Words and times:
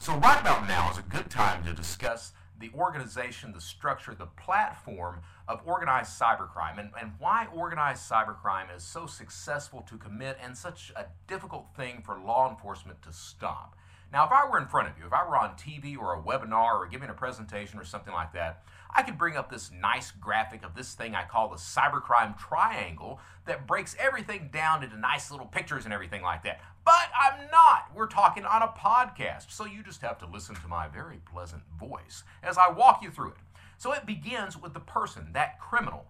So 0.00 0.16
right 0.16 0.40
about 0.40 0.66
now 0.66 0.90
is 0.90 0.98
a 0.98 1.04
good 1.08 1.30
time 1.30 1.64
to 1.66 1.72
discuss 1.72 2.32
the 2.58 2.70
organization, 2.74 3.52
the 3.52 3.60
structure, 3.60 4.12
the 4.12 4.26
platform 4.26 5.20
of 5.46 5.60
organized 5.64 6.20
cybercrime 6.20 6.80
and, 6.80 6.90
and 7.00 7.12
why 7.18 7.46
organized 7.54 8.10
cybercrime 8.10 8.74
is 8.74 8.82
so 8.82 9.06
successful 9.06 9.82
to 9.82 9.96
commit 9.98 10.36
and 10.42 10.56
such 10.56 10.92
a 10.96 11.06
difficult 11.28 11.66
thing 11.76 12.02
for 12.04 12.18
law 12.18 12.50
enforcement 12.50 13.00
to 13.02 13.12
stop. 13.12 13.76
Now, 14.12 14.24
if 14.24 14.32
I 14.32 14.48
were 14.48 14.58
in 14.58 14.66
front 14.66 14.88
of 14.88 14.98
you, 14.98 15.06
if 15.06 15.12
I 15.12 15.26
were 15.28 15.36
on 15.36 15.56
TV 15.56 15.98
or 15.98 16.14
a 16.14 16.22
webinar 16.22 16.78
or 16.78 16.86
giving 16.86 17.08
a 17.08 17.14
presentation 17.14 17.78
or 17.78 17.84
something 17.84 18.14
like 18.14 18.32
that, 18.32 18.62
I 18.94 19.02
could 19.02 19.18
bring 19.18 19.36
up 19.36 19.50
this 19.50 19.72
nice 19.72 20.12
graphic 20.12 20.64
of 20.64 20.76
this 20.76 20.94
thing 20.94 21.14
I 21.14 21.24
call 21.24 21.48
the 21.48 21.56
cybercrime 21.56 22.38
triangle 22.38 23.18
that 23.46 23.66
breaks 23.66 23.96
everything 23.98 24.50
down 24.52 24.84
into 24.84 24.96
nice 24.96 25.30
little 25.30 25.46
pictures 25.46 25.84
and 25.84 25.92
everything 25.92 26.22
like 26.22 26.44
that. 26.44 26.60
But 26.84 27.08
I'm 27.20 27.50
not. 27.50 27.90
We're 27.94 28.06
talking 28.06 28.44
on 28.44 28.62
a 28.62 28.68
podcast, 28.68 29.50
so 29.50 29.64
you 29.64 29.82
just 29.82 30.02
have 30.02 30.18
to 30.18 30.26
listen 30.26 30.54
to 30.56 30.68
my 30.68 30.86
very 30.86 31.18
pleasant 31.32 31.62
voice 31.78 32.22
as 32.42 32.56
I 32.56 32.70
walk 32.70 33.02
you 33.02 33.10
through 33.10 33.30
it. 33.30 33.38
So 33.78 33.92
it 33.92 34.06
begins 34.06 34.56
with 34.56 34.74
the 34.74 34.80
person, 34.80 35.30
that 35.32 35.58
criminal. 35.58 36.06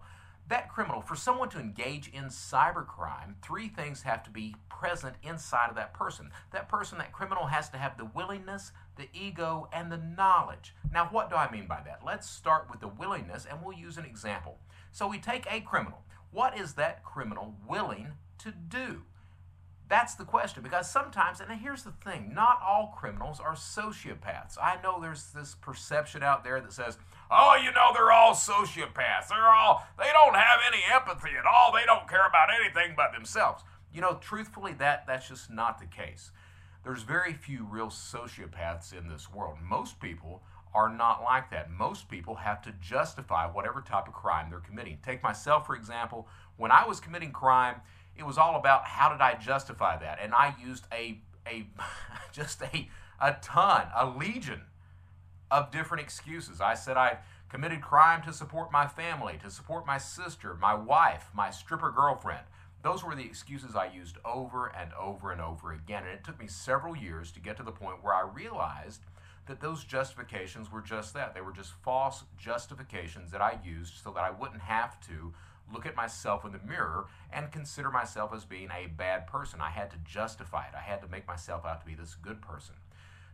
That 0.47 0.71
criminal, 0.71 1.01
for 1.01 1.15
someone 1.15 1.49
to 1.49 1.59
engage 1.59 2.07
in 2.09 2.25
cybercrime, 2.25 3.33
three 3.41 3.67
things 3.67 4.03
have 4.03 4.23
to 4.23 4.29
be 4.29 4.55
present 4.69 5.15
inside 5.23 5.69
of 5.69 5.75
that 5.75 5.93
person. 5.95 6.29
That 6.51 6.69
person, 6.69 6.99
that 6.99 7.11
criminal, 7.11 7.47
has 7.47 7.69
to 7.69 7.77
have 7.77 7.97
the 7.97 8.05
willingness, 8.05 8.71
the 8.95 9.09
ego, 9.11 9.67
and 9.73 9.91
the 9.91 9.97
knowledge. 9.97 10.75
Now, 10.93 11.07
what 11.11 11.31
do 11.31 11.35
I 11.35 11.51
mean 11.51 11.65
by 11.65 11.81
that? 11.85 12.01
Let's 12.05 12.29
start 12.29 12.67
with 12.69 12.79
the 12.79 12.87
willingness, 12.87 13.47
and 13.49 13.59
we'll 13.63 13.77
use 13.77 13.97
an 13.97 14.05
example. 14.05 14.59
So 14.91 15.07
we 15.07 15.17
take 15.17 15.47
a 15.49 15.61
criminal. 15.61 16.03
What 16.31 16.57
is 16.57 16.73
that 16.73 17.03
criminal 17.03 17.55
willing 17.67 18.09
to 18.39 18.51
do? 18.51 19.01
That's 19.87 20.15
the 20.15 20.25
question 20.25 20.63
because 20.63 20.89
sometimes, 20.89 21.39
and 21.39 21.51
here's 21.59 21.83
the 21.83 21.91
thing 21.91 22.31
not 22.33 22.59
all 22.65 22.93
criminals 22.97 23.39
are 23.39 23.53
sociopaths. 23.53 24.57
I 24.61 24.79
know 24.81 24.99
there's 24.99 25.31
this 25.31 25.55
perception 25.55 26.23
out 26.23 26.43
there 26.43 26.59
that 26.59 26.73
says, 26.73 26.97
oh, 27.31 27.55
you 27.55 27.71
know, 27.71 27.91
they're 27.93 28.11
all 28.11 28.33
sociopaths. 28.33 29.29
They're 29.29 29.49
all, 29.49 29.85
they 29.97 30.09
don't 30.13 30.35
have 30.35 30.59
any 30.67 30.83
empathy 30.93 31.35
at 31.37 31.45
all. 31.45 31.71
They 31.73 31.85
don't 31.85 32.07
care 32.07 32.27
about 32.27 32.49
anything 32.53 32.93
but 32.95 33.13
themselves. 33.13 33.63
You 33.93 34.01
know, 34.01 34.17
truthfully, 34.21 34.73
that, 34.73 35.05
that's 35.07 35.27
just 35.27 35.49
not 35.49 35.79
the 35.79 35.85
case. 35.85 36.31
There's 36.83 37.03
very 37.03 37.33
few 37.33 37.65
real 37.65 37.87
sociopaths 37.87 38.97
in 38.97 39.07
this 39.07 39.31
world. 39.31 39.57
Most 39.61 39.99
people 39.99 40.43
are 40.73 40.89
not 40.89 41.23
like 41.23 41.49
that. 41.51 41.71
Most 41.71 42.09
people 42.09 42.35
have 42.35 42.61
to 42.63 42.73
justify 42.81 43.47
whatever 43.47 43.81
type 43.81 44.07
of 44.07 44.13
crime 44.13 44.49
they're 44.49 44.59
committing. 44.59 44.99
Take 45.03 45.23
myself, 45.23 45.65
for 45.65 45.75
example. 45.75 46.27
When 46.57 46.69
I 46.69 46.85
was 46.85 46.99
committing 46.99 47.31
crime, 47.31 47.77
it 48.17 48.25
was 48.25 48.37
all 48.37 48.57
about 48.57 48.85
how 48.85 49.09
did 49.09 49.21
I 49.21 49.35
justify 49.35 49.97
that, 49.97 50.19
and 50.21 50.33
I 50.33 50.53
used 50.61 50.85
a 50.93 51.19
a 51.47 51.67
just 52.31 52.61
a 52.61 52.89
a 53.19 53.33
ton, 53.41 53.87
a 53.95 54.07
legion 54.07 54.61
of 55.55 55.71
different 55.71 56.03
excuses. 56.03 56.59
I 56.59 56.73
said 56.73 56.97
I 56.97 57.19
committed 57.49 57.81
crime 57.81 58.21
to 58.23 58.33
support 58.33 58.71
my 58.71 58.87
family, 58.87 59.39
to 59.41 59.49
support 59.49 59.87
my 59.87 59.97
sister, 59.97 60.55
my 60.55 60.73
wife, 60.73 61.29
my 61.33 61.49
stripper 61.49 61.91
girlfriend. 61.91 62.45
Those 62.83 63.03
were 63.03 63.15
the 63.15 63.23
excuses 63.23 63.75
I 63.75 63.85
used 63.85 64.17
over 64.25 64.67
and 64.67 64.91
over 64.93 65.31
and 65.31 65.39
over 65.39 65.71
again, 65.71 66.03
and 66.03 66.11
it 66.11 66.23
took 66.25 66.39
me 66.39 66.47
several 66.47 66.95
years 66.95 67.31
to 67.31 67.39
get 67.39 67.55
to 67.57 67.63
the 67.63 67.71
point 67.71 68.03
where 68.03 68.13
I 68.13 68.21
realized 68.21 69.01
that 69.47 69.61
those 69.61 69.85
justifications 69.85 70.71
were 70.71 70.81
just 70.81 71.13
that. 71.13 71.33
They 71.33 71.41
were 71.41 71.53
just 71.53 71.71
false 71.83 72.25
justifications 72.37 73.31
that 73.31 73.41
I 73.41 73.57
used 73.63 73.93
so 74.03 74.11
that 74.11 74.23
I 74.23 74.31
wouldn't 74.31 74.61
have 74.61 74.99
to 75.07 75.33
look 75.73 75.85
at 75.85 75.95
myself 75.95 76.45
in 76.45 76.51
the 76.51 76.59
mirror 76.67 77.05
and 77.31 77.51
consider 77.51 77.89
myself 77.89 78.33
as 78.35 78.43
being 78.43 78.69
a 78.71 78.87
bad 78.87 79.25
person. 79.25 79.61
I 79.61 79.69
had 79.69 79.89
to 79.91 79.97
justify 80.03 80.65
it. 80.65 80.75
I 80.75 80.81
had 80.81 81.01
to 81.01 81.07
make 81.07 81.27
myself 81.27 81.65
out 81.65 81.79
to 81.79 81.87
be 81.87 81.95
this 81.95 82.15
good 82.15 82.41
person. 82.41 82.75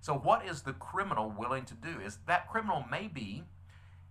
So, 0.02 0.13
what 0.13 0.45
is 0.45 0.63
the 0.63 0.73
criminal 0.73 1.30
willing 1.30 1.66
to 1.66 1.73
do? 1.73 2.00
Is 2.00 2.17
that 2.28 2.50
criminal 2.50 2.84
may 2.89 3.07
be, 3.07 3.44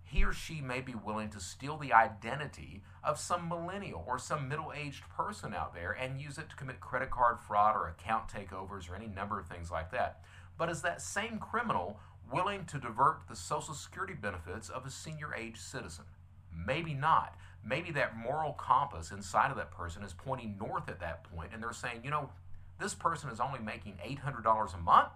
he 0.04 0.24
or 0.24 0.32
she 0.32 0.60
may 0.60 0.80
be 0.80 0.94
willing 0.94 1.30
to 1.30 1.40
steal 1.40 1.76
the 1.76 1.92
identity 1.92 2.82
of 3.04 3.18
some 3.18 3.48
millennial 3.48 4.04
or 4.06 4.18
some 4.18 4.48
middle 4.48 4.72
aged 4.74 5.08
person 5.08 5.52
out 5.52 5.74
there 5.74 5.92
and 5.92 6.20
use 6.20 6.38
it 6.38 6.48
to 6.50 6.56
commit 6.56 6.80
credit 6.80 7.10
card 7.10 7.38
fraud 7.38 7.76
or 7.76 7.88
account 7.88 8.28
takeovers 8.28 8.90
or 8.90 8.94
any 8.96 9.06
number 9.06 9.38
of 9.38 9.46
things 9.46 9.70
like 9.70 9.90
that. 9.90 10.22
But 10.56 10.70
is 10.70 10.82
that 10.82 11.02
same 11.02 11.38
criminal 11.38 11.98
willing 12.32 12.64
to 12.66 12.78
divert 12.78 13.28
the 13.28 13.36
Social 13.36 13.74
Security 13.74 14.14
benefits 14.14 14.68
of 14.68 14.86
a 14.86 14.90
senior 14.90 15.34
age 15.34 15.58
citizen? 15.58 16.04
Maybe 16.52 16.94
not 16.94 17.36
maybe 17.64 17.90
that 17.92 18.16
moral 18.16 18.52
compass 18.54 19.10
inside 19.10 19.50
of 19.50 19.56
that 19.56 19.70
person 19.70 20.02
is 20.02 20.12
pointing 20.12 20.56
north 20.58 20.88
at 20.88 21.00
that 21.00 21.24
point 21.24 21.50
and 21.52 21.62
they're 21.62 21.72
saying, 21.72 22.00
you 22.02 22.10
know, 22.10 22.30
this 22.78 22.94
person 22.94 23.30
is 23.30 23.40
only 23.40 23.58
making 23.58 23.98
$800 24.04 24.74
a 24.74 24.78
month. 24.78 25.12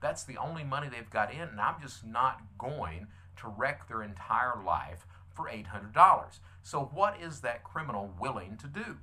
That's 0.00 0.24
the 0.24 0.36
only 0.36 0.64
money 0.64 0.88
they've 0.88 1.10
got 1.10 1.32
in, 1.32 1.40
and 1.40 1.60
I'm 1.60 1.80
just 1.80 2.04
not 2.04 2.42
going 2.58 3.08
to 3.38 3.48
wreck 3.48 3.88
their 3.88 4.02
entire 4.02 4.62
life 4.64 5.06
for 5.34 5.48
$800. 5.48 6.38
So, 6.62 6.90
what 6.92 7.20
is 7.20 7.40
that 7.40 7.64
criminal 7.64 8.12
willing 8.20 8.56
to 8.58 8.66
do? 8.66 8.98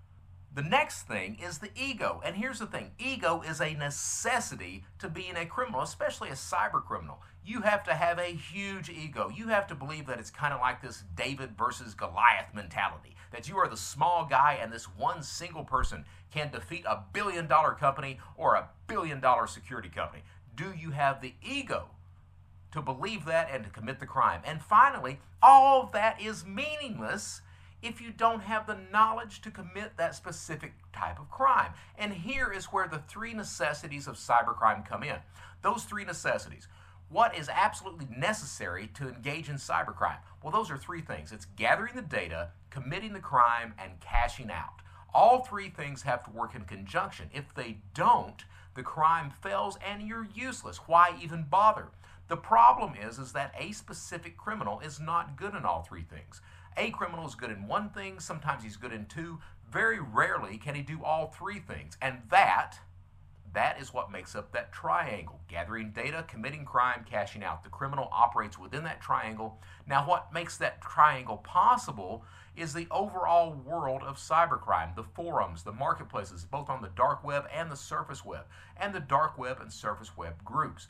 The 0.53 0.63
next 0.63 1.03
thing 1.03 1.37
is 1.43 1.57
the 1.57 1.69
ego. 1.75 2.21
And 2.23 2.37
here's 2.37 2.59
the 2.59 2.65
thing 2.65 2.91
ego 2.97 3.41
is 3.45 3.59
a 3.59 3.73
necessity 3.73 4.85
to 4.99 5.09
being 5.09 5.35
a 5.35 5.45
criminal, 5.45 5.81
especially 5.81 6.29
a 6.29 6.33
cyber 6.33 6.83
criminal. 6.83 7.21
You 7.45 7.61
have 7.61 7.83
to 7.83 7.93
have 7.93 8.19
a 8.19 8.33
huge 8.35 8.89
ego. 8.89 9.29
You 9.29 9.49
have 9.49 9.67
to 9.67 9.75
believe 9.75 10.07
that 10.07 10.17
it's 10.17 10.31
kind 10.31 10.53
of 10.53 10.61
like 10.61 10.81
this 10.81 11.03
David 11.15 11.57
versus 11.57 11.93
Goliath 11.93 12.53
mentality 12.53 13.15
that 13.35 13.49
you 13.49 13.57
are 13.57 13.67
the 13.67 13.75
small 13.75 14.25
guy 14.25 14.57
and 14.61 14.71
this 14.71 14.85
one 14.85 15.21
single 15.21 15.65
person 15.65 16.05
can 16.31 16.49
defeat 16.51 16.85
a 16.87 17.03
billion 17.11 17.47
dollar 17.47 17.73
company 17.73 18.17
or 18.37 18.55
a 18.55 18.69
billion 18.87 19.19
dollar 19.19 19.45
security 19.45 19.89
company. 19.89 20.23
Do 20.55 20.73
you 20.77 20.91
have 20.91 21.21
the 21.21 21.33
ego 21.43 21.89
to 22.71 22.81
believe 22.81 23.25
that 23.25 23.49
and 23.51 23.63
to 23.63 23.69
commit 23.69 23.99
the 23.99 24.05
crime? 24.05 24.41
And 24.45 24.61
finally, 24.61 25.19
all 25.41 25.89
that 25.93 26.21
is 26.21 26.45
meaningless 26.45 27.41
if 27.81 28.01
you 28.01 28.11
don't 28.11 28.41
have 28.41 28.65
the 28.65 28.77
knowledge 28.91 29.41
to 29.41 29.51
commit 29.51 29.97
that 29.97 30.15
specific 30.15 30.73
type 30.93 31.19
of 31.19 31.29
crime. 31.29 31.71
And 31.97 32.13
here 32.13 32.51
is 32.51 32.65
where 32.65 32.87
the 32.87 33.03
three 33.07 33.33
necessities 33.33 34.07
of 34.07 34.15
cybercrime 34.15 34.87
come 34.87 35.03
in. 35.03 35.17
Those 35.61 35.83
three 35.83 36.05
necessities. 36.05 36.67
What 37.09 37.37
is 37.37 37.49
absolutely 37.49 38.07
necessary 38.17 38.87
to 38.95 39.09
engage 39.09 39.49
in 39.49 39.55
cybercrime? 39.55 40.17
Well, 40.41 40.51
those 40.51 40.71
are 40.71 40.77
three 40.77 41.01
things 41.01 41.31
it's 41.31 41.45
gathering 41.55 41.95
the 41.95 42.01
data, 42.01 42.49
committing 42.69 43.13
the 43.13 43.19
crime, 43.19 43.73
and 43.77 43.99
cashing 43.99 44.49
out. 44.49 44.81
All 45.15 45.45
three 45.45 45.69
things 45.69 46.01
have 46.01 46.25
to 46.25 46.29
work 46.29 46.55
in 46.55 46.65
conjunction. 46.65 47.29
If 47.33 47.53
they 47.55 47.77
don't, 47.93 48.43
the 48.73 48.83
crime 48.83 49.31
fails 49.41 49.77
and 49.77 50.01
you're 50.01 50.27
useless. 50.35 50.75
Why 50.87 51.17
even 51.23 51.45
bother? 51.49 51.87
The 52.27 52.35
problem 52.35 52.95
is, 53.01 53.17
is 53.17 53.31
that 53.31 53.55
a 53.57 53.71
specific 53.71 54.35
criminal 54.35 54.81
is 54.81 54.99
not 54.99 55.37
good 55.37 55.55
in 55.55 55.63
all 55.63 55.83
three 55.83 56.03
things. 56.03 56.41
A 56.75 56.91
criminal 56.91 57.25
is 57.25 57.33
good 57.33 57.49
in 57.49 57.65
one 57.65 57.91
thing, 57.91 58.19
sometimes 58.19 58.61
he's 58.61 58.75
good 58.75 58.91
in 58.91 59.05
two. 59.05 59.39
Very 59.71 60.01
rarely 60.01 60.57
can 60.57 60.75
he 60.75 60.81
do 60.81 61.01
all 61.01 61.27
three 61.27 61.59
things. 61.59 61.97
And 62.01 62.17
that 62.29 62.79
that 63.55 63.79
is 63.81 63.93
what 63.93 64.11
makes 64.11 64.35
up 64.35 64.51
that 64.51 64.71
triangle 64.71 65.39
gathering 65.47 65.91
data, 65.91 66.25
committing 66.27 66.65
crime, 66.65 67.05
cashing 67.09 67.43
out. 67.43 67.63
The 67.63 67.69
criminal 67.69 68.09
operates 68.11 68.59
within 68.59 68.83
that 68.83 69.01
triangle. 69.01 69.59
Now, 69.87 70.07
what 70.07 70.33
makes 70.33 70.57
that 70.57 70.81
triangle 70.81 71.37
possible 71.37 72.23
is 72.55 72.73
the 72.73 72.87
overall 72.91 73.53
world 73.53 74.03
of 74.03 74.17
cybercrime, 74.17 74.95
the 74.95 75.03
forums, 75.03 75.63
the 75.63 75.71
marketplaces, 75.71 76.45
both 76.45 76.69
on 76.69 76.81
the 76.81 76.91
dark 76.95 77.23
web 77.23 77.45
and 77.53 77.71
the 77.71 77.75
surface 77.75 78.23
web, 78.23 78.45
and 78.77 78.93
the 78.93 78.99
dark 78.99 79.37
web 79.37 79.59
and 79.59 79.71
surface 79.71 80.15
web 80.15 80.43
groups. 80.43 80.87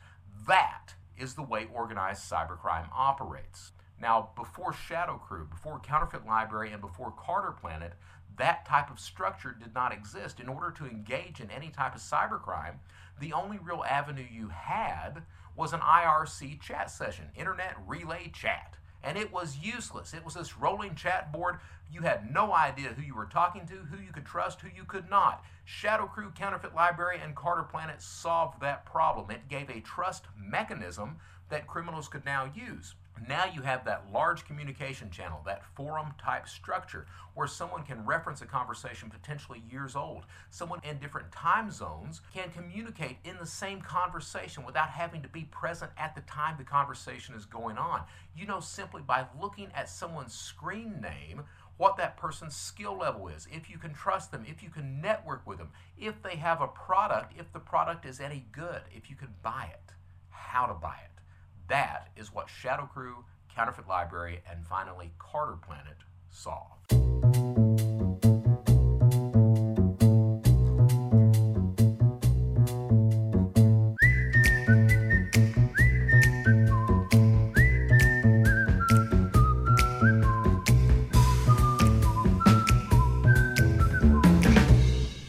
That 0.48 0.94
is 1.18 1.34
the 1.34 1.44
way 1.44 1.68
organized 1.74 2.30
cybercrime 2.30 2.88
operates. 2.94 3.72
Now, 4.02 4.30
before 4.36 4.74
Shadow 4.74 5.18
Crew, 5.18 5.46
before 5.46 5.80
Counterfeit 5.80 6.26
Library, 6.26 6.72
and 6.72 6.82
before 6.82 7.14
CarderPlanet, 7.14 7.94
that 8.38 8.66
type 8.66 8.90
of 8.90 9.00
structure 9.00 9.56
did 9.58 9.74
not 9.74 9.94
exist. 9.94 10.40
In 10.40 10.50
order 10.50 10.72
to 10.72 10.86
engage 10.86 11.40
in 11.40 11.52
any 11.52 11.70
type 11.70 11.96
of 11.96 12.02
cybercrime, 12.02 12.76
the 13.20 13.34
only 13.34 13.58
real 13.58 13.84
avenue 13.88 14.26
you 14.30 14.50
had 14.50 15.24
was 15.56 15.74
an 15.74 15.80
IRC 15.80 16.62
chat 16.62 16.92
session, 16.92 17.26
Internet 17.36 17.76
Relay 17.88 18.30
Chat. 18.34 18.76
And 19.04 19.18
it 19.18 19.32
was 19.32 19.60
useless. 19.62 20.14
It 20.14 20.26
was 20.26 20.34
this 20.34 20.58
rolling 20.58 20.96
chat 20.96 21.32
board. 21.32 21.60
You 21.92 22.02
had 22.02 22.34
no 22.34 22.54
idea 22.54 22.90
who 22.90 23.04
you 23.04 23.16
were 23.16 23.28
talking 23.28 23.66
to, 23.68 23.76
who 23.76 24.04
you 24.04 24.12
could 24.12 24.26
trust, 24.26 24.62
who 24.62 24.70
you 24.76 24.84
could 24.84 25.10
not. 25.10 25.46
Shadow 25.64 26.08
Crew, 26.08 26.32
Counterfeit 26.32 26.76
Library, 26.76 27.20
and 27.24 27.36
CarderPlanet 27.36 28.02
solved 28.02 28.60
that 28.62 28.86
problem. 28.86 29.30
It 29.30 29.48
gave 29.48 29.70
a 29.70 29.80
trust 29.82 30.26
mechanism 30.38 31.18
that 31.50 31.68
criminals 31.68 32.08
could 32.08 32.26
now 32.26 32.52
use. 32.56 32.96
Now 33.28 33.46
you 33.46 33.62
have 33.62 33.86
that 33.86 34.12
large 34.12 34.46
communication 34.46 35.10
channel, 35.10 35.42
that 35.46 35.64
forum 35.74 36.14
type 36.22 36.48
structure, 36.48 37.08
where 37.34 37.48
someone 37.48 37.84
can 37.84 38.06
reference 38.06 38.42
a 38.42 38.46
conversation 38.46 39.10
potentially 39.10 39.64
years 39.72 39.96
old. 39.96 40.26
Someone 40.50 40.82
in 40.84 41.00
different 41.00 41.32
time 41.32 41.72
zones 41.72 42.22
can 42.34 42.52
communicate 42.52 43.18
in 43.24 43.38
the 43.38 43.46
same 43.46 43.82
conversation 43.82 44.66
without 44.66 44.90
having 44.90 45.22
to 45.22 45.30
be 45.30 45.46
present 45.46 45.92
at 45.98 46.14
the 46.14 46.22
time 46.22 46.56
the 46.58 46.64
conversation 46.64 47.36
is 47.36 47.46
going 47.46 47.78
on. 47.78 48.04
You 48.38 48.46
know, 48.46 48.60
simply 48.60 49.02
by 49.02 49.26
looking 49.42 49.70
at 49.74 49.90
someone's 49.90 50.34
screen 50.34 51.02
name 51.02 51.44
what 51.78 51.98
that 51.98 52.16
person's 52.16 52.56
skill 52.56 52.98
level 52.98 53.28
is, 53.28 53.48
if 53.52 53.70
you 53.70 53.78
can 53.78 53.94
trust 53.94 54.32
them, 54.32 54.46
if 54.48 54.64
you 54.64 54.70
can 54.70 55.02
network 55.02 55.46
with 55.46 55.58
them, 55.58 55.72
if 55.98 56.22
they 56.24 56.38
have 56.38 56.62
a 56.62 56.68
product, 56.68 57.34
if 57.38 57.52
the 57.52 57.60
product 57.60 58.06
is 58.06 58.22
any 58.22 58.46
good, 58.52 58.82
if 58.96 59.10
you 59.10 59.16
can 59.16 59.34
buy 59.44 59.70
it, 59.74 59.92
how 60.30 60.66
to 60.66 60.74
buy 60.74 60.96
it. 61.04 61.15
That 61.68 62.10
is 62.16 62.32
what 62.32 62.48
Shadow 62.48 62.86
Crew, 62.86 63.26
Counterfeit 63.56 63.88
Library, 63.88 64.40
and 64.48 64.64
finally 64.68 65.12
CarderPlanet 65.20 65.98
solve. 66.30 66.70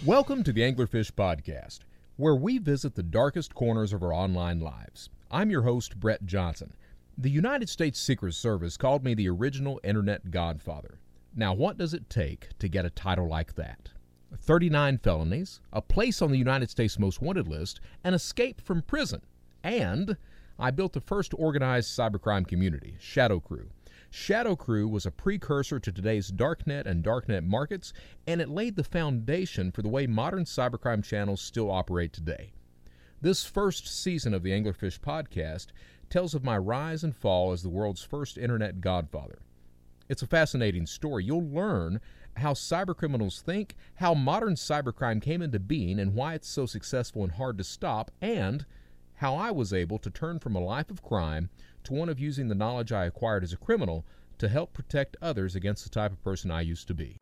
Welcome 0.05 0.43
to 0.45 0.53
the 0.53 0.61
Anglerfish 0.61 1.13
Podcast, 1.13 1.79
where 2.19 2.37
we 2.37 2.59
visit 2.59 2.95
the 2.95 3.03
darkest 3.03 3.55
corners 3.55 3.95
of 3.95 4.03
our 4.03 4.13
online 4.13 4.61
lives. 4.61 5.09
I'm 5.29 5.51
your 5.51 5.63
host, 5.63 5.99
Brett 5.99 6.25
Johnson. 6.25 6.73
The 7.19 7.31
United 7.31 7.69
States 7.69 7.99
Secret 7.99 8.35
Service 8.35 8.77
called 8.77 9.03
me 9.03 9.13
the 9.13 9.29
original 9.29 9.81
Internet 9.83 10.31
Godfather. 10.31 11.01
Now, 11.35 11.53
what 11.53 11.77
does 11.77 11.93
it 11.93 12.09
take 12.09 12.57
to 12.61 12.69
get 12.69 12.85
a 12.85 12.91
title 12.91 13.27
like 13.27 13.57
that? 13.57 13.91
39 14.39 14.99
felonies, 14.99 15.61
a 15.73 15.83
place 15.83 16.23
on 16.23 16.31
the 16.31 16.39
United 16.39 16.71
States 16.71 16.97
Most 16.97 17.21
Wanted 17.21 17.49
list, 17.49 17.81
an 18.05 18.15
escape 18.15 18.61
from 18.61 18.83
prison, 18.83 19.21
and 19.65 20.17
I 20.61 20.71
built 20.71 20.93
the 20.93 21.01
first 21.01 21.35
organized 21.37 21.99
cybercrime 21.99 22.47
community, 22.47 22.97
Shadow 23.01 23.41
Crew. 23.41 23.71
Shadow 24.11 24.55
Crew 24.55 24.87
was 24.87 25.07
a 25.07 25.11
precursor 25.11 25.81
to 25.81 25.91
today's 25.91 26.31
darknet 26.31 26.87
and 26.87 27.03
darknet 27.03 27.43
markets, 27.43 27.93
and 28.29 28.41
it 28.41 28.49
laid 28.49 28.77
the 28.77 28.85
foundation 28.85 29.73
for 29.73 29.83
the 29.83 29.89
way 29.89 30.07
modern 30.07 30.45
cybercrime 30.45 31.03
channels 31.03 31.41
still 31.41 31.69
operate 31.69 32.13
today. 32.13 32.53
This 33.23 33.47
first 33.47 33.89
season 33.89 34.35
of 34.35 34.43
the 34.43 34.51
Anglerfish 34.51 35.01
podcast 35.01 35.69
tells 36.11 36.35
of 36.35 36.45
my 36.45 36.59
rise 36.59 37.03
and 37.03 37.17
fall 37.17 37.53
as 37.53 37.63
the 37.63 37.71
world's 37.71 38.03
first 38.03 38.37
internet 38.37 38.83
godfather. 38.83 39.39
It's 40.09 40.21
a 40.21 40.27
fascinating 40.27 40.87
story. 40.87 41.25
You'll 41.25 41.49
learn 41.49 42.01
how 42.37 42.53
cybercriminals 42.53 43.41
think, 43.41 43.75
how 43.95 44.13
modern 44.13 44.55
cybercrime 44.55 45.23
came 45.23 45.41
into 45.41 45.59
being, 45.59 45.99
and 45.99 46.15
why 46.15 46.35
it's 46.35 46.49
so 46.49 46.67
successful 46.67 47.23
and 47.23 47.33
hard 47.33 47.57
to 47.57 47.65
stop, 47.65 48.11
and 48.21 48.67
how 49.15 49.35
I 49.35 49.51
was 49.51 49.73
able 49.73 49.99
to 50.01 50.11
turn 50.11 50.39
from 50.39 50.55
a 50.55 50.61
life 50.61 50.91
of 50.91 51.03
crime 51.03 51.49
to 51.85 51.95
one 51.95 52.11
of 52.11 52.21
using 52.21 52.49
the 52.49 52.55
knowledge 52.55 52.93
I 52.93 53.07
acquired 53.07 53.45
as 53.45 53.55
a 53.55 53.57
criminal 53.57 54.05
to 54.37 54.49
help 54.51 54.75
protect 54.75 55.17
others 55.23 55.57
against 55.57 55.85
the 55.85 55.91
type 55.91 56.13
of 56.13 56.23
person 56.23 56.51
I 56.51 56.61
used 56.61 56.87
to 56.89 56.95
be. 56.95 57.17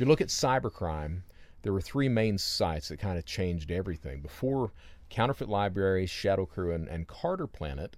If 0.00 0.06
you 0.06 0.08
look 0.08 0.22
at 0.22 0.28
cybercrime, 0.28 1.24
there 1.60 1.74
were 1.74 1.82
three 1.82 2.08
main 2.08 2.38
sites 2.38 2.88
that 2.88 2.98
kind 2.98 3.18
of 3.18 3.26
changed 3.26 3.70
everything. 3.70 4.22
Before 4.22 4.72
Counterfeit 5.10 5.50
Library, 5.50 6.06
Shadow 6.06 6.46
Crew, 6.46 6.72
and, 6.72 6.88
and 6.88 7.06
CarderPlanet, 7.06 7.92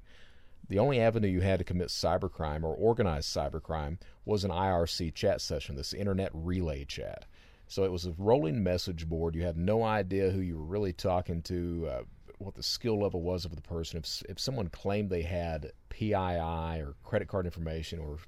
the 0.68 0.80
only 0.80 1.00
avenue 1.00 1.28
you 1.28 1.42
had 1.42 1.60
to 1.60 1.64
commit 1.64 1.90
cybercrime 1.90 2.64
or 2.64 2.74
organized 2.74 3.32
cybercrime 3.32 3.98
was 4.24 4.42
an 4.42 4.50
IRC 4.50 5.14
chat 5.14 5.40
session, 5.40 5.76
this 5.76 5.94
internet 5.94 6.32
relay 6.34 6.84
chat. 6.84 7.24
So 7.68 7.84
it 7.84 7.92
was 7.92 8.06
a 8.06 8.14
rolling 8.18 8.64
message 8.64 9.08
board. 9.08 9.36
You 9.36 9.44
had 9.44 9.56
no 9.56 9.84
idea 9.84 10.30
who 10.30 10.40
you 10.40 10.56
were 10.56 10.64
really 10.64 10.92
talking 10.92 11.40
to, 11.42 11.88
uh, 11.88 12.02
what 12.38 12.56
the 12.56 12.64
skill 12.64 13.00
level 13.00 13.22
was 13.22 13.44
of 13.44 13.54
the 13.54 13.62
person. 13.62 14.00
If, 14.00 14.24
if 14.28 14.40
someone 14.40 14.70
claimed 14.70 15.08
they 15.08 15.22
had 15.22 15.70
PII 15.90 16.16
or 16.16 16.96
credit 17.04 17.28
card 17.28 17.46
information 17.46 18.00
or 18.00 18.18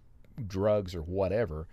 drugs 0.46 0.94
or 0.94 1.02
whatever, 1.02 1.66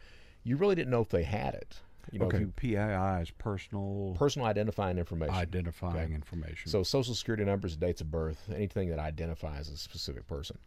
you 0.44 0.58
really 0.58 0.74
didn't 0.74 0.90
know 0.90 1.02
if 1.02 1.10
they 1.10 1.22
had 1.22 1.54
it. 1.54 1.78
You 2.12 2.20
know, 2.20 2.26
okay, 2.26 2.40
you, 2.40 2.54
PII 2.56 3.22
is 3.22 3.32
personal 3.32 4.16
personal 4.18 4.48
identifying 4.48 4.98
information. 4.98 5.34
identifying 5.34 5.96
Okay. 5.96 6.14
information. 6.14 6.72
So 6.72 6.84
social 6.84 7.14
security 7.16 7.44
numbers, 7.46 7.76
dates 7.76 8.02
of 8.02 8.12
birth, 8.12 8.50
anything 8.54 8.90
that 8.90 9.00
identifies 9.00 9.70
a 9.70 9.78
specific 9.78 10.28
person. 10.28 10.58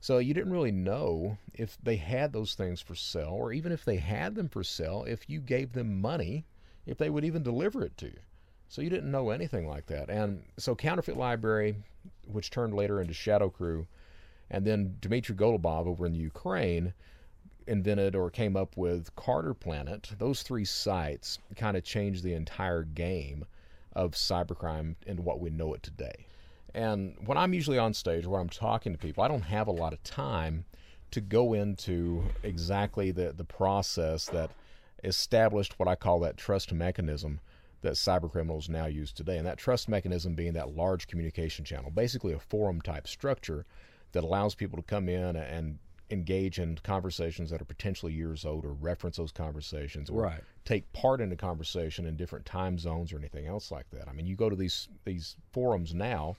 So 0.00 0.18
you 0.18 0.34
didn't 0.34 0.52
really 0.52 0.72
know 0.72 1.38
if 1.54 1.78
they 1.82 1.96
had 1.96 2.32
those 2.32 2.54
things 2.54 2.80
for 2.80 2.94
sale, 2.96 3.30
or 3.30 3.52
even 3.52 3.70
if 3.70 3.84
they 3.84 3.96
had 3.96 4.34
them 4.34 4.48
for 4.48 4.64
sale, 4.64 5.04
if 5.06 5.30
you 5.30 5.40
gave 5.40 5.72
them 5.72 6.00
money, 6.00 6.44
if 6.86 6.98
they 6.98 7.08
would 7.08 7.24
even 7.24 7.42
deliver 7.44 7.84
it 7.84 7.96
to 7.98 8.06
you. 8.06 8.18
So 8.68 8.82
you 8.82 8.90
didn't 8.90 9.10
know 9.10 9.30
anything 9.30 9.68
like 9.68 9.86
that. 9.86 10.10
And 10.10 10.42
so 10.56 10.74
Counterfeit 10.74 11.16
Library, 11.16 11.76
which 12.26 12.50
turned 12.50 12.74
later 12.74 13.00
into 13.00 13.14
Shadow 13.14 13.48
Crew, 13.48 13.86
and 14.50 14.66
then 14.66 14.96
Dmitry 15.00 15.36
Golubov 15.36 15.86
over 15.86 16.04
in 16.04 16.12
the 16.12 16.18
Ukraine 16.18 16.94
invented 17.66 18.14
or 18.14 18.30
came 18.30 18.56
up 18.56 18.76
with 18.76 19.14
CarderPlanet. 19.16 20.18
Those 20.18 20.42
three 20.42 20.64
sites 20.64 21.38
kind 21.56 21.76
of 21.76 21.84
changed 21.84 22.22
the 22.22 22.34
entire 22.34 22.82
game 22.82 23.44
of 23.94 24.12
cybercrime 24.12 24.94
and 25.06 25.20
what 25.20 25.40
we 25.40 25.50
know 25.50 25.74
it 25.74 25.82
today. 25.82 26.26
And 26.74 27.16
when 27.26 27.36
I'm 27.36 27.52
usually 27.52 27.78
on 27.78 27.92
stage, 27.92 28.26
when 28.26 28.40
I'm 28.40 28.48
talking 28.48 28.92
to 28.92 28.98
people, 28.98 29.22
I 29.22 29.28
don't 29.28 29.42
have 29.42 29.68
a 29.68 29.72
lot 29.72 29.92
of 29.92 30.02
time 30.02 30.64
to 31.10 31.20
go 31.20 31.52
into 31.52 32.24
exactly 32.42 33.10
the, 33.10 33.32
the 33.36 33.44
process 33.44 34.26
that 34.26 34.50
established 35.04 35.78
what 35.78 35.88
I 35.88 35.94
call 35.94 36.20
that 36.20 36.36
trust 36.36 36.72
mechanism 36.72 37.40
that 37.82 37.94
cybercriminals 37.94 38.68
now 38.68 38.86
use 38.86 39.12
today. 39.12 39.36
And 39.36 39.46
that 39.46 39.58
trust 39.58 39.88
mechanism 39.88 40.34
being 40.34 40.54
that 40.54 40.74
large 40.74 41.08
communication 41.08 41.64
channel, 41.64 41.90
basically 41.90 42.32
a 42.32 42.38
forum 42.38 42.80
type 42.80 43.06
structure 43.06 43.66
that 44.12 44.24
allows 44.24 44.54
people 44.54 44.76
to 44.76 44.82
come 44.82 45.08
in 45.08 45.36
and 45.36 45.78
engage 46.12 46.58
in 46.58 46.78
conversations 46.82 47.50
that 47.50 47.60
are 47.60 47.66
potentially 47.66 48.12
years 48.12 48.44
old 48.44 48.64
or 48.64 48.72
reference 48.72 49.16
those 49.16 49.32
conversations 49.32 50.10
or 50.10 50.22
Right. 50.22 50.40
take 50.64 50.92
part 50.92 51.20
in 51.20 51.30
the 51.30 51.36
conversation 51.36 52.06
in 52.06 52.16
different 52.16 52.44
time 52.46 52.78
zones 52.78 53.12
or 53.12 53.18
anything 53.18 53.46
else 53.46 53.70
like 53.70 53.90
that. 53.90 54.08
I 54.08 54.12
mean, 54.12 54.26
you 54.26 54.36
go 54.36 54.50
to 54.50 54.56
these 54.56 54.88
these 55.04 55.36
forums 55.52 55.94
now, 55.94 56.36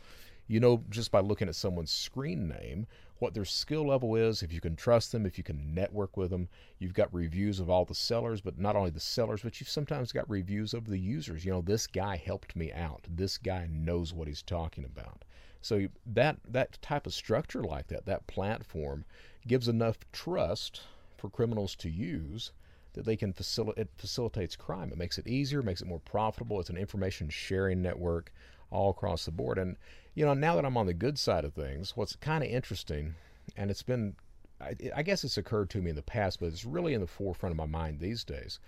you 0.47 0.59
know 0.59 0.83
just 0.89 1.11
by 1.11 1.19
looking 1.19 1.47
at 1.47 1.55
someone's 1.55 1.91
screen 1.91 2.47
name 2.47 2.87
what 3.19 3.33
their 3.33 3.45
skill 3.45 3.87
level 3.87 4.17
is, 4.17 4.43
if 4.43 4.51
you 4.51 4.59
can 4.59 4.75
trust 4.75 5.13
them, 5.13 5.25
if 5.25 5.37
you 5.37 5.45
can 5.45 5.73
network 5.73 6.17
with 6.17 6.29
them. 6.29 6.49
You've 6.79 6.93
got 6.93 7.13
reviews 7.13 7.61
of 7.61 7.69
all 7.69 7.85
the 7.85 7.95
sellers, 7.95 8.41
but 8.41 8.59
not 8.59 8.75
only 8.75 8.89
the 8.89 8.99
sellers, 8.99 9.43
but 9.43 9.61
you've 9.61 9.69
sometimes 9.69 10.11
got 10.11 10.29
reviews 10.29 10.73
of 10.73 10.87
the 10.87 10.97
users. 10.97 11.45
You 11.45 11.53
know, 11.53 11.61
this 11.61 11.87
guy 11.87 12.17
helped 12.17 12.53
me 12.53 12.73
out. 12.73 13.07
This 13.09 13.37
guy 13.37 13.69
knows 13.71 14.13
what 14.13 14.27
he's 14.27 14.41
talking 14.41 14.83
about. 14.83 15.23
So 15.61 15.87
that 16.05 16.37
that 16.49 16.81
type 16.81 17.07
of 17.07 17.13
structure 17.13 17.63
like 17.63 17.87
that, 17.87 18.05
that 18.07 18.27
platform, 18.27 19.05
gives 19.47 19.67
enough 19.67 19.97
trust 20.11 20.81
for 21.17 21.29
criminals 21.29 21.75
to 21.75 21.89
use 21.89 22.51
that 22.93 23.05
they 23.05 23.15
can 23.15 23.33
facilitate. 23.33 23.83
It 23.83 23.89
facilitates 23.97 24.55
crime. 24.55 24.91
It 24.91 24.97
makes 24.97 25.17
it 25.17 25.27
easier, 25.27 25.61
makes 25.61 25.81
it 25.81 25.87
more 25.87 25.99
profitable. 25.99 26.59
It's 26.59 26.69
an 26.69 26.77
information 26.77 27.29
sharing 27.29 27.81
network 27.81 28.31
all 28.69 28.89
across 28.89 29.25
the 29.25 29.31
board. 29.31 29.57
And 29.57 29.77
you 30.15 30.25
know, 30.25 30.33
now 30.33 30.55
that 30.55 30.65
I'm 30.65 30.77
on 30.77 30.85
the 30.85 30.93
good 30.93 31.17
side 31.17 31.45
of 31.45 31.53
things, 31.53 31.97
what's 31.97 32.15
kind 32.15 32.43
of 32.43 32.49
interesting, 32.49 33.15
and 33.57 33.71
it's 33.71 33.83
been, 33.83 34.15
I, 34.61 34.75
I 34.95 35.03
guess 35.03 35.23
it's 35.23 35.37
occurred 35.37 35.69
to 35.71 35.81
me 35.81 35.89
in 35.89 35.95
the 35.95 36.03
past, 36.03 36.39
but 36.39 36.47
it's 36.47 36.65
really 36.65 36.93
in 36.93 37.01
the 37.01 37.07
forefront 37.07 37.51
of 37.51 37.57
my 37.57 37.65
mind 37.65 37.99
these 37.99 38.23
days, 38.23 38.59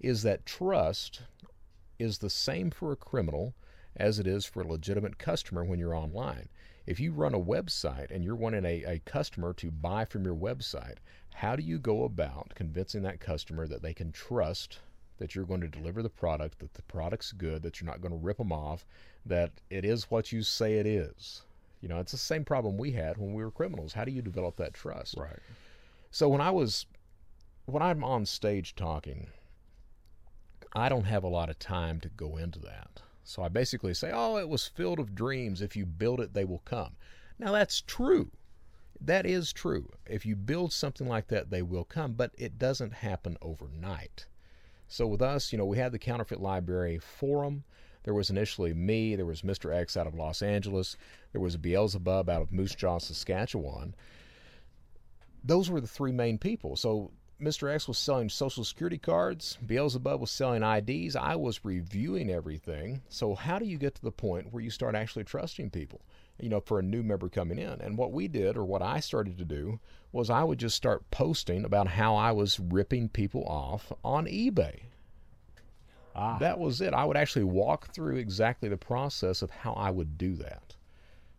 is 0.00 0.22
that 0.22 0.46
trust 0.46 1.22
is 1.98 2.18
the 2.18 2.30
same 2.30 2.70
for 2.70 2.92
a 2.92 2.96
criminal 2.96 3.54
as 3.96 4.18
it 4.18 4.26
is 4.26 4.44
for 4.44 4.62
a 4.62 4.66
legitimate 4.66 5.18
customer 5.18 5.64
when 5.64 5.78
you're 5.78 5.94
online. 5.94 6.48
If 6.86 7.00
you 7.00 7.12
run 7.12 7.34
a 7.34 7.40
website 7.40 8.10
and 8.10 8.24
you're 8.24 8.36
wanting 8.36 8.64
a, 8.64 8.84
a 8.84 8.98
customer 9.04 9.52
to 9.54 9.70
buy 9.70 10.04
from 10.04 10.24
your 10.24 10.36
website, 10.36 10.96
how 11.34 11.56
do 11.56 11.62
you 11.62 11.78
go 11.78 12.04
about 12.04 12.52
convincing 12.54 13.02
that 13.02 13.20
customer 13.20 13.66
that 13.66 13.82
they 13.82 13.92
can 13.92 14.12
trust 14.12 14.78
that 15.18 15.34
you're 15.34 15.44
going 15.44 15.60
to 15.62 15.68
deliver 15.68 16.02
the 16.02 16.08
product, 16.08 16.58
that 16.58 16.74
the 16.74 16.82
product's 16.82 17.32
good, 17.32 17.62
that 17.62 17.80
you're 17.80 17.90
not 17.90 18.00
going 18.00 18.12
to 18.12 18.18
rip 18.18 18.38
them 18.38 18.52
off, 18.52 18.86
that 19.24 19.50
it 19.70 19.84
is 19.84 20.10
what 20.10 20.30
you 20.30 20.42
say 20.42 20.74
it 20.74 20.86
is? 20.86 21.42
You 21.80 21.88
know, 21.88 22.00
it's 22.00 22.12
the 22.12 22.18
same 22.18 22.44
problem 22.44 22.76
we 22.76 22.92
had 22.92 23.18
when 23.18 23.32
we 23.32 23.42
were 23.42 23.50
criminals. 23.50 23.92
How 23.92 24.04
do 24.04 24.12
you 24.12 24.22
develop 24.22 24.56
that 24.56 24.74
trust? 24.74 25.16
right. 25.16 25.38
So 26.10 26.28
when 26.28 26.40
I 26.40 26.50
was 26.50 26.86
when 27.66 27.82
I'm 27.82 28.04
on 28.04 28.24
stage 28.26 28.74
talking, 28.74 29.28
I 30.74 30.88
don't 30.88 31.04
have 31.04 31.24
a 31.24 31.28
lot 31.28 31.50
of 31.50 31.58
time 31.58 32.00
to 32.00 32.08
go 32.08 32.36
into 32.36 32.58
that. 32.60 33.02
So 33.26 33.42
I 33.42 33.48
basically 33.48 33.94
say, 33.94 34.10
"Oh, 34.12 34.36
it 34.38 34.48
was 34.48 34.66
Field 34.66 34.98
of 34.98 35.14
Dreams. 35.14 35.60
If 35.60 35.76
you 35.76 35.84
build 35.84 36.20
it, 36.20 36.32
they 36.32 36.44
will 36.44 36.60
come." 36.60 36.96
Now 37.38 37.52
that's 37.52 37.80
true. 37.82 38.30
That 39.00 39.26
is 39.26 39.52
true. 39.52 39.90
If 40.06 40.24
you 40.24 40.36
build 40.36 40.72
something 40.72 41.06
like 41.06 41.28
that, 41.28 41.50
they 41.50 41.62
will 41.62 41.84
come, 41.84 42.14
but 42.14 42.34
it 42.38 42.58
doesn't 42.58 42.94
happen 42.94 43.36
overnight. 43.42 44.26
So 44.88 45.06
with 45.06 45.20
us, 45.20 45.52
you 45.52 45.58
know, 45.58 45.66
we 45.66 45.76
had 45.76 45.92
the 45.92 45.98
Counterfeit 45.98 46.40
Library 46.40 46.98
Forum. 46.98 47.64
There 48.04 48.14
was 48.14 48.30
initially 48.30 48.72
me, 48.72 49.16
there 49.16 49.26
was 49.26 49.42
Mr. 49.42 49.74
X 49.74 49.96
out 49.96 50.06
of 50.06 50.14
Los 50.14 50.40
Angeles, 50.40 50.96
there 51.32 51.40
was 51.40 51.56
Beelzebub 51.56 52.30
out 52.30 52.40
of 52.40 52.52
Moose 52.52 52.74
Jaw, 52.74 52.98
Saskatchewan 52.98 53.94
those 55.46 55.70
were 55.70 55.80
the 55.80 55.86
three 55.86 56.12
main 56.12 56.38
people. 56.38 56.76
So 56.76 57.12
Mr. 57.40 57.70
X 57.70 57.86
was 57.86 57.98
selling 57.98 58.30
social 58.30 58.64
security 58.64 58.96
cards, 58.96 59.58
Beelzebub 59.66 60.20
was 60.20 60.30
selling 60.30 60.62
IDs, 60.62 61.14
I 61.14 61.36
was 61.36 61.64
reviewing 61.66 62.30
everything. 62.30 63.02
So, 63.10 63.34
how 63.34 63.58
do 63.58 63.66
you 63.66 63.76
get 63.76 63.94
to 63.96 64.02
the 64.02 64.10
point 64.10 64.52
where 64.52 64.62
you 64.62 64.70
start 64.70 64.94
actually 64.94 65.24
trusting 65.24 65.70
people? 65.70 66.00
You 66.40 66.48
know, 66.48 66.60
for 66.60 66.78
a 66.78 66.82
new 66.82 67.02
member 67.02 67.28
coming 67.28 67.58
in. 67.58 67.80
And 67.82 67.98
what 67.98 68.12
we 68.12 68.26
did, 68.26 68.56
or 68.56 68.64
what 68.64 68.80
I 68.80 69.00
started 69.00 69.36
to 69.36 69.44
do, 69.44 69.80
was 70.12 70.30
I 70.30 70.44
would 70.44 70.58
just 70.58 70.76
start 70.76 71.10
posting 71.10 71.64
about 71.64 71.88
how 71.88 72.14
I 72.16 72.32
was 72.32 72.58
ripping 72.58 73.10
people 73.10 73.44
off 73.44 73.92
on 74.02 74.24
eBay. 74.26 74.84
Ah, 76.14 76.38
That 76.38 76.58
was 76.58 76.80
it. 76.80 76.94
I 76.94 77.04
would 77.04 77.18
actually 77.18 77.44
walk 77.44 77.92
through 77.92 78.16
exactly 78.16 78.70
the 78.70 78.78
process 78.78 79.42
of 79.42 79.50
how 79.50 79.74
I 79.74 79.90
would 79.90 80.16
do 80.16 80.36
that. 80.36 80.75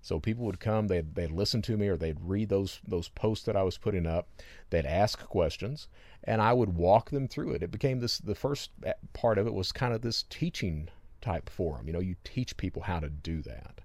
So 0.08 0.22
people 0.22 0.46
would 0.46 0.62
come, 0.62 0.88
they'd 0.88 1.16
they'd 1.16 1.32
listen 1.32 1.62
to 1.64 1.76
me, 1.76 1.90
or 1.90 1.98
they'd 1.98 2.22
read 2.22 2.48
those 2.48 2.80
those 2.88 3.10
posts 3.10 3.46
that 3.46 3.58
I 3.58 3.64
was 3.64 3.78
putting 3.78 4.08
up. 4.08 4.30
They'd 4.70 4.86
ask 4.86 5.20
questions, 5.28 5.90
and 6.24 6.42
I 6.42 6.54
would 6.54 6.78
walk 6.78 7.10
them 7.10 7.28
through 7.28 7.52
it. 7.52 7.62
It 7.62 7.72
became 7.72 8.00
this. 8.00 8.18
The 8.18 8.34
first 8.34 8.72
uh, 8.86 8.94
part 9.12 9.38
of 9.38 9.48
it 9.48 9.54
was 9.54 9.74
kind 9.74 9.94
of 9.94 10.02
this 10.02 10.24
teaching 10.30 10.88
type 11.20 11.50
forum. 11.50 11.88
You 11.88 11.92
know, 11.94 12.00
you 12.00 12.16
teach 12.24 12.56
people 12.56 12.84
how 12.84 13.02
to 13.02 13.10
do 13.10 13.42
that, 13.42 13.82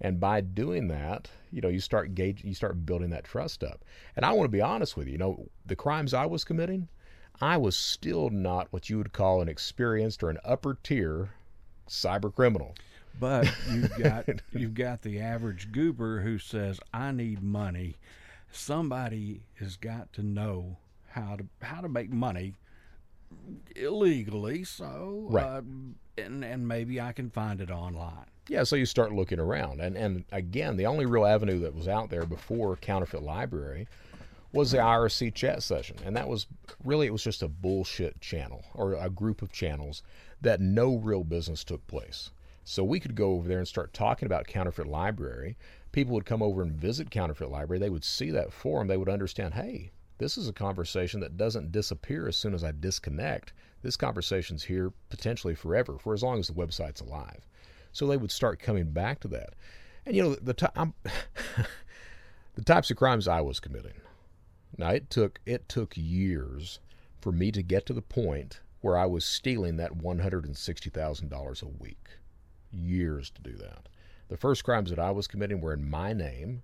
and 0.00 0.18
by 0.18 0.40
doing 0.40 0.88
that, 0.88 1.30
you 1.52 1.60
know, 1.60 1.68
you 1.68 1.78
start 1.78 2.16
gauge, 2.16 2.42
you 2.42 2.54
start 2.54 2.84
building 2.84 3.10
that 3.10 3.22
trust 3.22 3.62
up. 3.62 3.84
And 4.16 4.24
I 4.24 4.32
want 4.32 4.46
to 4.46 4.56
be 4.56 4.60
honest 4.60 4.96
with 4.96 5.06
you. 5.06 5.12
You 5.12 5.18
know, 5.18 5.48
the 5.64 5.76
crimes 5.76 6.12
I 6.12 6.26
was 6.26 6.42
committing, 6.42 6.88
I 7.40 7.56
was 7.56 7.76
still 7.76 8.30
not 8.30 8.66
what 8.72 8.90
you 8.90 8.98
would 8.98 9.12
call 9.12 9.40
an 9.40 9.48
experienced 9.48 10.24
or 10.24 10.30
an 10.30 10.38
upper 10.44 10.76
tier 10.82 11.30
cyber 11.88 12.34
criminal. 12.34 12.74
But 13.18 13.52
you've 13.70 13.96
got 13.98 14.24
you've 14.52 14.74
got 14.74 15.02
the 15.02 15.20
average 15.20 15.72
goober 15.72 16.20
who 16.20 16.38
says, 16.38 16.80
"I 16.92 17.12
need 17.12 17.42
money." 17.42 17.96
Somebody 18.50 19.42
has 19.58 19.76
got 19.76 20.12
to 20.14 20.22
know 20.22 20.76
how 21.08 21.36
to 21.36 21.46
how 21.62 21.80
to 21.80 21.88
make 21.88 22.10
money 22.10 22.54
illegally. 23.76 24.64
So, 24.64 25.26
Right. 25.30 25.44
uh, 25.44 25.62
and 26.18 26.44
and 26.44 26.66
maybe 26.68 27.00
I 27.00 27.12
can 27.12 27.30
find 27.30 27.60
it 27.60 27.70
online. 27.70 28.26
Yeah, 28.48 28.64
so 28.64 28.74
you 28.76 28.86
start 28.86 29.12
looking 29.12 29.38
around, 29.38 29.80
and 29.80 29.96
and 29.96 30.24
again, 30.32 30.76
the 30.76 30.86
only 30.86 31.06
real 31.06 31.24
avenue 31.24 31.60
that 31.60 31.74
was 31.74 31.88
out 31.88 32.10
there 32.10 32.26
before 32.26 32.76
Counterfeit 32.76 33.22
Library 33.22 33.86
was 34.52 34.72
the 34.72 34.78
IRC 34.78 35.34
chat 35.34 35.62
session, 35.62 35.96
and 36.04 36.14
that 36.16 36.28
was 36.28 36.46
really 36.84 37.06
it 37.06 37.12
was 37.12 37.24
just 37.24 37.42
a 37.42 37.48
bullshit 37.48 38.20
channel 38.20 38.64
or 38.74 38.94
a 38.94 39.08
group 39.08 39.40
of 39.40 39.50
channels 39.50 40.02
that 40.42 40.60
no 40.60 40.96
real 40.96 41.24
business 41.24 41.64
took 41.64 41.86
place. 41.86 42.30
So 42.64 42.84
we 42.84 43.00
could 43.00 43.14
go 43.14 43.32
over 43.32 43.48
there 43.48 43.58
and 43.58 43.66
start 43.66 43.92
talking 43.92 44.26
about 44.26 44.46
Counterfeit 44.46 44.86
Library. 44.86 45.56
People 45.90 46.14
would 46.14 46.24
come 46.24 46.42
over 46.42 46.62
and 46.62 46.72
visit 46.72 47.10
Counterfeit 47.10 47.50
Library. 47.50 47.78
They 47.78 47.90
would 47.90 48.04
see 48.04 48.30
that 48.30 48.52
forum. 48.52 48.86
They 48.88 48.96
would 48.96 49.08
understand, 49.08 49.54
hey, 49.54 49.90
this 50.18 50.38
is 50.38 50.48
a 50.48 50.52
conversation 50.52 51.18
that 51.20 51.36
doesn't 51.36 51.72
disappear 51.72 52.28
as 52.28 52.36
soon 52.36 52.54
as 52.54 52.62
I 52.62 52.70
disconnect. 52.70 53.52
This 53.82 53.96
conversation's 53.96 54.62
here 54.62 54.92
potentially 55.10 55.56
forever, 55.56 55.98
for 55.98 56.14
as 56.14 56.22
long 56.22 56.38
as 56.38 56.46
the 56.46 56.52
website's 56.52 57.00
alive. 57.00 57.48
So 57.90 58.06
they 58.06 58.16
would 58.16 58.30
start 58.30 58.60
coming 58.60 58.92
back 58.92 59.18
to 59.20 59.28
that. 59.28 59.54
And 60.06 60.14
you 60.14 60.22
know, 60.22 60.34
the 60.36 60.54
ti- 60.54 60.66
I'm 60.76 60.94
the 62.54 62.62
types 62.64 62.90
of 62.90 62.96
crimes 62.96 63.26
I 63.26 63.40
was 63.40 63.58
committing. 63.58 64.00
Now 64.78 64.90
it 64.90 65.10
took 65.10 65.40
it 65.44 65.68
took 65.68 65.94
years 65.96 66.78
for 67.20 67.32
me 67.32 67.50
to 67.50 67.62
get 67.62 67.84
to 67.86 67.92
the 67.92 68.02
point 68.02 68.60
where 68.80 68.96
I 68.96 69.06
was 69.06 69.24
stealing 69.24 69.76
that 69.76 69.96
one 69.96 70.20
hundred 70.20 70.44
and 70.44 70.56
sixty 70.56 70.90
thousand 70.90 71.28
dollars 71.28 71.62
a 71.62 71.68
week. 71.68 72.18
Years 72.72 73.30
to 73.30 73.42
do 73.42 73.52
that. 73.56 73.88
The 74.28 74.36
first 74.36 74.64
crimes 74.64 74.90
that 74.90 74.98
I 74.98 75.10
was 75.10 75.26
committing 75.26 75.60
were 75.60 75.74
in 75.74 75.88
my 75.88 76.12
name. 76.12 76.62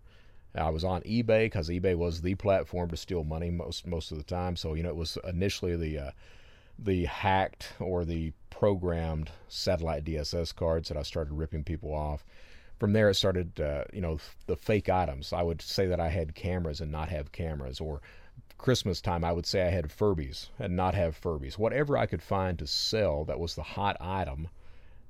I 0.54 0.70
was 0.70 0.84
on 0.84 1.02
eBay 1.02 1.46
because 1.46 1.68
eBay 1.68 1.96
was 1.96 2.22
the 2.22 2.34
platform 2.34 2.90
to 2.90 2.96
steal 2.96 3.22
money 3.22 3.50
most 3.50 3.86
most 3.86 4.10
of 4.10 4.18
the 4.18 4.24
time. 4.24 4.56
So 4.56 4.74
you 4.74 4.82
know 4.82 4.88
it 4.88 4.96
was 4.96 5.18
initially 5.24 5.76
the 5.76 5.98
uh, 5.98 6.10
the 6.78 7.04
hacked 7.04 7.74
or 7.78 8.04
the 8.04 8.32
programmed 8.50 9.30
satellite 9.48 10.04
DSS 10.04 10.54
cards 10.54 10.88
that 10.88 10.96
I 10.96 11.02
started 11.02 11.34
ripping 11.34 11.64
people 11.64 11.92
off. 11.92 12.24
From 12.78 12.92
there, 12.92 13.10
it 13.10 13.14
started, 13.14 13.60
uh, 13.60 13.84
you 13.92 14.00
know, 14.00 14.18
the 14.46 14.56
fake 14.56 14.88
items. 14.88 15.32
I 15.32 15.42
would 15.42 15.60
say 15.60 15.86
that 15.88 15.98
I 15.98 16.08
had 16.08 16.36
cameras 16.36 16.80
and 16.80 16.92
not 16.92 17.08
have 17.08 17.32
cameras, 17.32 17.80
or 17.80 18.00
Christmas 18.58 19.00
time, 19.00 19.24
I 19.24 19.32
would 19.32 19.46
say 19.46 19.66
I 19.66 19.70
had 19.70 19.88
Furbies 19.88 20.48
and 20.58 20.74
not 20.74 20.94
have 20.94 21.20
Furbies. 21.20 21.58
Whatever 21.58 21.96
I 21.96 22.06
could 22.06 22.22
find 22.22 22.58
to 22.58 22.66
sell 22.66 23.24
that 23.24 23.38
was 23.38 23.54
the 23.54 23.62
hot 23.62 23.96
item 24.00 24.48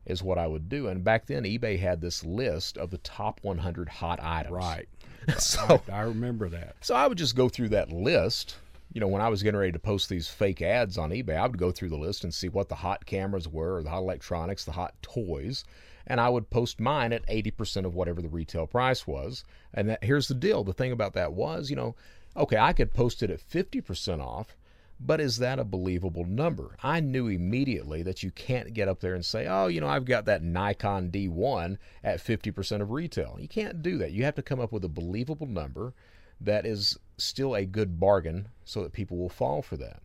is 0.08 0.22
what 0.22 0.38
I 0.38 0.46
would 0.46 0.68
do. 0.68 0.88
And 0.88 1.04
back 1.04 1.26
then, 1.26 1.44
eBay 1.44 1.78
had 1.78 2.00
this 2.00 2.24
list 2.24 2.78
of 2.78 2.90
the 2.90 2.98
top 2.98 3.40
100 3.42 3.88
hot 3.88 4.18
items. 4.22 4.52
Right. 4.52 4.88
so 5.38 5.80
I 5.92 6.00
remember 6.00 6.48
that. 6.48 6.76
so 6.80 6.94
I 6.94 7.06
would 7.06 7.18
just 7.18 7.36
go 7.36 7.48
through 7.48 7.68
that 7.70 7.92
list. 7.92 8.56
You 8.94 9.02
know, 9.02 9.08
when 9.08 9.20
I 9.20 9.28
was 9.28 9.42
getting 9.42 9.60
ready 9.60 9.72
to 9.72 9.78
post 9.78 10.08
these 10.08 10.28
fake 10.28 10.62
ads 10.62 10.96
on 10.96 11.10
eBay, 11.10 11.36
I 11.36 11.46
would 11.46 11.58
go 11.58 11.70
through 11.70 11.90
the 11.90 11.98
list 11.98 12.24
and 12.24 12.32
see 12.32 12.48
what 12.48 12.70
the 12.70 12.74
hot 12.74 13.04
cameras 13.04 13.46
were, 13.46 13.76
or 13.76 13.82
the 13.82 13.90
hot 13.90 13.98
electronics, 13.98 14.64
the 14.64 14.72
hot 14.72 14.94
toys, 15.02 15.64
and 16.06 16.18
I 16.18 16.30
would 16.30 16.48
post 16.48 16.80
mine 16.80 17.12
at 17.12 17.26
80% 17.26 17.84
of 17.84 17.94
whatever 17.94 18.22
the 18.22 18.30
retail 18.30 18.66
price 18.66 19.06
was. 19.06 19.44
And 19.74 19.90
that, 19.90 20.02
here's 20.02 20.28
the 20.28 20.34
deal 20.34 20.64
the 20.64 20.72
thing 20.72 20.90
about 20.90 21.12
that 21.12 21.34
was, 21.34 21.68
you 21.68 21.76
know, 21.76 21.94
okay, 22.34 22.56
I 22.56 22.72
could 22.72 22.94
post 22.94 23.22
it 23.22 23.30
at 23.30 23.46
50% 23.46 24.20
off, 24.24 24.56
but 25.00 25.20
is 25.20 25.38
that 25.38 25.58
a 25.58 25.64
believable 25.64 26.24
number? 26.24 26.76
I 26.82 27.00
knew 27.00 27.28
immediately 27.28 28.02
that 28.02 28.22
you 28.22 28.30
can't 28.30 28.74
get 28.74 28.88
up 28.88 29.00
there 29.00 29.14
and 29.14 29.24
say, 29.24 29.46
oh, 29.46 29.68
you 29.68 29.80
know, 29.80 29.86
I've 29.86 30.04
got 30.04 30.24
that 30.24 30.42
Nikon 30.42 31.10
D1 31.10 31.78
at 32.02 32.18
50% 32.18 32.80
of 32.82 32.90
retail. 32.90 33.36
You 33.38 33.48
can't 33.48 33.82
do 33.82 33.98
that. 33.98 34.12
You 34.12 34.24
have 34.24 34.34
to 34.34 34.42
come 34.42 34.60
up 34.60 34.72
with 34.72 34.84
a 34.84 34.88
believable 34.88 35.46
number 35.46 35.94
that 36.40 36.66
is 36.66 36.98
still 37.16 37.54
a 37.54 37.64
good 37.64 38.00
bargain 38.00 38.48
so 38.64 38.82
that 38.82 38.92
people 38.92 39.16
will 39.16 39.28
fall 39.28 39.62
for 39.62 39.76
that. 39.76 40.02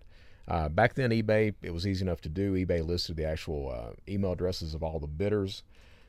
Uh, 0.48 0.70
back 0.70 0.94
then, 0.94 1.12
eBay, 1.12 1.54
it 1.62 1.74
was 1.74 1.88
easy 1.88 2.04
enough 2.04 2.22
to 2.22 2.30
do. 2.30 2.54
eBay 2.54 2.86
listed 2.86 3.16
the 3.16 3.26
actual 3.26 3.72
uh, 3.72 3.94
email 4.08 4.34
addresses 4.34 4.74
of 4.74 4.84
all 4.84 5.00
the 5.00 5.08
bidders. 5.08 5.64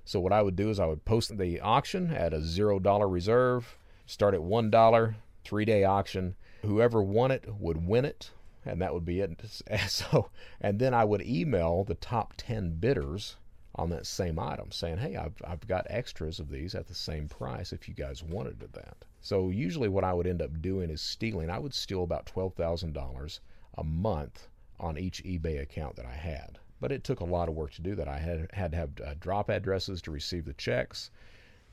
So, 0.05 0.21
what 0.21 0.33
I 0.33 0.43
would 0.43 0.57
do 0.57 0.71
is 0.71 0.81
I 0.81 0.87
would 0.87 1.05
post 1.05 1.39
the 1.39 1.61
auction 1.61 2.11
at 2.11 2.35
a 2.35 2.39
$0 2.39 3.11
reserve, 3.11 3.79
start 4.07 4.35
at 4.35 4.41
$1, 4.41 5.15
three 5.45 5.65
day 5.65 5.85
auction. 5.85 6.35
Whoever 6.63 7.03
won 7.03 7.31
it 7.31 7.45
would 7.59 7.87
win 7.87 8.05
it, 8.05 8.31
and 8.65 8.81
that 8.81 8.95
would 8.95 9.05
be 9.05 9.21
it. 9.21 9.41
So, 9.89 10.31
and 10.61 10.79
then 10.79 10.95
I 10.95 11.05
would 11.05 11.23
email 11.23 11.85
the 11.85 11.95
top 11.95 12.35
10 12.37 12.77
bidders 12.81 13.37
on 13.77 13.91
that 13.91 14.07
same 14.07 14.39
item 14.39 14.71
saying, 14.71 14.99
hey, 14.99 15.17
I've, 15.17 15.41
I've 15.47 15.67
got 15.67 15.87
extras 15.91 16.39
of 16.39 16.49
these 16.49 16.75
at 16.75 16.87
the 16.87 16.95
same 16.95 17.29
price 17.29 17.73
if 17.73 17.89
you 17.89 17.95
guys 17.95 18.23
wanted 18.23 18.61
that. 18.61 19.05
So 19.21 19.51
usually 19.51 19.89
what 19.89 20.05
I 20.05 20.13
would 20.13 20.27
end 20.27 20.43
up 20.43 20.63
doing 20.63 20.91
is 20.91 21.01
stealing. 21.01 21.51
I 21.51 21.59
would 21.59 21.75
steal 21.75 22.05
about 22.05 22.27
$12,000 22.27 23.41
a 23.77 23.85
month 23.85 24.49
on 24.79 24.99
each 24.99 25.25
eBay 25.25 25.61
account 25.61 25.97
that 25.97 26.07
I 26.07 26.15
had. 26.15 26.59
But 26.81 26.93
it 26.93 27.05
took 27.05 27.21
a 27.21 27.25
lot 27.25 27.49
of 27.49 27.55
work 27.55 27.73
to 27.73 27.83
do 27.83 27.95
that. 27.95 28.09
I 28.09 28.19
had, 28.19 28.49
had 28.53 28.73
to 28.73 28.77
have 28.77 28.91
uh, 29.05 29.15
drop 29.19 29.49
addresses 29.49 30.03
to 30.03 30.11
receive 30.11 30.45
the 30.45 30.53
checks, 30.55 31.11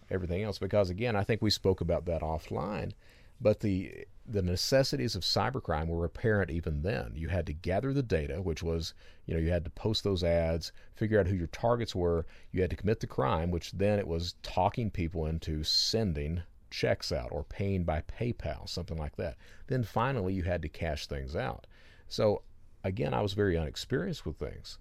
everything 0.09 0.43
else, 0.43 0.57
because 0.57 0.89
again, 0.89 1.15
I 1.15 1.23
think 1.23 1.41
we 1.41 1.49
spoke 1.49 1.81
about 1.81 2.05
that 2.05 2.21
offline. 2.21 2.93
But 3.41 3.59
the 3.59 4.05
the 4.31 4.41
necessities 4.41 5.15
of 5.15 5.23
cybercrime 5.23 5.87
were 5.87 6.05
apparent 6.05 6.51
even 6.51 6.81
then. 6.81 7.11
You 7.15 7.27
had 7.29 7.45
to 7.47 7.53
gather 7.53 7.93
the 7.93 8.03
data, 8.03 8.41
which 8.41 8.63
was, 8.63 8.93
you 9.25 9.33
know, 9.33 9.39
you 9.39 9.49
had 9.49 9.63
to 9.65 9.71
post 9.71 10.03
those 10.03 10.23
ads, 10.23 10.71
figure 10.95 11.19
out 11.19 11.27
who 11.27 11.35
your 11.35 11.47
targets 11.47 11.93
were. 11.93 12.25
You 12.51 12.61
had 12.61 12.69
to 12.69 12.75
commit 12.75 12.99
the 12.99 13.07
crime, 13.07 13.51
which 13.51 13.71
then 13.71 13.99
it 13.99 14.07
was 14.07 14.35
talking 14.43 14.89
people 14.89 15.25
into 15.25 15.63
sending 15.63 16.41
checks 16.69 17.11
out 17.11 17.29
or 17.31 17.43
paying 17.43 17.83
by 17.83 18.01
PayPal, 18.01 18.67
something 18.67 18.97
like 18.97 19.15
that. 19.17 19.37
Then 19.67 19.83
finally, 19.83 20.33
you 20.33 20.43
had 20.43 20.61
to 20.61 20.69
cash 20.69 21.07
things 21.07 21.35
out. 21.35 21.67
So 22.07 22.41
again, 22.83 23.13
I 23.13 23.21
was 23.21 23.33
very 23.33 23.57
unexperienced 23.57 24.25
with 24.25 24.37
things. 24.37 24.79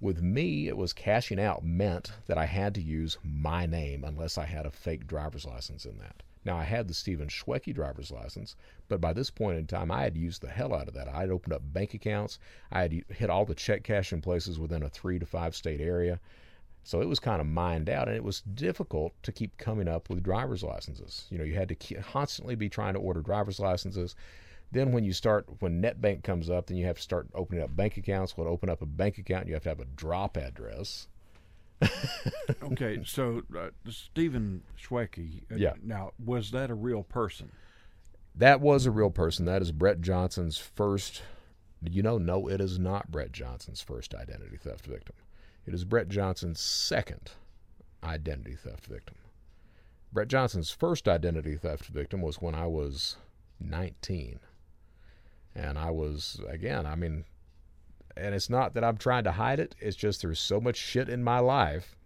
With 0.00 0.20
me, 0.22 0.68
it 0.68 0.76
was 0.76 0.92
cashing 0.92 1.40
out 1.40 1.64
meant 1.64 2.12
that 2.26 2.36
I 2.36 2.44
had 2.44 2.74
to 2.74 2.82
use 2.82 3.16
my 3.22 3.66
name 3.66 4.04
unless 4.04 4.36
I 4.36 4.44
had 4.44 4.66
a 4.66 4.70
fake 4.70 5.06
driver's 5.06 5.46
license 5.46 5.86
in 5.86 5.98
that. 5.98 6.22
Now, 6.46 6.56
I 6.56 6.62
had 6.62 6.86
the 6.86 6.94
Stephen 6.94 7.26
Schwecke 7.26 7.74
driver's 7.74 8.12
license, 8.12 8.54
but 8.86 9.00
by 9.00 9.12
this 9.12 9.30
point 9.30 9.58
in 9.58 9.66
time, 9.66 9.90
I 9.90 10.04
had 10.04 10.16
used 10.16 10.42
the 10.42 10.48
hell 10.48 10.72
out 10.72 10.86
of 10.86 10.94
that. 10.94 11.08
I 11.08 11.22
had 11.22 11.30
opened 11.30 11.52
up 11.52 11.72
bank 11.72 11.92
accounts. 11.92 12.38
I 12.70 12.82
had 12.82 12.92
hit 13.08 13.30
all 13.30 13.44
the 13.44 13.56
check 13.56 13.82
cashing 13.82 14.20
places 14.20 14.56
within 14.56 14.84
a 14.84 14.88
three 14.88 15.18
to 15.18 15.26
five 15.26 15.56
state 15.56 15.80
area. 15.80 16.20
So 16.84 17.00
it 17.00 17.08
was 17.08 17.18
kind 17.18 17.40
of 17.40 17.48
mined 17.48 17.90
out, 17.90 18.06
and 18.06 18.16
it 18.16 18.22
was 18.22 18.42
difficult 18.42 19.20
to 19.24 19.32
keep 19.32 19.58
coming 19.58 19.88
up 19.88 20.08
with 20.08 20.22
driver's 20.22 20.62
licenses. 20.62 21.26
You 21.30 21.38
know, 21.38 21.44
you 21.44 21.54
had 21.54 21.68
to 21.68 21.74
constantly 21.96 22.54
be 22.54 22.68
trying 22.68 22.94
to 22.94 23.00
order 23.00 23.22
driver's 23.22 23.58
licenses. 23.58 24.14
Then 24.70 24.92
when 24.92 25.02
you 25.02 25.12
start, 25.12 25.46
when 25.58 25.82
NetBank 25.82 26.22
comes 26.22 26.48
up, 26.48 26.68
then 26.68 26.76
you 26.76 26.86
have 26.86 26.98
to 26.98 27.02
start 27.02 27.26
opening 27.34 27.64
up 27.64 27.74
bank 27.74 27.96
accounts. 27.96 28.36
Well, 28.36 28.46
to 28.46 28.52
open 28.52 28.70
up 28.70 28.82
a 28.82 28.86
bank 28.86 29.18
account, 29.18 29.48
you 29.48 29.54
have 29.54 29.64
to 29.64 29.70
have 29.70 29.80
a 29.80 29.84
drop 29.84 30.36
address. 30.36 31.08
Okay, 32.62 33.00
so 33.06 33.42
uh, 33.56 33.68
Stephen 33.88 34.62
Schwecke. 34.80 35.42
uh, 35.52 35.56
Yeah. 35.56 35.74
Now, 35.82 36.12
was 36.24 36.50
that 36.52 36.70
a 36.70 36.74
real 36.74 37.02
person? 37.02 37.50
That 38.34 38.60
was 38.60 38.86
a 38.86 38.90
real 38.90 39.10
person. 39.10 39.46
That 39.46 39.62
is 39.62 39.72
Brett 39.72 40.00
Johnson's 40.00 40.58
first. 40.58 41.22
You 41.82 42.02
know, 42.02 42.18
no, 42.18 42.48
it 42.48 42.60
is 42.60 42.78
not 42.78 43.10
Brett 43.10 43.32
Johnson's 43.32 43.80
first 43.80 44.14
identity 44.14 44.56
theft 44.56 44.86
victim. 44.86 45.14
It 45.66 45.74
is 45.74 45.84
Brett 45.84 46.08
Johnson's 46.08 46.60
second 46.60 47.32
identity 48.02 48.54
theft 48.54 48.86
victim. 48.86 49.16
Brett 50.12 50.28
Johnson's 50.28 50.70
first 50.70 51.08
identity 51.08 51.56
theft 51.56 51.86
victim 51.86 52.22
was 52.22 52.40
when 52.40 52.54
I 52.54 52.66
was 52.66 53.16
19. 53.60 54.40
And 55.54 55.78
I 55.78 55.90
was 55.90 56.40
again, 56.48 56.86
I 56.86 56.94
mean, 56.94 57.24
and 58.16 58.34
it's 58.34 58.50
not 58.50 58.74
that 58.74 58.84
I'm 58.84 58.96
trying 58.96 59.24
to 59.24 59.32
hide 59.32 59.60
it. 59.60 59.74
It's 59.80 59.96
just 59.96 60.22
there's 60.22 60.40
so 60.40 60.60
much 60.60 60.76
shit 60.76 61.08
in 61.08 61.22
my 61.22 61.38
life 61.38 61.96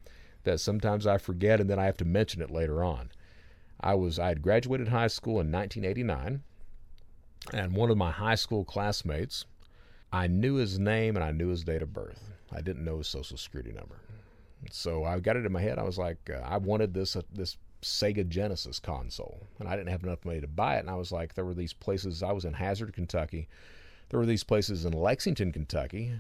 that 0.45 0.61
sometimes 0.61 1.07
I 1.07 1.19
forget 1.19 1.61
and 1.61 1.69
then 1.69 1.79
I 1.79 1.85
have 1.85 1.97
to 1.99 2.05
mention 2.05 2.43
it 2.43 2.51
later 2.51 2.83
on. 2.83 3.11
I 3.81 3.95
was 3.95 4.19
I 4.19 4.29
had 4.29 4.43
graduated 4.43 4.89
high 4.89 5.09
school 5.09 5.41
in 5.41 5.51
1989 5.51 6.43
and 7.53 7.75
one 7.75 7.91
of 7.91 7.97
my 7.97 8.11
high 8.11 8.35
school 8.35 8.65
classmates 8.65 9.45
I 10.13 10.27
knew 10.27 10.55
his 10.55 10.79
name 10.79 11.17
and 11.17 11.25
I 11.25 11.31
knew 11.31 11.49
his 11.49 11.65
date 11.65 11.83
of 11.83 11.93
birth. 11.93 12.33
I 12.53 12.61
didn't 12.61 12.85
know 12.85 12.99
his 12.99 13.07
social 13.07 13.37
security 13.37 13.73
number. 13.73 14.01
So 14.71 15.05
I 15.05 15.19
got 15.21 15.37
it 15.37 15.47
in 15.47 15.53
my 15.53 15.61
head. 15.61 15.79
I 15.79 15.85
was 15.85 15.99
like, 15.99 16.31
uh, 16.31 16.41
I 16.45 16.59
wanted 16.59 16.93
this 16.93 17.17
uh, 17.17 17.23
this 17.33 17.57
Sega 17.83 18.29
Genesis 18.29 18.79
console, 18.79 19.47
and 19.59 19.69
I 19.69 19.77
didn't 19.77 19.89
have 19.89 20.03
enough 20.03 20.25
money 20.25 20.41
to 20.41 20.47
buy 20.47 20.77
it. 20.77 20.81
And 20.81 20.91
I 20.91 20.97
was 20.97 21.13
like, 21.13 21.35
there 21.35 21.47
were 21.47 21.55
these 21.55 21.73
places. 21.73 22.23
I 22.23 22.33
was 22.33 22.45
in 22.45 22.53
Hazard, 22.53 22.93
Kentucky. 22.93 23.49
There 24.11 24.21
were 24.21 24.27
these 24.27 24.45
places 24.45 24.85
in 24.85 24.93
Lexington, 24.93 25.53
Kentucky, 25.53 26.13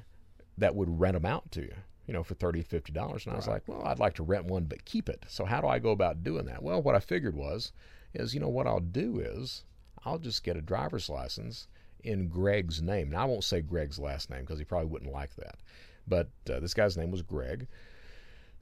that 0.56 0.74
would 0.74 1.00
rent 1.00 1.14
them 1.14 1.26
out 1.26 1.50
to 1.52 1.62
you, 1.62 1.74
you 2.06 2.14
know, 2.14 2.22
for 2.22 2.34
thirty, 2.34 2.62
fifty 2.62 2.92
dollars. 2.92 3.26
And 3.26 3.32
I 3.34 3.36
was 3.36 3.48
like, 3.48 3.62
well, 3.66 3.82
I'd 3.84 3.98
like 3.98 4.14
to 4.14 4.22
rent 4.22 4.46
one, 4.46 4.64
but 4.64 4.84
keep 4.84 5.08
it. 5.08 5.24
So 5.28 5.44
how 5.44 5.60
do 5.60 5.66
I 5.66 5.78
go 5.78 5.90
about 5.90 6.22
doing 6.22 6.46
that? 6.46 6.62
Well, 6.62 6.80
what 6.80 6.94
I 6.94 7.00
figured 7.00 7.34
was, 7.34 7.72
is 8.14 8.32
you 8.32 8.40
know 8.40 8.48
what 8.48 8.66
I'll 8.66 8.80
do 8.80 9.18
is 9.20 9.64
I'll 10.04 10.18
just 10.18 10.44
get 10.44 10.56
a 10.56 10.62
driver's 10.62 11.08
license 11.08 11.68
in 12.02 12.28
Greg's 12.28 12.80
name. 12.80 13.10
Now 13.10 13.22
I 13.22 13.26
won't 13.26 13.44
say 13.44 13.60
Greg's 13.60 13.98
last 13.98 14.30
name 14.30 14.40
because 14.40 14.58
he 14.58 14.64
probably 14.64 14.88
wouldn't 14.88 15.12
like 15.12 15.34
that, 15.36 15.58
but 16.06 16.28
uh, 16.48 16.60
this 16.60 16.74
guy's 16.74 16.96
name 16.96 17.10
was 17.10 17.22
Greg. 17.22 17.66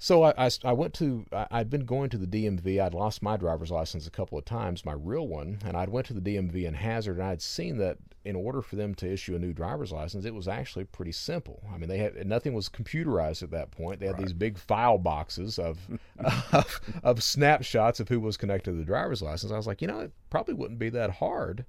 So 0.01 0.23
I, 0.23 0.47
I, 0.47 0.51
I 0.65 0.73
went 0.73 0.95
to 0.95 1.27
I, 1.33 1.49
I'd 1.51 1.71
been 1.71 1.85
going 1.85 2.09
to 2.11 2.19
the 2.19 2.27
DMV. 2.27 2.81
I'd 2.81 2.95
lost 2.95 3.21
my 3.21 3.37
driver's 3.37 3.73
license 3.73 4.07
a 4.07 4.13
couple 4.13 4.39
of 4.39 4.45
times, 4.45 4.85
my 4.85 4.93
real 4.93 5.27
one, 5.27 5.59
and 5.65 5.77
I'd 5.77 5.89
went 5.89 6.07
to 6.07 6.15
the 6.15 6.21
DMV 6.21 6.67
in 6.67 6.75
Hazard, 6.75 7.19
and 7.19 7.27
I'd 7.27 7.43
seen 7.43 7.79
that 7.79 7.99
in 8.25 8.37
order 8.37 8.63
for 8.63 8.77
them 8.77 8.95
to 8.95 9.11
issue 9.13 9.35
a 9.35 9.41
new 9.41 9.53
driver's 9.53 9.91
license, 9.91 10.25
it 10.25 10.35
was 10.35 10.47
actually 10.47 10.85
pretty 10.85 11.11
simple. 11.11 11.65
I 11.75 11.79
mean, 11.79 11.89
they 11.89 11.99
had 11.99 12.25
nothing 12.29 12.55
was 12.55 12.69
computerized 12.69 13.43
at 13.43 13.51
that 13.51 13.73
point. 13.73 13.99
They 13.99 14.07
had 14.07 14.19
these 14.19 14.33
big 14.33 14.57
file 14.57 14.99
boxes 14.99 15.59
of, 15.59 15.79
of 16.53 16.81
of 17.03 17.21
snapshots 17.21 17.99
of 17.99 18.09
who 18.09 18.21
was 18.21 18.37
connected 18.37 18.71
to 18.71 18.77
the 18.77 18.85
driver's 18.85 19.21
license. 19.21 19.51
I 19.51 19.57
was 19.57 19.67
like, 19.67 19.83
you 19.83 19.89
know, 19.89 19.99
it 19.99 20.13
probably 20.31 20.55
wouldn't 20.55 20.79
be 20.79 20.91
that 20.91 21.11
hard, 21.11 21.65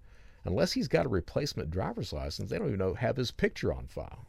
unless 0.46 0.74
he's 0.74 0.88
got 0.88 1.08
a 1.08 1.10
replacement 1.10 1.72
driver's 1.72 2.14
license. 2.14 2.52
They 2.52 2.60
don't 2.60 2.68
even 2.68 2.80
know 2.80 2.94
have 2.94 3.18
his 3.18 3.32
picture 3.32 3.74
on 3.74 3.88
file. 3.88 4.28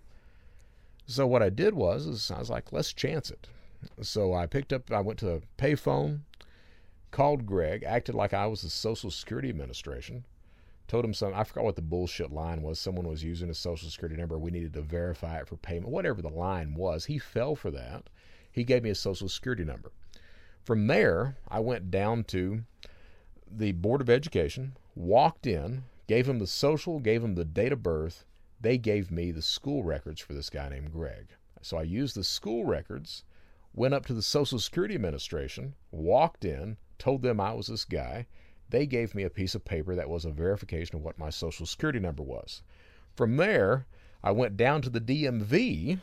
So 1.05 1.27
what 1.27 1.43
I 1.43 1.51
did 1.51 1.75
was, 1.75 2.07
is 2.07 2.31
I 2.31 2.39
was 2.39 2.49
like, 2.49 2.73
let's 2.73 2.95
chance 2.95 3.31
it. 3.31 3.47
So 4.03 4.35
I 4.35 4.47
picked 4.47 4.73
up, 4.73 4.91
I 4.91 5.01
went 5.01 5.19
to 5.21 5.35
a 5.35 5.41
payphone, 5.59 6.21
called 7.11 7.47
Greg, 7.47 7.83
acted 7.85 8.15
like 8.15 8.33
I 8.33 8.47
was 8.47 8.63
the 8.63 8.71
Social 8.71 9.11
Security 9.11 9.49
Administration, 9.49 10.25
told 10.87 11.05
him 11.05 11.15
some, 11.15 11.35
I 11.35 11.45
forgot 11.45 11.65
what 11.65 11.77
the 11.77 11.83
bullshit 11.83 12.31
line 12.31 12.63
was. 12.63 12.79
Someone 12.79 13.09
was 13.09 13.25
using 13.25 13.51
a 13.51 13.55
Social 13.55 13.89
Security 13.89 14.17
number. 14.17 14.39
We 14.39 14.51
needed 14.51 14.75
to 14.75 14.83
verify 14.83 15.39
it 15.39 15.49
for 15.49 15.57
payment, 15.57 15.93
whatever 15.93 16.23
the 16.23 16.29
line 16.29 16.75
was. 16.75 17.05
He 17.07 17.19
fell 17.19 17.55
for 17.55 17.71
that. 17.71 18.09
He 18.53 18.65
gave 18.65 18.83
me 18.83 18.91
a 18.91 18.95
Social 18.95 19.29
Security 19.29 19.65
number. 19.65 19.93
From 20.65 20.87
there, 20.87 21.37
I 21.49 21.61
went 21.61 21.91
down 21.91 22.25
to 22.25 22.65
the 23.51 23.73
Board 23.73 24.01
of 24.01 24.11
Education, 24.11 24.77
walked 24.95 25.47
in, 25.47 25.85
gave 26.07 26.29
him 26.29 26.39
the 26.39 26.47
social, 26.47 26.99
gave 26.99 27.25
him 27.25 27.35
the 27.35 27.45
date 27.45 27.73
of 27.73 27.83
birth. 27.83 28.25
They 28.61 28.79
gave 28.79 29.11
me 29.11 29.31
the 29.31 29.43
school 29.43 29.83
records 29.83 30.21
for 30.21 30.35
this 30.35 30.51
guy 30.51 30.69
named 30.69 30.93
Greg. 30.93 31.29
So 31.63 31.77
I 31.77 31.83
used 31.83 32.15
the 32.15 32.25
school 32.25 32.65
records, 32.65 33.25
went 33.73 33.95
up 33.95 34.07
to 34.07 34.15
the 34.15 34.23
Social 34.23 34.59
Security 34.59 34.95
Administration, 34.95 35.75
walked 35.91 36.45
in, 36.45 36.77
told 36.99 37.23
them 37.23 37.41
I 37.41 37.53
was 37.53 37.69
this 37.69 37.85
guy. 37.85 38.27
They 38.69 38.87
gave 38.87 39.15
me 39.15 39.25
a 39.25 39.31
piece 39.31 39.55
of 39.55 39.65
paper 39.65 39.95
that 39.95 40.09
was 40.09 40.25
a 40.25 40.31
verification 40.31 40.97
of 40.97 41.03
what 41.03 41.19
my 41.19 41.31
Social 41.31 41.67
Security 41.67 41.99
number 41.99 42.23
was. 42.23 42.63
From 43.17 43.37
there, 43.37 43.87
I 44.23 44.33
went 44.33 44.57
down 44.57 44.83
to 44.83 44.91
the 44.91 45.01
DMV, 45.01 45.99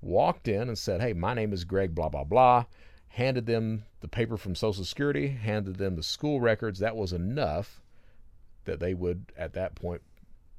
walked 0.00 0.48
in 0.48 0.68
and 0.68 0.78
said, 0.78 1.00
Hey, 1.00 1.12
my 1.12 1.34
name 1.34 1.52
is 1.52 1.64
Greg, 1.64 1.94
blah, 1.94 2.08
blah, 2.08 2.24
blah. 2.24 2.66
Handed 3.08 3.46
them 3.46 3.84
the 4.00 4.08
paper 4.08 4.36
from 4.36 4.54
Social 4.54 4.84
Security, 4.84 5.28
handed 5.28 5.76
them 5.76 5.96
the 5.96 6.02
school 6.02 6.40
records. 6.40 6.78
That 6.78 6.96
was 6.96 7.12
enough 7.12 7.80
that 8.64 8.80
they 8.80 8.94
would, 8.94 9.32
at 9.36 9.52
that 9.54 9.74
point, 9.74 10.02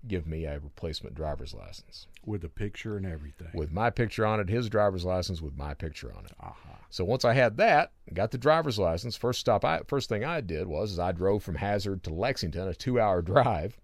give 0.08 0.28
me 0.28 0.46
a 0.46 0.60
replacement 0.60 1.16
driver's 1.16 1.54
license 1.54 2.08
with 2.26 2.44
a 2.44 2.50
picture 2.50 2.98
and 2.98 3.06
everything. 3.06 3.50
with 3.54 3.72
my 3.72 3.90
picture 3.90 4.26
on 4.26 4.40
it, 4.40 4.50
his 4.50 4.70
driver's 4.70 5.06
license 5.06 5.42
with 5.42 5.58
my 5.58 5.74
picture 5.74 6.14
on 6.16 6.26
it. 6.26 6.34
Aha. 6.40 6.78
So 6.90 7.04
once 7.04 7.26
I 7.26 7.34
had 7.34 7.58
that, 7.58 7.92
got 8.14 8.32
the 8.32 8.38
driver's 8.38 8.80
license. 8.80 9.16
First 9.16 9.40
stop, 9.40 9.66
I 9.66 9.82
first 9.88 10.10
thing 10.10 10.24
I 10.24 10.42
did 10.42 10.68
was 10.68 10.94
is 10.94 11.00
I 11.00 11.12
drove 11.12 11.44
from 11.44 11.56
Hazard 11.56 12.04
to 12.04 12.14
Lexington, 12.14 12.68
a 12.68 12.74
two-hour 12.74 13.22
drive. 13.24 13.80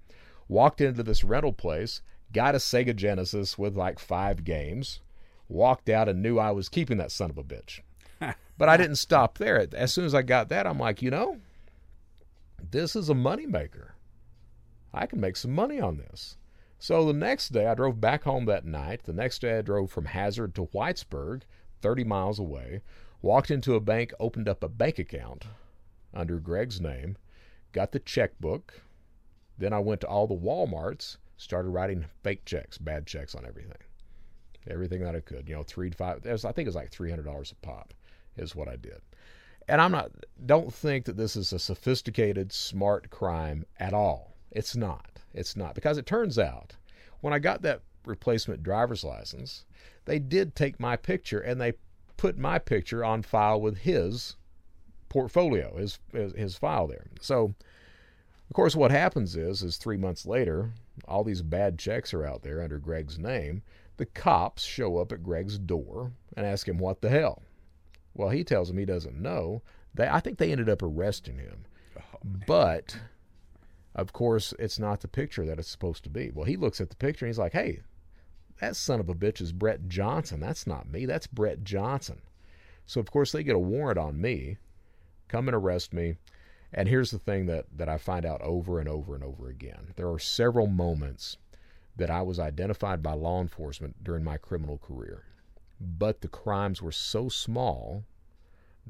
Walked 0.47 0.82
into 0.82 1.03
this 1.03 1.23
rental 1.23 1.53
place, 1.53 2.01
got 2.34 2.55
a 2.55 2.58
Sega 2.58 2.95
Genesis 2.95 3.58
with 3.58 3.77
like 3.77 3.99
five 3.99 4.43
games. 4.43 5.01
Walked 5.47 5.89
out 5.89 6.10
and 6.10 6.21
knew 6.21 6.38
I 6.38 6.51
was 6.51 6.69
keeping 6.69 6.97
that 6.97 7.12
son 7.12 7.29
of 7.29 7.38
a 7.38 7.43
bitch. 7.43 7.82
but 8.58 8.69
I 8.69 8.77
didn't 8.77 8.97
stop 8.97 9.38
there. 9.38 9.67
As 9.73 9.93
soon 9.93 10.05
as 10.05 10.13
I 10.13 10.21
got 10.21 10.49
that, 10.49 10.67
I'm 10.67 10.77
like, 10.77 11.01
you 11.01 11.10
know, 11.10 11.38
this 12.71 12.95
is 12.95 13.10
a 13.10 13.15
moneymaker. 13.15 13.89
I 14.93 15.06
can 15.06 15.19
make 15.19 15.36
some 15.36 15.52
money 15.52 15.80
on 15.80 15.97
this. 15.97 16.38
So 16.80 17.06
the 17.06 17.13
next 17.13 17.49
day, 17.49 17.67
I 17.67 17.75
drove 17.75 17.99
back 17.99 18.23
home 18.23 18.45
that 18.45 18.65
night. 18.65 19.04
The 19.04 19.13
next 19.13 19.39
day, 19.39 19.58
I 19.58 19.62
drove 19.62 19.91
from 19.91 20.06
Hazard 20.06 20.56
to 20.56 20.67
Whitesburg, 20.67 21.41
30 21.82 22.04
miles 22.06 22.39
away, 22.39 22.82
walked 23.21 23.52
into 23.52 23.75
a 23.75 23.82
bank, 23.82 24.13
opened 24.19 24.47
up 24.47 24.63
a 24.63 24.69
bank 24.69 24.97
account 24.97 25.45
under 26.13 26.39
Greg's 26.39 26.80
name, 26.80 27.17
got 27.73 27.91
the 27.91 27.99
checkbook. 27.99 28.82
Then 29.58 29.73
I 29.73 29.80
went 29.80 30.02
to 30.02 30.08
all 30.08 30.25
the 30.25 30.36
Walmarts, 30.36 31.17
started 31.36 31.69
writing 31.69 32.06
fake 32.23 32.45
checks, 32.45 32.78
bad 32.78 33.06
checks 33.06 33.36
on 33.36 33.45
everything. 33.45 33.78
Everything 34.67 35.02
that 35.02 35.15
I 35.15 35.19
could, 35.19 35.49
you 35.49 35.56
know, 35.56 35.63
three 35.63 35.89
to 35.89 35.97
five. 35.97 36.23
Was, 36.25 36.45
I 36.45 36.52
think 36.52 36.65
it 36.65 36.69
was 36.69 36.75
like 36.75 36.91
three 36.91 37.10
hundred 37.10 37.25
dollars 37.25 37.52
a 37.52 37.56
pop, 37.65 37.93
is 38.38 38.56
what 38.56 38.67
I 38.67 38.75
did. 38.75 39.02
And 39.67 39.82
I'm 39.82 39.91
not. 39.91 40.12
Don't 40.45 40.73
think 40.73 41.06
that 41.06 41.17
this 41.17 41.36
is 41.36 41.52
a 41.54 41.60
sophisticated, 41.60 42.52
smart 42.52 43.10
crime 43.10 43.65
at 43.80 43.93
all. 43.93 44.36
It's 44.52 44.76
not. 44.76 45.20
It's 45.34 45.56
not 45.56 45.76
because 45.76 45.98
it 45.98 46.06
turns 46.06 46.40
out 46.40 46.76
when 47.22 47.34
I 47.34 47.40
got 47.40 47.62
that 47.62 47.82
replacement 48.06 48.64
driver's 48.64 49.04
license, 49.04 49.66
they 50.06 50.20
did 50.20 50.56
take 50.56 50.80
my 50.80 50.96
picture 50.96 51.40
and 51.40 51.60
they 51.60 51.74
put 52.18 52.38
my 52.38 52.60
picture 52.60 53.04
on 53.04 53.22
file 53.22 53.62
with 53.62 53.80
his 53.80 54.36
portfolio, 55.08 55.78
his 55.78 56.00
his, 56.12 56.34
his 56.34 56.56
file 56.56 56.88
there. 56.88 57.08
So, 57.22 57.54
of 58.50 58.54
course, 58.54 58.76
what 58.76 58.92
happens 58.92 59.36
is, 59.36 59.62
is 59.62 59.78
three 59.78 59.98
months 59.98 60.26
later, 60.26 60.72
all 61.08 61.24
these 61.24 61.42
bad 61.42 61.78
checks 61.78 62.14
are 62.14 62.26
out 62.26 62.42
there 62.42 62.62
under 62.62 62.80
Greg's 62.80 63.20
name. 63.20 63.62
The 63.98 64.06
cops 64.06 64.64
show 64.64 64.98
up 64.98 65.12
at 65.12 65.24
Greg's 65.24 65.58
door 65.58 66.12
and 66.36 66.46
ask 66.46 66.68
him 66.68 66.78
what 66.78 67.02
the 67.02 67.10
hell. 67.10 67.44
Well, 68.14 68.30
he 68.30 68.44
tells 68.44 68.68
them 68.68 68.78
he 68.78 68.86
doesn't 68.86 69.22
know. 69.22 69.62
They, 69.94 70.08
I 70.08 70.20
think 70.20 70.38
they 70.38 70.52
ended 70.52 70.70
up 70.70 70.82
arresting 70.82 71.38
him, 71.38 71.66
oh, 71.98 72.20
but 72.48 72.98
of 73.95 74.13
course, 74.13 74.54
it's 74.60 74.80
not 74.80 75.02
the 75.02 75.08
picture 75.08 75.45
that 75.45 75.60
it's 75.60 75.69
supposed 75.69 76.04
to 76.04 76.10
be. 76.10 76.32
Well, 76.32 76.45
he 76.45 76.58
looks 76.58 76.80
at 76.80 76.89
the 76.89 76.95
picture 76.95 77.25
and 77.25 77.30
he's 77.30 77.39
like, 77.39 77.54
"Hey, 77.54 77.82
that 78.60 78.75
son 78.75 78.99
of 78.99 79.10
a 79.10 79.15
bitch 79.15 79.41
is 79.41 79.52
Brett 79.52 79.88
Johnson. 79.88 80.39
That's 80.39 80.67
not 80.67 80.89
me. 80.89 81.06
That's 81.06 81.28
Brett 81.28 81.63
Johnson." 81.63 82.21
So 82.86 82.99
of 82.99 83.12
course 83.12 83.32
they 83.32 83.43
get 83.43 83.56
a 83.56 83.60
warrant 83.60 83.99
on 83.99 84.19
me, 84.19 84.58
come 85.28 85.47
and 85.47 85.56
arrest 85.56 85.93
me. 85.93 86.15
And 86.71 86.88
here's 86.88 87.12
the 87.12 87.19
thing 87.19 87.45
that, 87.47 87.65
that 87.75 87.89
I 87.89 87.97
find 87.97 88.25
out 88.25 88.41
over 88.41 88.80
and 88.80 88.88
over 88.88 89.15
and 89.15 89.23
over 89.23 89.49
again. 89.49 89.93
There 89.95 90.10
are 90.10 90.19
several 90.19 90.67
moments 90.67 91.38
that 91.95 92.10
I 92.10 92.21
was 92.21 92.39
identified 92.39 93.04
by 93.04 93.13
law 93.13 93.41
enforcement 93.41 94.04
during 94.04 94.23
my 94.23 94.38
criminal 94.38 94.78
career. 94.78 95.23
But 95.80 96.21
the 96.21 96.28
crimes 96.28 96.82
were 96.82 96.91
so 96.91 97.30
small 97.30 98.06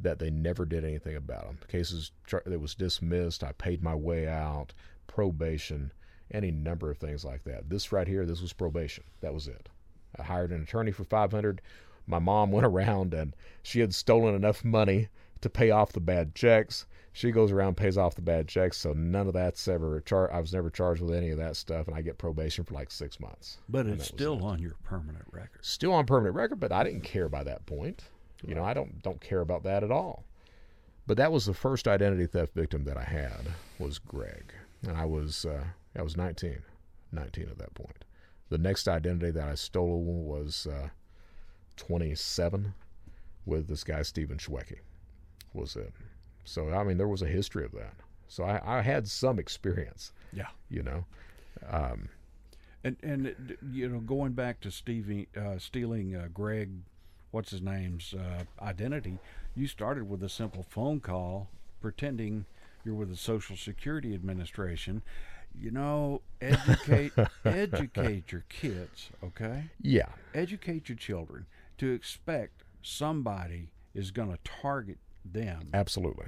that 0.01 0.19
they 0.19 0.29
never 0.29 0.65
did 0.65 0.83
anything 0.83 1.15
about 1.15 1.45
them. 1.45 1.59
Cases 1.67 2.11
that 2.29 2.59
was 2.59 2.75
dismissed, 2.75 3.43
I 3.43 3.51
paid 3.53 3.83
my 3.83 3.95
way 3.95 4.27
out, 4.27 4.73
probation, 5.07 5.91
any 6.31 6.51
number 6.51 6.89
of 6.89 6.97
things 6.97 7.25
like 7.25 7.43
that. 7.43 7.69
This 7.69 7.91
right 7.91 8.07
here, 8.07 8.25
this 8.25 8.41
was 8.41 8.53
probation. 8.53 9.03
That 9.21 9.33
was 9.33 9.47
it. 9.47 9.69
I 10.17 10.23
hired 10.23 10.51
an 10.51 10.63
attorney 10.63 10.91
for 10.91 11.03
500. 11.03 11.61
My 12.07 12.19
mom 12.19 12.51
went 12.53 12.65
around 12.65 13.13
and 13.13 13.35
she 13.63 13.79
had 13.79 13.93
stolen 13.93 14.35
enough 14.35 14.63
money 14.63 15.09
to 15.41 15.49
pay 15.49 15.71
off 15.71 15.93
the 15.93 15.99
bad 15.99 16.35
checks. 16.35 16.85
She 17.11 17.31
goes 17.31 17.51
around 17.51 17.75
pays 17.75 17.97
off 17.97 18.15
the 18.15 18.21
bad 18.21 18.47
checks, 18.47 18.77
so 18.77 18.93
none 18.93 19.27
of 19.27 19.33
that's 19.33 19.67
ever 19.67 19.99
char- 20.01 20.31
I 20.31 20.39
was 20.39 20.53
never 20.53 20.69
charged 20.69 21.01
with 21.01 21.15
any 21.15 21.31
of 21.31 21.37
that 21.37 21.55
stuff, 21.55 21.87
and 21.87 21.95
I 21.95 22.01
get 22.01 22.17
probation 22.17 22.63
for 22.63 22.75
like 22.75 22.91
six 22.91 23.19
months. 23.19 23.57
But 23.67 23.87
it's 23.87 24.05
still 24.05 24.37
it. 24.37 24.43
on 24.43 24.59
your 24.59 24.75
permanent 24.83 25.25
record. 25.31 25.65
still 25.65 25.93
on 25.93 26.05
permanent 26.05 26.35
record, 26.35 26.59
but 26.59 26.71
I 26.71 26.83
didn't 26.83 27.01
care 27.01 27.27
by 27.27 27.43
that 27.43 27.65
point. 27.65 28.03
You 28.45 28.55
know, 28.55 28.63
I 28.63 28.73
don't 28.73 29.01
don't 29.03 29.19
care 29.21 29.41
about 29.41 29.63
that 29.63 29.83
at 29.83 29.91
all. 29.91 30.23
But 31.07 31.17
that 31.17 31.31
was 31.31 31.45
the 31.45 31.53
first 31.53 31.87
identity 31.87 32.27
theft 32.27 32.53
victim 32.53 32.83
that 32.85 32.95
I 32.97 33.03
had 33.03 33.41
was 33.79 33.97
Greg, 33.99 34.53
and 34.87 34.95
I 34.95 35.05
was 35.05 35.45
uh, 35.45 35.63
I 35.97 36.01
was 36.03 36.15
19, 36.15 36.61
19 37.11 37.47
at 37.49 37.57
that 37.57 37.73
point. 37.73 38.05
The 38.49 38.57
next 38.59 38.87
identity 38.87 39.31
that 39.31 39.47
I 39.47 39.55
stole 39.55 40.01
was 40.03 40.67
uh, 40.67 40.89
27 41.77 42.73
with 43.45 43.67
this 43.67 43.83
guy 43.83 44.01
Stephen 44.03 44.37
Schwecke. 44.37 44.79
Was 45.53 45.75
it? 45.75 45.91
So 46.43 46.69
I 46.69 46.83
mean, 46.83 46.97
there 46.97 47.07
was 47.07 47.21
a 47.21 47.27
history 47.27 47.65
of 47.65 47.71
that. 47.73 47.93
So 48.27 48.43
I, 48.43 48.61
I 48.77 48.81
had 48.81 49.07
some 49.07 49.39
experience 49.39 50.13
Yeah. 50.33 50.47
you 50.69 50.83
know. 50.83 51.05
Um, 51.69 52.09
And 52.83 52.97
and 53.03 53.57
you 53.71 53.89
know, 53.89 53.99
going 53.99 54.33
back 54.33 54.61
to 54.61 54.71
Stevie 54.71 55.27
uh, 55.35 55.57
stealing 55.57 56.15
uh, 56.15 56.27
Greg, 56.33 56.69
what's 57.31 57.51
his 57.51 57.61
name's 57.61 58.13
uh, 58.13 58.43
identity, 58.63 59.19
you 59.55 59.67
started 59.67 60.09
with 60.09 60.23
a 60.23 60.29
simple 60.29 60.63
phone 60.69 60.99
call, 60.99 61.49
pretending 61.81 62.45
you're 62.85 62.95
with 62.95 63.09
the 63.09 63.15
Social 63.15 63.55
Security 63.55 64.13
Administration. 64.13 65.01
You 65.59 65.71
know, 65.71 66.21
educate 66.41 67.11
educate 67.45 68.31
your 68.31 68.45
kids, 68.49 69.09
okay? 69.23 69.65
yeah, 69.81 70.09
Educate 70.33 70.89
your 70.89 70.97
children 70.97 71.45
to 71.79 71.91
expect 71.91 72.63
somebody 72.81 73.71
is 73.93 74.11
going 74.11 74.31
to 74.31 74.37
target 74.43 74.97
them. 75.25 75.69
Absolutely. 75.73 76.27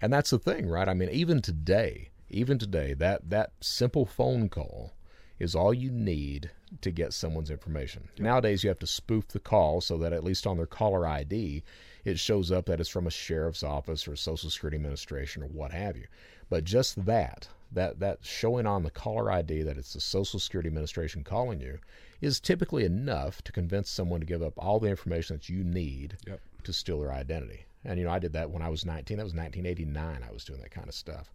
And 0.00 0.12
that's 0.12 0.30
the 0.30 0.38
thing, 0.38 0.68
right? 0.68 0.88
I 0.88 0.94
mean, 0.94 1.08
even 1.10 1.40
today, 1.40 2.10
even 2.28 2.58
today, 2.58 2.92
that 2.94 3.30
that 3.30 3.52
simple 3.60 4.04
phone 4.04 4.48
call 4.48 4.92
is 5.38 5.54
all 5.54 5.72
you 5.72 5.90
need 5.90 6.50
to 6.80 6.90
get 6.90 7.12
someone's 7.12 7.50
information. 7.50 8.08
Nowadays, 8.18 8.64
you 8.64 8.68
have 8.68 8.78
to 8.80 8.86
spoof 8.86 9.28
the 9.28 9.38
call 9.40 9.80
so 9.80 9.96
that 9.98 10.12
at 10.12 10.24
least 10.24 10.46
on 10.46 10.56
their 10.56 10.66
caller 10.66 11.06
ID, 11.06 11.62
it 12.04 12.18
shows 12.18 12.50
up 12.50 12.66
that 12.66 12.80
it's 12.80 12.88
from 12.88 13.06
a 13.06 13.10
sheriff's 13.10 13.62
office 13.62 14.06
or 14.08 14.16
Social 14.16 14.50
Security 14.50 14.76
Administration 14.76 15.42
or 15.42 15.46
what 15.46 15.72
have 15.72 15.96
you. 15.96 16.06
But 16.48 16.64
just 16.64 17.04
that, 17.06 17.48
that 17.72 17.98
that 18.00 18.18
showing 18.22 18.66
on 18.66 18.82
the 18.82 18.90
caller 18.90 19.30
ID 19.30 19.62
that 19.62 19.76
it's 19.78 19.92
the 19.94 20.00
Social 20.00 20.38
Security 20.38 20.68
Administration 20.68 21.24
calling 21.24 21.60
you, 21.60 21.78
is 22.20 22.40
typically 22.40 22.84
enough 22.84 23.42
to 23.42 23.52
convince 23.52 23.90
someone 23.90 24.20
to 24.20 24.26
give 24.26 24.42
up 24.42 24.54
all 24.56 24.80
the 24.80 24.88
information 24.88 25.36
that 25.36 25.48
you 25.48 25.62
need 25.64 26.16
Yep. 26.26 26.40
to 26.64 26.72
steal 26.72 27.00
their 27.00 27.12
identity. 27.12 27.66
And 27.84 27.98
you 27.98 28.04
know, 28.04 28.10
I 28.12 28.18
did 28.18 28.32
that 28.32 28.50
when 28.50 28.62
I 28.62 28.68
was 28.68 28.84
19. 28.84 29.16
That 29.18 29.24
was 29.24 29.34
1989. 29.34 30.22
I 30.28 30.32
was 30.32 30.44
doing 30.44 30.60
that 30.60 30.70
kind 30.70 30.88
of 30.88 30.94
stuff. 30.94 31.30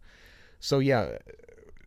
So 0.60 0.78
yeah, 0.78 1.18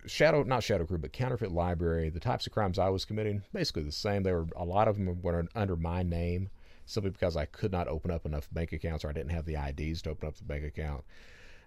shadow 0.08 0.44
not 0.44 0.64
shadow 0.64 0.86
crew, 0.86 0.98
but 0.98 1.14
counterfeit 1.14 1.52
library. 1.52 2.10
The 2.10 2.20
types 2.20 2.48
of 2.48 2.54
crimes 2.54 2.80
I 2.80 2.90
was 2.90 3.06
committing 3.06 3.44
basically 3.54 3.84
the 3.84 3.92
same. 3.92 4.24
They 4.24 4.32
were 4.32 4.48
a 4.56 4.66
lot 4.66 4.88
of 4.88 4.98
them 4.98 5.22
were 5.22 5.46
under 5.56 5.76
my 5.76 6.04
name 6.04 6.50
simply 6.86 7.12
because 7.12 7.36
I 7.36 7.46
could 7.46 7.72
not 7.72 7.88
open 7.88 8.12
up 8.12 8.26
enough 8.26 8.48
bank 8.52 8.72
accounts 8.72 9.04
or 9.04 9.10
I 9.10 9.14
didn't 9.14 9.32
have 9.32 9.46
the 9.46 9.56
IDs 9.56 10.02
to 10.04 10.12
open 10.12 10.28
up 10.28 10.36
the 10.36 10.44
bank 10.44 10.64
account. 10.64 11.04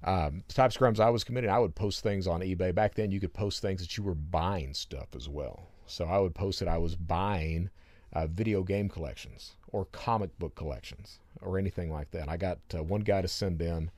Um, 0.04 0.44
the 0.46 0.54
types 0.54 0.76
of 0.76 0.78
crimes 0.78 1.00
I 1.00 1.10
was 1.10 1.24
committing, 1.24 1.50
I 1.50 1.58
would 1.58 1.74
post 1.74 2.02
things 2.02 2.26
on 2.28 2.40
eBay. 2.40 2.72
Back 2.74 2.94
then, 2.94 3.10
you 3.10 3.18
could 3.18 3.34
post 3.34 3.60
things 3.60 3.80
that 3.80 3.96
you 3.96 4.04
were 4.04 4.14
buying 4.14 4.74
stuff 4.74 5.08
as 5.16 5.28
well. 5.28 5.66
So 5.86 6.04
I 6.04 6.18
would 6.18 6.34
post 6.34 6.60
that 6.60 6.68
I 6.68 6.78
was 6.78 6.94
buying 6.94 7.70
uh, 8.12 8.26
video 8.26 8.62
game 8.62 8.88
collections 8.88 9.56
or 9.68 9.86
comic 9.86 10.38
book 10.38 10.54
collections 10.54 11.18
or 11.42 11.58
anything 11.58 11.90
like 11.90 12.10
that. 12.12 12.28
I 12.28 12.36
got 12.36 12.58
uh, 12.74 12.82
one 12.82 13.00
guy 13.00 13.22
to 13.22 13.28
send 13.28 13.60
in. 13.60 13.90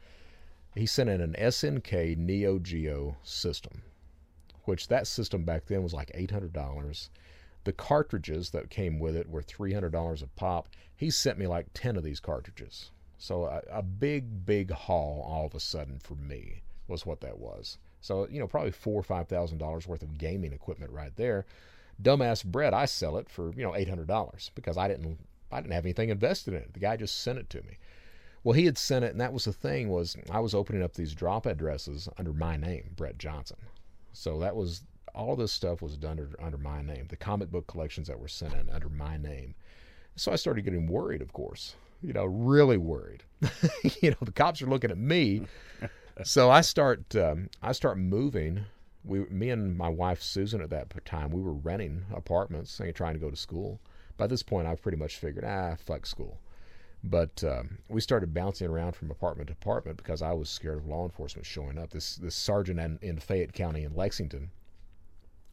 He 0.74 0.87
sent 0.87 1.11
in 1.11 1.20
an 1.20 1.35
SNK 1.38 2.16
Neo 2.16 2.59
Geo 2.59 3.16
system, 3.22 3.83
which 4.70 4.87
that 4.87 5.09
system 5.09 5.42
back 5.42 5.66
then 5.66 5.83
was 5.83 5.92
like 5.92 6.12
eight 6.14 6.30
hundred 6.30 6.52
dollars. 6.52 7.11
The 7.64 7.72
cartridges 7.72 8.50
that 8.50 8.70
came 8.70 9.00
with 9.00 9.16
it 9.16 9.28
were 9.28 9.42
three 9.42 9.72
hundred 9.72 9.90
dollars 9.90 10.22
a 10.22 10.28
pop. 10.28 10.68
He 10.94 11.11
sent 11.11 11.38
me 11.38 11.48
like 11.48 11.66
ten 11.74 11.96
of 11.96 12.04
these 12.04 12.20
cartridges. 12.20 12.92
So 13.18 13.46
a, 13.46 13.62
a 13.70 13.83
big, 13.83 14.46
big 14.46 14.70
haul 14.70 15.26
all 15.28 15.46
of 15.46 15.54
a 15.56 15.61
sudden 15.61 15.98
for 15.98 16.14
me 16.14 16.62
was 16.87 17.04
what 17.04 17.20
that 17.20 17.38
was. 17.40 17.78
So 18.00 18.28
you 18.30 18.38
know, 18.38 18.46
probably 18.46 18.70
four 18.70 19.00
or 19.00 19.02
five 19.02 19.26
thousand 19.26 19.59
dollars 19.59 19.88
worth 19.88 20.02
of 20.02 20.18
gaming 20.18 20.52
equipment 20.52 20.92
right 20.92 21.14
there. 21.16 21.46
Dumbass 22.00 22.44
Brett, 22.44 22.72
I 22.72 22.87
sell 22.87 23.18
it 23.18 23.28
for 23.28 23.52
you 23.54 23.64
know 23.64 23.74
eight 23.74 23.88
hundred 23.88 24.06
dollars 24.06 24.52
because 24.54 24.78
I 24.78 24.87
didn't 24.87 25.18
I 25.50 25.61
didn't 25.61 25.74
have 25.74 25.85
anything 25.85 26.11
invested 26.11 26.54
in 26.54 26.61
it. 26.61 26.74
The 26.74 26.80
guy 26.80 26.96
just 26.96 27.20
sent 27.20 27.40
it 27.40 27.50
to 27.50 27.62
me. 27.62 27.78
Well, 28.44 28.54
he 28.54 28.66
had 28.66 28.78
sent 28.78 29.04
it, 29.04 29.11
and 29.11 29.20
that 29.20 29.33
was 29.33 29.46
the 29.46 29.52
thing 29.52 29.88
was 29.90 30.16
I 30.30 30.38
was 30.38 30.54
opening 30.54 30.83
up 30.83 30.94
these 30.94 31.12
drop 31.12 31.44
addresses 31.44 32.09
under 32.16 32.33
my 32.33 32.56
name, 32.56 32.92
Brett 32.94 33.18
Johnson. 33.18 33.59
So 34.12 34.38
that 34.40 34.56
was 34.56 34.82
all 35.14 35.36
this 35.36 35.52
stuff 35.52 35.82
was 35.82 35.96
done 35.96 36.12
under, 36.12 36.30
under 36.40 36.58
my 36.58 36.82
name. 36.82 37.06
The 37.08 37.16
comic 37.16 37.50
book 37.50 37.66
collections 37.66 38.08
that 38.08 38.18
were 38.18 38.28
sent 38.28 38.54
in 38.54 38.70
under 38.70 38.88
my 38.88 39.16
name. 39.16 39.54
So 40.16 40.32
I 40.32 40.36
started 40.36 40.62
getting 40.62 40.86
worried, 40.86 41.22
of 41.22 41.32
course. 41.32 41.74
You 42.02 42.12
know, 42.12 42.24
really 42.24 42.76
worried. 42.76 43.24
you 44.00 44.10
know, 44.10 44.16
the 44.22 44.32
cops 44.32 44.62
are 44.62 44.66
looking 44.66 44.90
at 44.90 44.98
me. 44.98 45.42
so 46.24 46.50
I 46.50 46.60
start 46.60 47.14
um, 47.16 47.48
I 47.62 47.72
start 47.72 47.98
moving. 47.98 48.64
We, 49.04 49.20
me 49.26 49.50
and 49.50 49.76
my 49.76 49.88
wife 49.88 50.22
Susan 50.22 50.60
at 50.60 50.70
that 50.70 50.92
time, 51.06 51.30
we 51.30 51.40
were 51.40 51.54
renting 51.54 52.04
apartments 52.14 52.78
and 52.80 52.94
trying 52.94 53.14
to 53.14 53.20
go 53.20 53.30
to 53.30 53.36
school. 53.36 53.80
By 54.18 54.26
this 54.26 54.42
point, 54.42 54.66
I've 54.66 54.82
pretty 54.82 54.98
much 54.98 55.16
figured, 55.16 55.44
ah, 55.46 55.76
fuck 55.82 56.04
school. 56.04 56.38
But 57.02 57.42
um, 57.44 57.78
we 57.88 58.00
started 58.00 58.34
bouncing 58.34 58.68
around 58.68 58.94
from 58.94 59.10
apartment 59.10 59.48
to 59.48 59.54
apartment 59.54 59.96
because 59.96 60.20
I 60.20 60.32
was 60.32 60.50
scared 60.50 60.78
of 60.78 60.86
law 60.86 61.04
enforcement 61.04 61.46
showing 61.46 61.78
up. 61.78 61.90
This 61.90 62.16
this 62.16 62.34
sergeant 62.34 62.78
in, 62.78 62.98
in 63.00 63.18
Fayette 63.18 63.54
County 63.54 63.84
in 63.84 63.94
Lexington, 63.94 64.50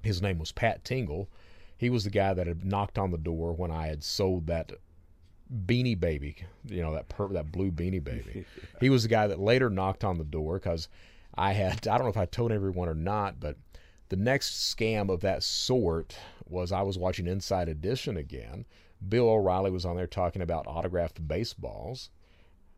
his 0.04 0.22
name 0.22 0.40
was 0.40 0.52
Pat 0.52 0.84
Tingle. 0.84 1.30
He 1.78 1.90
was 1.90 2.04
the 2.04 2.10
guy 2.10 2.34
that 2.34 2.48
had 2.48 2.66
knocked 2.66 2.98
on 2.98 3.12
the 3.12 3.18
door 3.18 3.54
when 3.54 3.72
I 3.72 3.88
had 3.88 4.04
sold 4.04 4.48
that 4.48 4.74
beanie 5.66 6.00
baby, 6.00 6.36
you 6.68 6.82
know 6.82 6.94
that 6.94 7.08
per- 7.08 7.30
that 7.30 7.52
blue 7.52 7.72
beanie 7.72 8.04
baby. 8.04 8.46
he 8.80 8.90
was 8.90 9.04
the 9.04 9.10
guy 9.10 9.28
that 9.28 9.40
later 9.40 9.70
knocked 9.70 10.04
on 10.04 10.18
the 10.18 10.24
door 10.24 10.56
because 10.56 10.90
I 11.36 11.54
had 11.54 11.88
I 11.88 11.98
don't 11.98 12.06
know 12.06 12.12
if 12.12 12.18
I 12.18 12.26
told 12.26 12.52
everyone 12.52 12.90
or 12.90 12.96
not, 12.96 13.40
but 13.40 13.58
the 14.10 14.16
next 14.16 14.76
scam 14.76 15.10
of 15.10 15.22
that 15.22 15.44
sort 15.44 16.18
was 16.46 16.72
I 16.72 16.82
was 16.82 16.98
watching 16.98 17.28
Inside 17.28 17.70
Edition 17.70 18.18
again. 18.18 18.66
Bill 19.08 19.30
O'Reilly 19.30 19.72
was 19.72 19.86
on 19.86 19.96
there 19.96 20.08
talking 20.08 20.42
about 20.42 20.68
autographed 20.68 21.28
baseballs. 21.28 22.10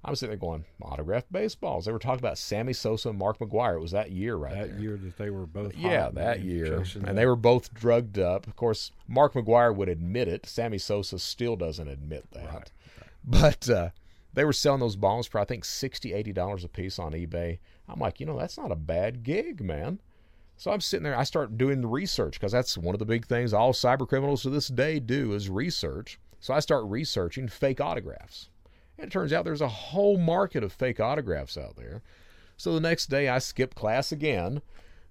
I 0.04 0.10
was 0.10 0.20
sitting 0.22 0.32
there 0.32 0.38
going, 0.40 0.64
autographed 0.82 1.30
baseballs. 1.32 1.86
They 1.86 1.92
were 1.92 2.00
talking 2.00 2.20
about 2.20 2.38
Sammy 2.38 2.72
Sosa 2.72 3.10
and 3.10 3.18
Mark 3.20 3.38
McGwire. 3.40 3.76
It 3.76 3.82
was 3.82 3.92
that 3.92 4.12
year 4.12 4.36
right 4.38 4.54
That 4.56 4.70
there. 4.72 4.80
year 4.80 4.98
that 4.98 5.18
they 5.18 5.30
were 5.30 5.46
both 5.46 5.76
Yeah, 5.76 6.10
that 6.12 6.40
year. 6.42 6.76
And 6.78 6.86
the- 6.86 7.14
they 7.14 7.26
were 7.26 7.36
both 7.36 7.74
drugged 7.74 8.18
up. 8.18 8.48
Of 8.48 8.56
course, 8.56 8.92
Mark 9.10 9.34
McGwire 9.34 9.76
would 9.76 9.90
admit 9.90 10.30
it. 10.30 10.46
Sammy 10.46 10.78
Sosa 10.78 11.20
still 11.20 11.58
doesn't 11.58 11.88
admit 11.90 12.32
that. 12.32 12.46
Right, 12.54 12.72
But 13.26 13.70
uh, 13.70 13.90
they 14.34 14.46
were 14.46 14.54
selling 14.54 14.80
those 14.80 14.96
balls 14.96 15.28
for, 15.28 15.40
I 15.40 15.44
think, 15.46 15.66
$60, 15.66 16.14
$80 16.34 16.64
a 16.64 16.68
piece 16.70 16.98
on 16.98 17.12
eBay. 17.12 17.60
I'm 17.90 18.00
like, 18.00 18.22
you 18.22 18.26
know, 18.26 18.40
that's 18.40 18.58
not 18.58 18.72
a 18.72 18.78
bad 18.78 19.24
gig, 19.24 19.62
man. 19.62 20.00
So 20.60 20.72
I'm 20.72 20.82
sitting 20.82 21.06
there. 21.06 21.18
I 21.18 21.24
start 21.24 21.58
doing 21.58 21.80
the 21.80 21.88
research 21.88 22.34
because 22.34 22.52
that's 22.52 22.78
one 22.78 22.94
of 22.94 23.00
the 23.00 23.06
big 23.06 23.26
things 23.26 23.54
all 23.54 23.72
cyber 23.72 24.06
criminals 24.06 24.42
to 24.42 24.50
this 24.50 24.68
day 24.68 25.00
do 25.00 25.32
is 25.32 25.50
research. 25.50 26.20
So 26.42 26.54
I 26.54 26.60
start 26.60 26.84
researching 26.84 27.48
fake 27.48 27.80
autographs. 27.80 28.50
And 28.98 29.08
it 29.08 29.10
turns 29.10 29.32
out 29.32 29.46
there's 29.46 29.62
a 29.62 29.70
whole 29.70 30.18
market 30.18 30.62
of 30.62 30.74
fake 30.74 31.00
autographs 31.00 31.58
out 31.58 31.78
there. 31.78 32.02
So 32.58 32.74
the 32.74 32.82
next 32.82 33.06
day 33.06 33.30
I 33.30 33.40
skip 33.40 33.74
class 33.74 34.12
again, 34.12 34.62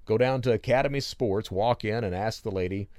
go 0.05 0.19
down 0.19 0.43
to 0.43 0.53
Academy 0.53 1.01
Sports, 1.01 1.51
walk 1.51 1.83
in 1.83 2.05
and 2.05 2.15
ask 2.15 2.43
the 2.43 2.51
lady, 2.51 2.91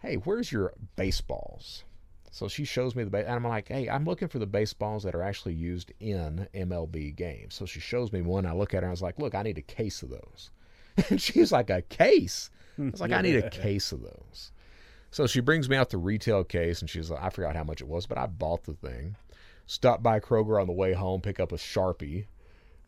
"Hey, 0.00 0.16
where's 0.16 0.52
your 0.52 0.74
baseballs?" 0.96 1.84
So 2.30 2.48
she 2.48 2.66
shows 2.66 2.94
me 2.94 3.04
the 3.04 3.10
base, 3.10 3.24
and 3.24 3.36
I'm 3.36 3.48
like, 3.48 3.68
"Hey, 3.68 3.88
I'm 3.88 4.04
looking 4.04 4.28
for 4.28 4.38
the 4.38 4.46
baseballs 4.46 5.04
that 5.04 5.14
are 5.14 5.22
actually 5.22 5.54
used 5.54 5.90
in 6.00 6.48
MLB 6.52 7.12
games." 7.12 7.54
So 7.54 7.64
she 7.64 7.80
shows 7.80 8.12
me 8.12 8.20
one. 8.20 8.44
I 8.44 8.52
look 8.52 8.74
at 8.74 8.82
her 8.82 8.88
and 8.88 8.88
I 8.88 8.90
was 8.90 9.00
like, 9.00 9.18
"Look, 9.18 9.34
I 9.34 9.42
need 9.42 9.56
a 9.56 9.62
case 9.62 10.02
of 10.02 10.10
those." 10.10 10.50
And 11.10 11.20
she's 11.20 11.50
like, 11.50 11.70
"A 11.70 11.82
case?" 11.82 12.50
I 12.78 12.82
was 12.82 13.00
like, 13.00 13.10
"I 13.12 13.20
need 13.20 13.36
a 13.36 13.50
case 13.64 13.90
of 13.90 14.02
those." 14.02 14.52
So 15.10 15.26
she 15.26 15.40
brings 15.40 15.68
me 15.68 15.76
out 15.76 15.90
the 15.90 15.98
retail 15.98 16.44
case, 16.44 16.80
and 16.80 16.88
she's 16.88 17.10
like, 17.10 17.22
"I 17.22 17.30
forgot 17.30 17.56
how 17.56 17.64
much 17.64 17.80
it 17.80 17.88
was, 17.88 18.06
but 18.06 18.18
I 18.18 18.26
bought 18.26 18.64
the 18.64 18.74
thing." 18.74 19.16
Stopped 19.66 20.02
by 20.02 20.20
Kroger 20.20 20.60
on 20.60 20.66
the 20.66 20.72
way 20.72 20.92
home, 20.92 21.20
pick 21.20 21.40
up 21.40 21.50
a 21.50 21.56
sharpie, 21.56 22.26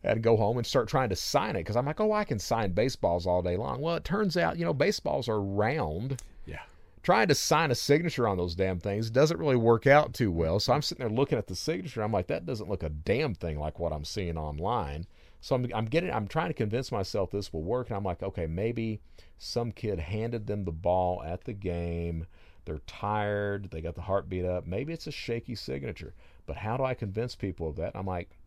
and 0.03 0.21
go 0.21 0.37
home 0.37 0.57
and 0.57 0.65
start 0.65 0.87
trying 0.87 1.09
to 1.09 1.15
sign 1.15 1.55
it 1.55 1.59
because 1.59 1.75
I'm 1.75 1.85
like, 1.85 1.99
oh, 1.99 2.11
I 2.11 2.23
can 2.23 2.39
sign 2.39 2.71
baseballs 2.71 3.25
all 3.25 3.41
day 3.41 3.57
long. 3.57 3.81
Well, 3.81 3.95
it 3.95 4.03
turns 4.03 4.37
out, 4.37 4.57
you 4.57 4.65
know, 4.65 4.73
baseballs 4.73 5.27
are 5.27 5.41
round. 5.41 6.21
Yeah. 6.45 6.61
Trying 7.03 7.27
to 7.29 7.35
sign 7.35 7.71
a 7.71 7.75
signature 7.75 8.27
on 8.27 8.37
those 8.37 8.55
damn 8.55 8.79
things 8.79 9.09
doesn't 9.09 9.39
really 9.39 9.55
work 9.55 9.87
out 9.87 10.13
too 10.13 10.31
well. 10.31 10.59
So 10.59 10.73
I'm 10.73 10.81
sitting 10.81 11.05
there 11.05 11.15
looking 11.15 11.37
at 11.37 11.47
the 11.47 11.55
signature. 11.55 12.01
I'm 12.01 12.11
like, 12.11 12.27
that 12.27 12.45
doesn't 12.45 12.69
look 12.69 12.83
a 12.83 12.89
damn 12.89 13.33
thing 13.33 13.59
like 13.59 13.79
what 13.79 13.91
I'm 13.91 14.05
seeing 14.05 14.37
online. 14.37 15.07
So 15.41 15.55
I'm, 15.55 15.67
I'm 15.73 15.85
getting, 15.85 16.11
I'm 16.11 16.27
trying 16.27 16.49
to 16.49 16.53
convince 16.53 16.91
myself 16.91 17.31
this 17.31 17.53
will 17.53 17.63
work. 17.63 17.89
And 17.89 17.97
I'm 17.97 18.03
like, 18.03 18.23
okay, 18.23 18.47
maybe 18.47 19.01
some 19.37 19.71
kid 19.71 19.99
handed 19.99 20.47
them 20.47 20.65
the 20.65 20.71
ball 20.71 21.23
at 21.23 21.43
the 21.43 21.53
game. 21.53 22.25
They're 22.65 22.79
tired. 22.87 23.69
They 23.71 23.81
got 23.81 23.95
the 23.95 24.01
heart 24.01 24.29
beat 24.29 24.45
up. 24.45 24.67
Maybe 24.67 24.93
it's 24.93 25.07
a 25.07 25.11
shaky 25.11 25.55
signature. 25.55 26.13
But 26.45 26.57
how 26.57 26.75
do 26.77 26.83
I 26.83 26.93
convince 26.93 27.35
people 27.35 27.69
of 27.69 27.75
that? 27.77 27.95
I'm 27.95 28.05
like, 28.05 28.37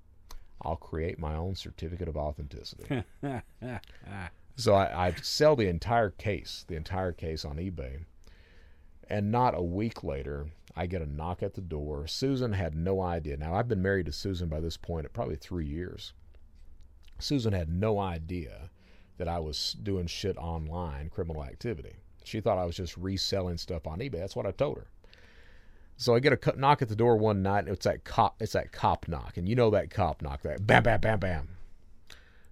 I'll 0.62 0.76
create 0.76 1.18
my 1.18 1.37
own 1.37 1.55
certificate 1.55 2.09
of 2.09 2.16
authenticity. 2.16 3.03
so 4.57 4.74
I, 4.74 5.07
I 5.07 5.14
sell 5.22 5.57
the 5.57 5.68
entire 5.68 6.11
case, 6.11 6.64
the 6.68 6.76
entire 6.76 7.12
case 7.12 7.44
on 7.44 7.57
eBay. 7.57 8.00
And 9.09 9.33
not 9.33 9.57
a 9.57 9.62
week 9.62 10.05
later, 10.05 10.48
I 10.76 10.87
get 10.87 11.03
a 11.03 11.07
knock 11.07 11.42
at 11.42 11.55
the 11.55 11.61
door. 11.61 12.07
Susan 12.07 12.53
had 12.53 12.74
no 12.74 13.00
idea. 13.00 13.37
Now, 13.37 13.55
I've 13.55 13.68
been 13.68 13.83
married 13.83 14.07
to 14.07 14.12
Susan 14.12 14.48
by 14.48 14.61
this 14.61 14.76
point 14.76 15.07
at 15.07 15.12
probably 15.12 15.37
three 15.37 15.66
years. 15.66 16.12
Susan 17.21 17.53
had 17.53 17.69
no 17.69 17.99
idea 17.99 18.71
that 19.19 19.29
I 19.29 19.39
was 19.39 19.77
doing 19.83 20.07
shit 20.07 20.37
online, 20.37 21.11
criminal 21.11 21.45
activity. 21.45 21.97
She 22.25 22.41
thought 22.41 22.59
I 22.59 22.65
was 22.65 22.77
just 22.77 22.97
reselling 22.97 23.59
stuff 23.59 23.87
on 23.87 23.99
eBay. 24.01 24.13
That's 24.19 24.37
what 24.37 24.47
I 24.47 24.51
told 24.53 24.79
her. 24.79 24.87
So 25.97 26.15
I 26.15 26.21
get 26.21 26.33
a 26.33 26.59
knock 26.59 26.81
at 26.83 26.89
the 26.89 26.97
door 26.97 27.17
one 27.17 27.43
night. 27.43 27.61
And 27.61 27.69
it's 27.69 27.85
that 27.85 28.05
cop. 28.05 28.37
It's 28.41 28.53
that 28.53 28.73
cop 28.73 29.07
knock, 29.09 29.37
and 29.37 29.49
you 29.49 29.55
know 29.55 29.71
that 29.71 29.91
cop 29.91 30.23
knock. 30.23 30.43
That 30.43 30.67
bam, 30.67 30.83
bam, 30.83 31.01
bam, 31.01 31.19
bam. 31.19 31.49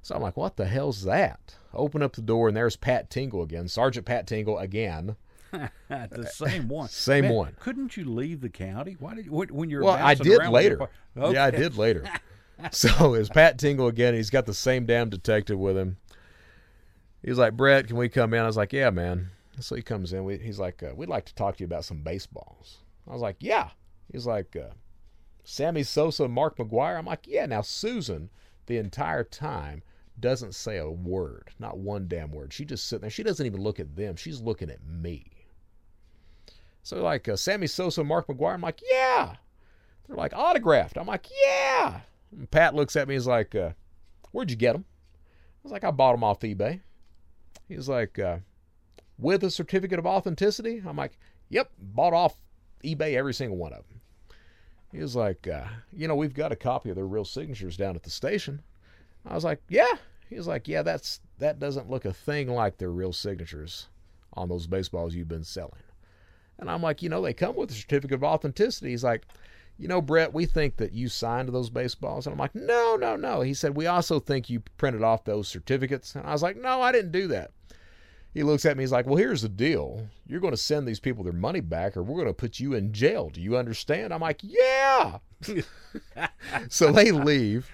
So 0.02 0.14
I'm 0.14 0.22
like, 0.22 0.36
what 0.36 0.56
the 0.56 0.66
hell's 0.66 1.04
that? 1.04 1.56
Open 1.74 2.02
up 2.02 2.14
the 2.14 2.22
door 2.22 2.48
and 2.48 2.56
there's 2.56 2.76
Pat 2.76 3.10
Tingle 3.10 3.42
again, 3.42 3.68
Sergeant 3.68 4.06
Pat 4.06 4.26
Tingle 4.26 4.58
again. 4.58 5.16
the 5.88 6.30
same 6.32 6.68
one. 6.68 6.88
Same 6.90 7.24
Man, 7.24 7.34
one. 7.34 7.56
Couldn't 7.58 7.96
you 7.96 8.04
leave 8.04 8.40
the 8.40 8.48
county? 8.48 8.96
Why 8.98 9.14
did 9.14 9.26
you, 9.26 9.32
when 9.32 9.70
you're 9.70 9.82
Well, 9.82 9.94
I 9.94 10.14
did 10.14 10.38
around 10.38 10.52
with 10.52 10.62
your 10.64 10.70
later. 10.72 10.76
par- 11.16 11.32
Yeah, 11.32 11.44
I 11.44 11.50
did 11.50 11.76
later. 11.76 12.04
so 12.72 13.14
it's 13.14 13.28
Pat 13.28 13.58
Tingle 13.58 13.88
again. 13.88 14.14
He's 14.14 14.30
got 14.30 14.46
the 14.46 14.54
same 14.54 14.86
damn 14.86 15.10
detective 15.10 15.58
with 15.58 15.76
him. 15.76 15.96
He's 17.22 17.38
like, 17.38 17.56
Brett, 17.56 17.86
can 17.86 17.96
we 17.96 18.08
come 18.08 18.34
in? 18.34 18.42
I 18.42 18.46
was 18.46 18.56
like, 18.56 18.72
yeah, 18.72 18.90
man. 18.90 19.30
So 19.60 19.74
he 19.74 19.82
comes 19.82 20.12
in. 20.12 20.24
We, 20.24 20.38
he's 20.38 20.58
like, 20.58 20.82
uh, 20.82 20.92
we'd 20.94 21.08
like 21.08 21.24
to 21.26 21.34
talk 21.34 21.56
to 21.56 21.60
you 21.62 21.66
about 21.66 21.84
some 21.84 22.02
baseballs. 22.02 22.78
I 23.08 23.12
was 23.12 23.22
like, 23.22 23.36
yeah. 23.40 23.70
He's 24.12 24.26
like, 24.26 24.56
uh, 24.56 24.72
Sammy 25.44 25.82
Sosa 25.82 26.28
Mark 26.28 26.58
McGwire. 26.58 26.98
I'm 26.98 27.06
like, 27.06 27.26
yeah. 27.26 27.46
Now 27.46 27.62
Susan, 27.62 28.30
the 28.66 28.78
entire 28.78 29.24
time, 29.24 29.82
doesn't 30.20 30.54
say 30.54 30.78
a 30.78 30.90
word, 30.90 31.50
not 31.58 31.78
one 31.78 32.08
damn 32.08 32.32
word. 32.32 32.52
She 32.52 32.64
just 32.64 32.86
sitting 32.86 33.02
there. 33.02 33.10
She 33.10 33.22
doesn't 33.22 33.46
even 33.46 33.62
look 33.62 33.78
at 33.78 33.94
them. 33.94 34.16
She's 34.16 34.40
looking 34.40 34.70
at 34.70 34.84
me. 34.84 35.30
So 36.82 37.02
like 37.02 37.28
uh, 37.28 37.36
Sammy 37.36 37.66
Sosa, 37.66 38.02
Mark 38.02 38.26
McGwire. 38.26 38.54
I'm 38.54 38.60
like, 38.60 38.80
yeah. 38.90 39.36
They're 40.06 40.16
like 40.16 40.32
autographed. 40.34 40.96
I'm 40.96 41.06
like, 41.06 41.26
yeah. 41.44 42.00
And 42.36 42.50
Pat 42.50 42.74
looks 42.74 42.96
at 42.96 43.08
me. 43.08 43.14
He's 43.14 43.26
like, 43.26 43.54
uh, 43.54 43.70
where'd 44.32 44.50
you 44.50 44.56
get 44.56 44.72
them? 44.72 44.84
I 44.86 45.60
was 45.62 45.72
like, 45.72 45.84
I 45.84 45.90
bought 45.90 46.12
them 46.12 46.24
off 46.24 46.40
eBay. 46.40 46.80
He's 47.68 47.88
like, 47.88 48.18
uh, 48.18 48.38
with 49.18 49.44
a 49.44 49.50
certificate 49.50 49.98
of 49.98 50.06
authenticity? 50.06 50.82
I'm 50.86 50.96
like, 50.96 51.18
yep, 51.48 51.70
bought 51.78 52.14
off 52.14 52.36
eBay 52.84 53.14
every 53.14 53.34
single 53.34 53.58
one 53.58 53.72
of 53.72 53.86
them. 53.88 54.00
He 54.92 54.98
was 54.98 55.14
like, 55.16 55.46
uh, 55.46 55.64
you 55.92 56.08
know, 56.08 56.16
we've 56.16 56.34
got 56.34 56.52
a 56.52 56.56
copy 56.56 56.88
of 56.88 56.96
their 56.96 57.06
real 57.06 57.24
signatures 57.24 57.76
down 57.76 57.96
at 57.96 58.02
the 58.02 58.10
station. 58.10 58.62
I 59.26 59.34
was 59.34 59.44
like, 59.44 59.62
yeah. 59.68 59.92
He 60.28 60.36
was 60.36 60.46
like, 60.46 60.68
yeah, 60.68 60.82
that's 60.82 61.20
that 61.38 61.58
doesn't 61.58 61.90
look 61.90 62.04
a 62.04 62.12
thing 62.12 62.48
like 62.48 62.78
their 62.78 62.90
real 62.90 63.12
signatures 63.12 63.88
on 64.34 64.48
those 64.48 64.66
baseballs 64.66 65.14
you've 65.14 65.28
been 65.28 65.44
selling. 65.44 65.82
And 66.58 66.70
I'm 66.70 66.82
like, 66.82 67.02
you 67.02 67.08
know, 67.08 67.22
they 67.22 67.32
come 67.32 67.56
with 67.56 67.70
a 67.70 67.74
certificate 67.74 68.16
of 68.16 68.24
authenticity. 68.24 68.90
He's 68.90 69.04
like, 69.04 69.26
you 69.78 69.86
know, 69.86 70.02
Brett, 70.02 70.34
we 70.34 70.44
think 70.44 70.76
that 70.76 70.92
you 70.92 71.08
signed 71.08 71.48
those 71.48 71.70
baseballs. 71.70 72.26
And 72.26 72.32
I'm 72.32 72.38
like, 72.38 72.54
no, 72.54 72.96
no, 72.96 73.14
no. 73.14 73.42
He 73.42 73.54
said, 73.54 73.76
we 73.76 73.86
also 73.86 74.18
think 74.18 74.50
you 74.50 74.60
printed 74.76 75.04
off 75.04 75.24
those 75.24 75.46
certificates. 75.46 76.16
And 76.16 76.26
I 76.26 76.32
was 76.32 76.42
like, 76.42 76.56
no, 76.56 76.82
I 76.82 76.90
didn't 76.90 77.12
do 77.12 77.28
that. 77.28 77.52
He 78.34 78.42
looks 78.42 78.66
at 78.66 78.76
me, 78.76 78.82
he's 78.82 78.92
like, 78.92 79.06
well, 79.06 79.16
here's 79.16 79.42
the 79.42 79.48
deal. 79.48 80.06
You're 80.26 80.40
going 80.40 80.52
to 80.52 80.56
send 80.56 80.86
these 80.86 81.00
people 81.00 81.24
their 81.24 81.32
money 81.32 81.60
back 81.60 81.96
or 81.96 82.02
we're 82.02 82.16
going 82.16 82.26
to 82.26 82.34
put 82.34 82.60
you 82.60 82.74
in 82.74 82.92
jail. 82.92 83.30
Do 83.30 83.40
you 83.40 83.56
understand? 83.56 84.12
I'm 84.12 84.20
like, 84.20 84.40
yeah. 84.42 85.18
so 86.68 86.92
they 86.92 87.10
leave. 87.10 87.70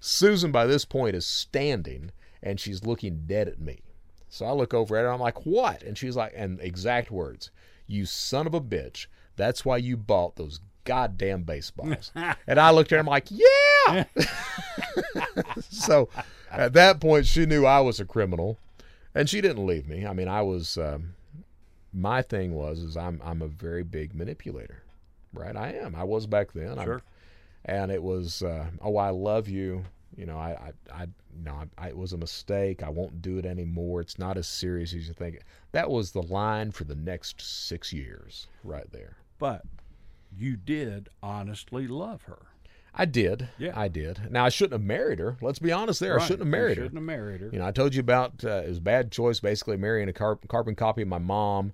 Susan, 0.00 0.50
by 0.50 0.66
this 0.66 0.84
point, 0.84 1.14
is 1.14 1.26
standing 1.26 2.10
and 2.42 2.58
she's 2.58 2.84
looking 2.84 3.24
dead 3.26 3.46
at 3.46 3.60
me. 3.60 3.80
So 4.28 4.46
I 4.46 4.52
look 4.52 4.74
over 4.74 4.96
at 4.96 5.02
her. 5.02 5.12
I'm 5.12 5.20
like, 5.20 5.46
what? 5.46 5.82
And 5.82 5.96
she's 5.96 6.16
like, 6.16 6.32
and 6.34 6.60
exact 6.60 7.10
words, 7.10 7.50
you 7.86 8.06
son 8.06 8.46
of 8.46 8.54
a 8.54 8.60
bitch. 8.60 9.06
That's 9.36 9.64
why 9.64 9.76
you 9.76 9.96
bought 9.96 10.36
those 10.36 10.60
goddamn 10.84 11.42
baseballs. 11.42 12.10
and 12.46 12.58
I 12.60 12.70
looked 12.70 12.92
at 12.92 12.96
her. 12.96 13.00
I'm 13.00 13.06
like, 13.06 13.28
yeah. 13.30 14.04
so 15.70 16.08
at 16.50 16.72
that 16.74 17.00
point, 17.00 17.26
she 17.26 17.46
knew 17.46 17.64
I 17.66 17.80
was 17.80 18.00
a 18.00 18.04
criminal, 18.04 18.58
and 19.14 19.28
she 19.28 19.40
didn't 19.40 19.66
leave 19.66 19.88
me. 19.88 20.06
I 20.06 20.12
mean, 20.12 20.28
I 20.28 20.42
was. 20.42 20.78
Um, 20.78 21.14
my 21.94 22.22
thing 22.22 22.54
was 22.54 22.78
is 22.78 22.96
I'm 22.96 23.20
I'm 23.24 23.42
a 23.42 23.48
very 23.48 23.82
big 23.82 24.14
manipulator, 24.14 24.82
right? 25.34 25.54
I 25.56 25.72
am. 25.74 25.94
I 25.94 26.04
was 26.04 26.26
back 26.26 26.52
then. 26.52 26.78
I'm- 26.78 26.86
Sure. 26.86 27.02
and 27.66 27.92
it 27.92 28.02
was 28.02 28.42
uh, 28.42 28.66
oh 28.80 28.96
I 28.96 29.10
love 29.10 29.48
you. 29.48 29.84
You 30.16 30.26
know, 30.26 30.36
I, 30.38 30.72
I, 30.92 31.02
I 31.02 31.06
no, 31.42 31.52
I, 31.52 31.86
I, 31.86 31.88
it 31.88 31.96
was 31.96 32.12
a 32.12 32.18
mistake. 32.18 32.82
I 32.82 32.88
won't 32.90 33.22
do 33.22 33.38
it 33.38 33.46
anymore. 33.46 34.00
It's 34.02 34.18
not 34.18 34.36
as 34.36 34.46
serious 34.46 34.92
as 34.94 35.08
you 35.08 35.14
think. 35.14 35.40
That 35.72 35.90
was 35.90 36.12
the 36.12 36.22
line 36.22 36.70
for 36.70 36.84
the 36.84 36.94
next 36.94 37.40
six 37.40 37.92
years, 37.94 38.46
right 38.64 38.90
there. 38.92 39.16
But 39.38 39.62
you 40.36 40.56
did 40.56 41.08
honestly 41.22 41.86
love 41.86 42.22
her. 42.22 42.38
I 42.94 43.06
did. 43.06 43.48
Yeah. 43.58 43.72
I 43.74 43.88
did. 43.88 44.30
Now 44.30 44.44
I 44.44 44.50
shouldn't 44.50 44.74
have 44.74 44.86
married 44.86 45.18
her. 45.18 45.38
Let's 45.40 45.58
be 45.58 45.72
honest. 45.72 46.00
There, 46.00 46.18
I 46.18 46.22
shouldn't 46.22 46.40
have 46.40 46.48
married 46.48 46.76
her. 46.76 46.84
Shouldn't 46.84 46.98
have 46.98 47.04
married 47.04 47.40
her. 47.40 47.48
You 47.50 47.58
know, 47.58 47.66
I 47.66 47.72
told 47.72 47.94
you 47.94 48.00
about 48.00 48.44
uh, 48.44 48.62
it 48.64 48.68
was 48.68 48.78
a 48.78 48.82
bad 48.82 49.10
choice, 49.10 49.40
basically 49.40 49.78
marrying 49.78 50.08
a 50.08 50.12
car- 50.12 50.38
carbon 50.48 50.74
copy 50.74 51.00
of 51.02 51.08
my 51.08 51.18
mom, 51.18 51.72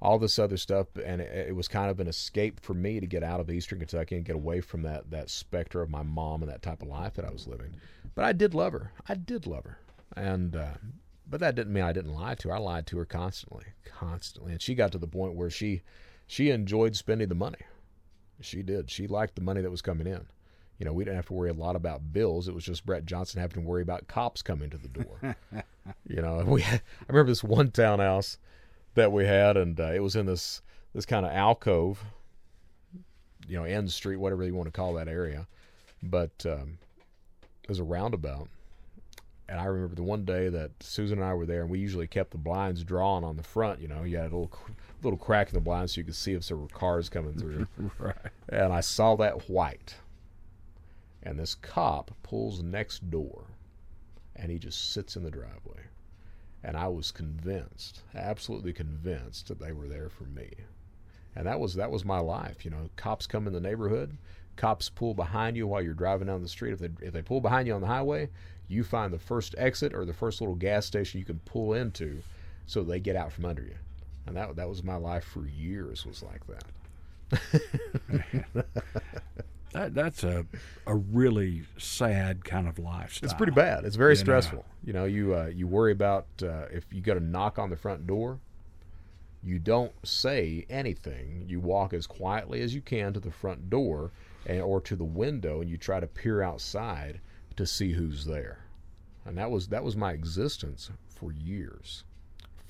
all 0.00 0.18
this 0.18 0.38
other 0.38 0.56
stuff, 0.56 0.86
and 1.04 1.20
it, 1.20 1.48
it 1.48 1.56
was 1.56 1.66
kind 1.66 1.90
of 1.90 1.98
an 1.98 2.06
escape 2.06 2.60
for 2.60 2.74
me 2.74 3.00
to 3.00 3.06
get 3.06 3.24
out 3.24 3.40
of 3.40 3.50
Eastern 3.50 3.80
Kentucky 3.80 4.14
and 4.14 4.24
get 4.24 4.36
away 4.36 4.60
from 4.60 4.82
that 4.82 5.10
that 5.10 5.28
specter 5.28 5.82
of 5.82 5.90
my 5.90 6.02
mom 6.02 6.42
and 6.42 6.50
that 6.52 6.62
type 6.62 6.82
of 6.82 6.88
life 6.88 7.14
that 7.14 7.24
I 7.24 7.30
was 7.30 7.48
living. 7.48 7.74
But 8.14 8.24
I 8.24 8.32
did 8.32 8.54
love 8.54 8.74
her. 8.74 8.92
I 9.08 9.14
did 9.14 9.48
love 9.48 9.64
her, 9.64 9.78
and 10.16 10.54
uh, 10.54 10.74
but 11.28 11.40
that 11.40 11.56
didn't 11.56 11.72
mean 11.72 11.82
I 11.82 11.92
didn't 11.92 12.14
lie 12.14 12.36
to 12.36 12.48
her. 12.48 12.54
I 12.54 12.58
lied 12.58 12.86
to 12.88 12.98
her 12.98 13.04
constantly, 13.04 13.64
constantly, 13.84 14.52
and 14.52 14.62
she 14.62 14.76
got 14.76 14.92
to 14.92 14.98
the 14.98 15.08
point 15.08 15.34
where 15.34 15.50
she 15.50 15.82
she 16.28 16.50
enjoyed 16.50 16.94
spending 16.94 17.28
the 17.28 17.34
money. 17.34 17.58
She 18.40 18.62
did. 18.62 18.90
She 18.90 19.06
liked 19.06 19.36
the 19.36 19.42
money 19.42 19.60
that 19.60 19.70
was 19.70 19.82
coming 19.82 20.06
in. 20.06 20.26
You 20.78 20.86
know, 20.86 20.92
we 20.92 21.04
didn't 21.04 21.16
have 21.16 21.26
to 21.26 21.32
worry 21.34 21.50
a 21.50 21.54
lot 21.54 21.76
about 21.76 22.12
bills. 22.12 22.48
It 22.48 22.54
was 22.54 22.64
just 22.64 22.84
Brett 22.84 23.06
Johnson 23.06 23.40
having 23.40 23.62
to 23.62 23.68
worry 23.68 23.82
about 23.82 24.08
cops 24.08 24.42
coming 24.42 24.70
to 24.70 24.78
the 24.78 24.88
door. 24.88 25.36
you 26.08 26.20
know, 26.20 26.42
we 26.46 26.62
had, 26.62 26.82
I 27.02 27.12
remember 27.12 27.30
this 27.30 27.44
one 27.44 27.70
townhouse 27.70 28.38
that 28.94 29.12
we 29.12 29.24
had, 29.24 29.56
and 29.56 29.78
uh, 29.78 29.92
it 29.92 30.02
was 30.02 30.16
in 30.16 30.26
this 30.26 30.62
this 30.94 31.06
kind 31.06 31.26
of 31.26 31.32
alcove, 31.32 32.02
you 33.48 33.56
know, 33.56 33.64
end 33.64 33.90
street, 33.90 34.16
whatever 34.16 34.44
you 34.44 34.54
want 34.54 34.66
to 34.66 34.72
call 34.72 34.94
that 34.94 35.08
area, 35.08 35.46
but 36.02 36.46
um, 36.46 36.78
it 37.62 37.68
was 37.68 37.80
a 37.80 37.84
roundabout. 37.84 38.48
And 39.48 39.60
I 39.60 39.64
remember 39.64 39.96
the 39.96 40.04
one 40.04 40.24
day 40.24 40.48
that 40.48 40.70
Susan 40.80 41.18
and 41.18 41.26
I 41.26 41.34
were 41.34 41.46
there, 41.46 41.62
and 41.62 41.70
we 41.70 41.78
usually 41.78 42.06
kept 42.06 42.30
the 42.30 42.38
blinds 42.38 42.84
drawn 42.84 43.24
on 43.24 43.36
the 43.36 43.42
front. 43.42 43.80
You 43.80 43.88
know, 43.88 44.04
you 44.04 44.16
had 44.16 44.32
a 44.32 44.36
little 44.36 44.52
little 45.04 45.18
crack 45.18 45.48
in 45.48 45.54
the 45.54 45.60
blinds 45.60 45.94
so 45.94 46.00
you 46.00 46.04
could 46.04 46.14
see 46.14 46.32
if 46.32 46.46
there 46.48 46.56
were 46.56 46.68
cars 46.68 47.08
coming 47.08 47.34
through. 47.34 47.66
right. 47.98 48.16
and 48.48 48.72
I 48.72 48.80
saw 48.80 49.16
that 49.16 49.48
white. 49.48 49.96
And 51.22 51.38
this 51.38 51.54
cop 51.54 52.10
pulls 52.22 52.62
next 52.62 53.10
door 53.10 53.46
and 54.36 54.50
he 54.50 54.58
just 54.58 54.92
sits 54.92 55.16
in 55.16 55.22
the 55.22 55.30
driveway. 55.30 55.80
And 56.62 56.76
I 56.76 56.88
was 56.88 57.10
convinced, 57.10 58.02
absolutely 58.14 58.72
convinced 58.72 59.48
that 59.48 59.60
they 59.60 59.72
were 59.72 59.88
there 59.88 60.08
for 60.08 60.24
me. 60.24 60.50
And 61.36 61.46
that 61.46 61.60
was 61.60 61.74
that 61.74 61.90
was 61.90 62.04
my 62.04 62.20
life, 62.20 62.64
you 62.64 62.70
know. 62.70 62.88
Cops 62.96 63.26
come 63.26 63.46
in 63.46 63.52
the 63.52 63.60
neighborhood, 63.60 64.16
cops 64.56 64.88
pull 64.88 65.14
behind 65.14 65.56
you 65.56 65.66
while 65.66 65.82
you're 65.82 65.94
driving 65.94 66.28
down 66.28 66.42
the 66.42 66.48
street. 66.48 66.72
If 66.72 66.78
they 66.78 66.90
if 67.00 67.12
they 67.12 67.22
pull 67.22 67.40
behind 67.40 67.66
you 67.66 67.74
on 67.74 67.80
the 67.80 67.86
highway, 67.86 68.30
you 68.68 68.84
find 68.84 69.12
the 69.12 69.18
first 69.18 69.54
exit 69.58 69.92
or 69.92 70.04
the 70.04 70.14
first 70.14 70.40
little 70.40 70.54
gas 70.54 70.86
station 70.86 71.18
you 71.18 71.26
can 71.26 71.40
pull 71.40 71.74
into 71.74 72.22
so 72.66 72.82
they 72.82 73.00
get 73.00 73.16
out 73.16 73.32
from 73.32 73.44
under 73.44 73.62
you. 73.62 73.76
And 74.26 74.36
that 74.36 74.56
that 74.56 74.68
was 74.68 74.82
my 74.82 74.96
life 74.96 75.24
for 75.24 75.46
years 75.46 76.06
was 76.06 76.22
like 76.22 76.42
that. 76.46 76.64
That 79.72 79.92
that's 79.92 80.22
a 80.22 80.46
a 80.86 80.94
really 80.94 81.64
sad 81.78 82.44
kind 82.44 82.68
of 82.68 82.78
lifestyle. 82.78 83.24
It's 83.26 83.34
pretty 83.34 83.50
bad. 83.52 83.84
It's 83.84 83.96
very 83.96 84.12
You 84.12 84.18
know. 84.18 84.22
stressful. 84.22 84.64
You 84.84 84.92
know, 84.92 85.04
you 85.04 85.34
uh, 85.34 85.46
you 85.46 85.66
worry 85.66 85.90
about 85.90 86.26
uh, 86.42 86.66
if 86.70 86.84
you 86.92 87.00
got 87.00 87.16
a 87.16 87.20
knock 87.20 87.58
on 87.58 87.70
the 87.70 87.76
front 87.76 88.06
door. 88.06 88.38
You 89.42 89.58
don't 89.58 89.92
say 90.06 90.64
anything. 90.70 91.44
You 91.48 91.58
walk 91.60 91.92
as 91.92 92.06
quietly 92.06 92.62
as 92.62 92.72
you 92.74 92.80
can 92.80 93.12
to 93.14 93.20
the 93.20 93.32
front 93.32 93.68
door, 93.68 94.12
and, 94.46 94.62
or 94.62 94.80
to 94.82 94.94
the 94.96 95.04
window, 95.04 95.60
and 95.60 95.68
you 95.68 95.76
try 95.76 95.98
to 96.00 96.06
peer 96.06 96.40
outside 96.40 97.20
to 97.56 97.66
see 97.66 97.92
who's 97.92 98.24
there. 98.24 98.60
And 99.26 99.36
that 99.38 99.50
was 99.50 99.66
that 99.68 99.82
was 99.82 99.96
my 99.96 100.12
existence 100.12 100.88
for 101.08 101.32
years, 101.32 102.04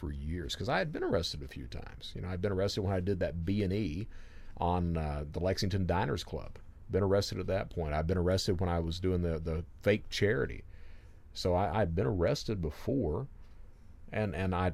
for 0.04 0.12
years. 0.12 0.54
Because 0.54 0.68
I 0.68 0.78
had 0.78 0.92
been 0.92 1.02
arrested 1.02 1.42
a 1.42 1.48
few 1.48 1.66
times. 1.66 2.12
You 2.14 2.22
know, 2.22 2.28
I'd 2.28 2.42
been 2.42 2.52
arrested 2.52 2.82
when 2.82 2.92
I 2.92 3.00
did 3.00 3.20
that 3.20 3.44
B 3.44 3.62
and 3.62 3.72
E 3.72 4.06
on 4.58 4.96
uh, 4.96 5.24
the 5.32 5.40
Lexington 5.40 5.86
Diners 5.86 6.24
Club. 6.24 6.58
Been 6.90 7.02
arrested 7.02 7.38
at 7.38 7.46
that 7.46 7.70
point. 7.70 7.94
I've 7.94 8.06
been 8.06 8.18
arrested 8.18 8.60
when 8.60 8.68
I 8.68 8.78
was 8.78 9.00
doing 9.00 9.22
the 9.22 9.38
the 9.38 9.64
fake 9.82 10.10
charity. 10.10 10.64
So 11.32 11.54
I, 11.54 11.80
I'd 11.80 11.94
been 11.94 12.06
arrested 12.06 12.60
before, 12.60 13.26
and 14.12 14.34
and 14.34 14.54
I 14.54 14.72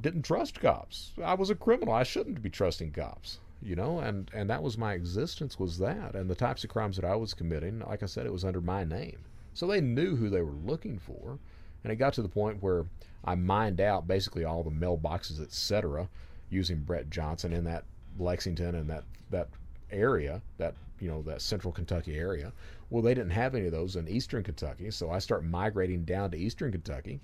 didn't 0.00 0.22
trust 0.22 0.60
cops. 0.60 1.12
I 1.22 1.34
was 1.34 1.50
a 1.50 1.54
criminal. 1.54 1.94
I 1.94 2.02
shouldn't 2.02 2.42
be 2.42 2.50
trusting 2.50 2.92
cops. 2.92 3.38
You 3.62 3.76
know, 3.76 4.00
and 4.00 4.28
and 4.34 4.50
that 4.50 4.62
was 4.62 4.76
my 4.76 4.94
existence 4.94 5.58
was 5.58 5.78
that, 5.78 6.16
and 6.16 6.28
the 6.28 6.34
types 6.34 6.64
of 6.64 6.70
crimes 6.70 6.96
that 6.96 7.04
I 7.04 7.14
was 7.14 7.32
committing. 7.32 7.78
Like 7.78 8.02
I 8.02 8.06
said, 8.06 8.26
it 8.26 8.32
was 8.32 8.44
under 8.44 8.60
my 8.60 8.82
name, 8.82 9.20
so 9.54 9.68
they 9.68 9.80
knew 9.80 10.16
who 10.16 10.28
they 10.28 10.42
were 10.42 10.50
looking 10.50 10.98
for, 10.98 11.38
and 11.82 11.92
it 11.92 11.96
got 11.96 12.12
to 12.14 12.22
the 12.22 12.28
point 12.28 12.62
where 12.62 12.86
I 13.24 13.34
mined 13.34 13.80
out 13.80 14.06
basically 14.06 14.44
all 14.44 14.62
the 14.62 14.70
mailboxes, 14.70 15.40
etc., 15.40 16.08
using 16.50 16.80
Brett 16.80 17.08
Johnson 17.10 17.52
in 17.52 17.64
that 17.64 17.84
Lexington 18.18 18.74
and 18.74 18.90
that 18.90 19.04
that 19.30 19.48
area, 19.90 20.42
that 20.58 20.74
you 21.00 21.08
know 21.08 21.22
that 21.22 21.42
Central 21.42 21.72
Kentucky 21.72 22.16
area. 22.16 22.52
Well, 22.90 23.02
they 23.02 23.14
didn't 23.14 23.30
have 23.30 23.54
any 23.54 23.66
of 23.66 23.72
those 23.72 23.96
in 23.96 24.08
Eastern 24.08 24.42
Kentucky, 24.42 24.90
so 24.90 25.10
I 25.10 25.18
start 25.18 25.44
migrating 25.44 26.04
down 26.04 26.30
to 26.30 26.36
Eastern 26.36 26.72
Kentucky, 26.72 27.20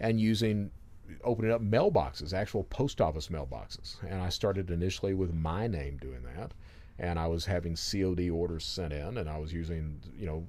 and 0.00 0.20
using 0.20 0.70
opening 1.24 1.52
up 1.52 1.60
mailboxes, 1.62 2.32
actual 2.32 2.64
post 2.64 3.00
office 3.00 3.28
mailboxes. 3.28 4.02
And 4.02 4.20
I 4.20 4.28
started 4.28 4.70
initially 4.70 5.14
with 5.14 5.34
my 5.34 5.66
name 5.66 5.98
doing 5.98 6.22
that, 6.36 6.52
and 6.98 7.18
I 7.18 7.26
was 7.26 7.44
having 7.44 7.76
COD 7.76 8.30
orders 8.30 8.64
sent 8.64 8.92
in, 8.92 9.18
and 9.18 9.28
I 9.28 9.38
was 9.38 9.52
using 9.52 10.00
you 10.18 10.26
know 10.26 10.46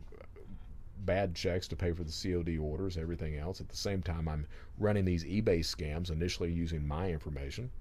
bad 1.06 1.36
checks 1.36 1.68
to 1.70 1.76
pay 1.76 1.92
for 1.92 2.04
the 2.04 2.12
COD 2.12 2.58
orders, 2.58 2.98
everything 2.98 3.38
else. 3.38 3.62
At 3.62 3.70
the 3.70 3.78
same 3.78 4.02
time, 4.02 4.28
I'm 4.28 4.48
running 4.78 5.06
these 5.06 5.24
eBay 5.24 5.60
scams, 5.60 6.12
initially 6.12 6.52
using 6.52 6.88
my 6.88 7.10
information. 7.10 7.72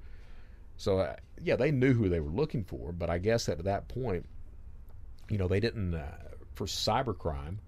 So, 0.77 0.99
uh, 0.99 1.17
yeah, 1.43 1.57
they 1.57 1.71
knew 1.71 1.93
who 1.93 2.09
they 2.09 2.21
were 2.21 2.31
looking 2.31 2.65
for, 2.65 2.93
but 2.93 3.11
I 3.11 3.19
guess 3.19 3.49
at 3.49 3.63
that 3.65 3.89
point, 3.89 4.27
you 5.29 5.39
know, 5.39 5.49
they 5.49 5.61
didn't, 5.61 5.95
uh, 5.95 6.19
for 6.55 6.67
cybercrime, 6.67 7.59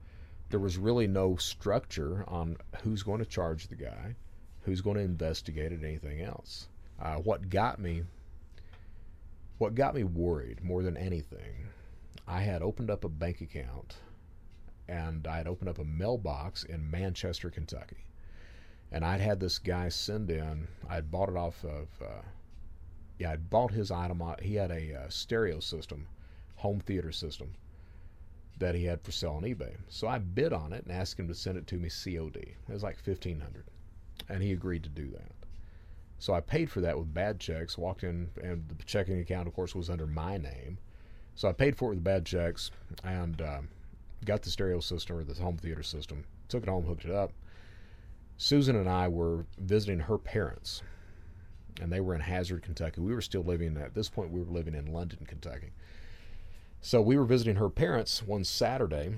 there 0.50 0.60
was 0.60 0.78
really 0.78 1.06
no 1.06 1.36
structure 1.36 2.24
on 2.28 2.56
who's 2.82 3.02
going 3.02 3.18
to 3.18 3.26
charge 3.26 3.68
the 3.68 3.76
guy, 3.76 4.14
who's 4.62 4.80
going 4.80 4.96
to 4.96 5.02
investigate 5.02 5.72
it, 5.72 5.82
anything 5.84 6.22
else. 6.22 6.68
Uh, 7.00 7.16
what 7.16 7.48
got 7.48 7.78
me, 7.78 8.02
what 9.58 9.74
got 9.74 9.94
me 9.94 10.04
worried 10.04 10.62
more 10.62 10.82
than 10.82 10.96
anything, 10.96 11.68
I 12.26 12.40
had 12.40 12.62
opened 12.62 12.90
up 12.90 13.04
a 13.04 13.08
bank 13.08 13.40
account, 13.40 13.96
and 14.88 15.26
I 15.26 15.38
had 15.38 15.48
opened 15.48 15.68
up 15.70 15.78
a 15.78 15.84
mailbox 15.84 16.64
in 16.64 16.90
Manchester, 16.90 17.50
Kentucky, 17.50 18.04
and 18.92 19.04
I'd 19.04 19.20
had 19.20 19.40
this 19.40 19.58
guy 19.58 19.88
send 19.88 20.30
in. 20.30 20.68
I'd 20.88 21.10
bought 21.10 21.28
it 21.28 21.36
off 21.36 21.64
of, 21.64 21.88
uh, 22.02 22.22
yeah, 23.18 23.32
I'd 23.32 23.50
bought 23.50 23.70
his 23.70 23.90
item. 23.90 24.22
He 24.42 24.54
had 24.54 24.70
a 24.70 24.94
uh, 24.94 25.08
stereo 25.08 25.60
system, 25.60 26.06
home 26.56 26.80
theater 26.80 27.12
system 27.12 27.54
that 28.58 28.74
he 28.74 28.84
had 28.84 29.02
for 29.02 29.10
sale 29.10 29.32
on 29.32 29.42
eBay. 29.42 29.74
So 29.88 30.06
I 30.06 30.18
bid 30.18 30.52
on 30.52 30.72
it 30.72 30.84
and 30.84 30.92
asked 30.92 31.18
him 31.18 31.28
to 31.28 31.34
send 31.34 31.58
it 31.58 31.66
to 31.68 31.76
me 31.76 31.88
COD. 31.88 32.36
It 32.36 32.72
was 32.72 32.82
like 32.82 32.98
fifteen 32.98 33.40
hundred, 33.40 33.64
and 34.28 34.42
he 34.42 34.52
agreed 34.52 34.84
to 34.84 34.88
do 34.88 35.10
that. 35.10 35.32
So 36.18 36.32
I 36.32 36.40
paid 36.40 36.70
for 36.70 36.80
that 36.80 36.96
with 36.96 37.12
bad 37.12 37.40
checks. 37.40 37.76
Walked 37.76 38.04
in, 38.04 38.30
and 38.42 38.68
the 38.68 38.84
checking 38.84 39.18
account, 39.18 39.48
of 39.48 39.54
course, 39.54 39.74
was 39.74 39.90
under 39.90 40.06
my 40.06 40.38
name. 40.38 40.78
So 41.34 41.48
I 41.48 41.52
paid 41.52 41.76
for 41.76 41.90
it 41.90 41.96
with 41.96 42.04
bad 42.04 42.24
checks 42.24 42.70
and 43.02 43.42
uh, 43.42 43.60
got 44.24 44.42
the 44.42 44.50
stereo 44.50 44.80
system 44.80 45.16
or 45.16 45.24
the 45.24 45.34
home 45.34 45.56
theater 45.56 45.82
system. 45.82 46.24
Took 46.48 46.64
it 46.64 46.68
home, 46.68 46.84
hooked 46.84 47.04
it 47.04 47.10
up. 47.10 47.32
Susan 48.36 48.76
and 48.76 48.88
I 48.88 49.08
were 49.08 49.46
visiting 49.58 50.00
her 50.00 50.18
parents, 50.18 50.82
and 51.80 51.92
they 51.92 52.00
were 52.00 52.14
in 52.14 52.20
Hazard, 52.20 52.62
Kentucky. 52.62 53.00
We 53.00 53.14
were 53.14 53.20
still 53.20 53.42
living 53.42 53.76
at 53.76 53.94
this 53.94 54.08
point. 54.08 54.30
We 54.30 54.40
were 54.40 54.50
living 54.50 54.74
in 54.74 54.92
London, 54.92 55.20
Kentucky. 55.26 55.72
So 56.80 57.00
we 57.00 57.16
were 57.16 57.24
visiting 57.24 57.56
her 57.56 57.70
parents 57.70 58.22
one 58.22 58.44
Saturday, 58.44 59.14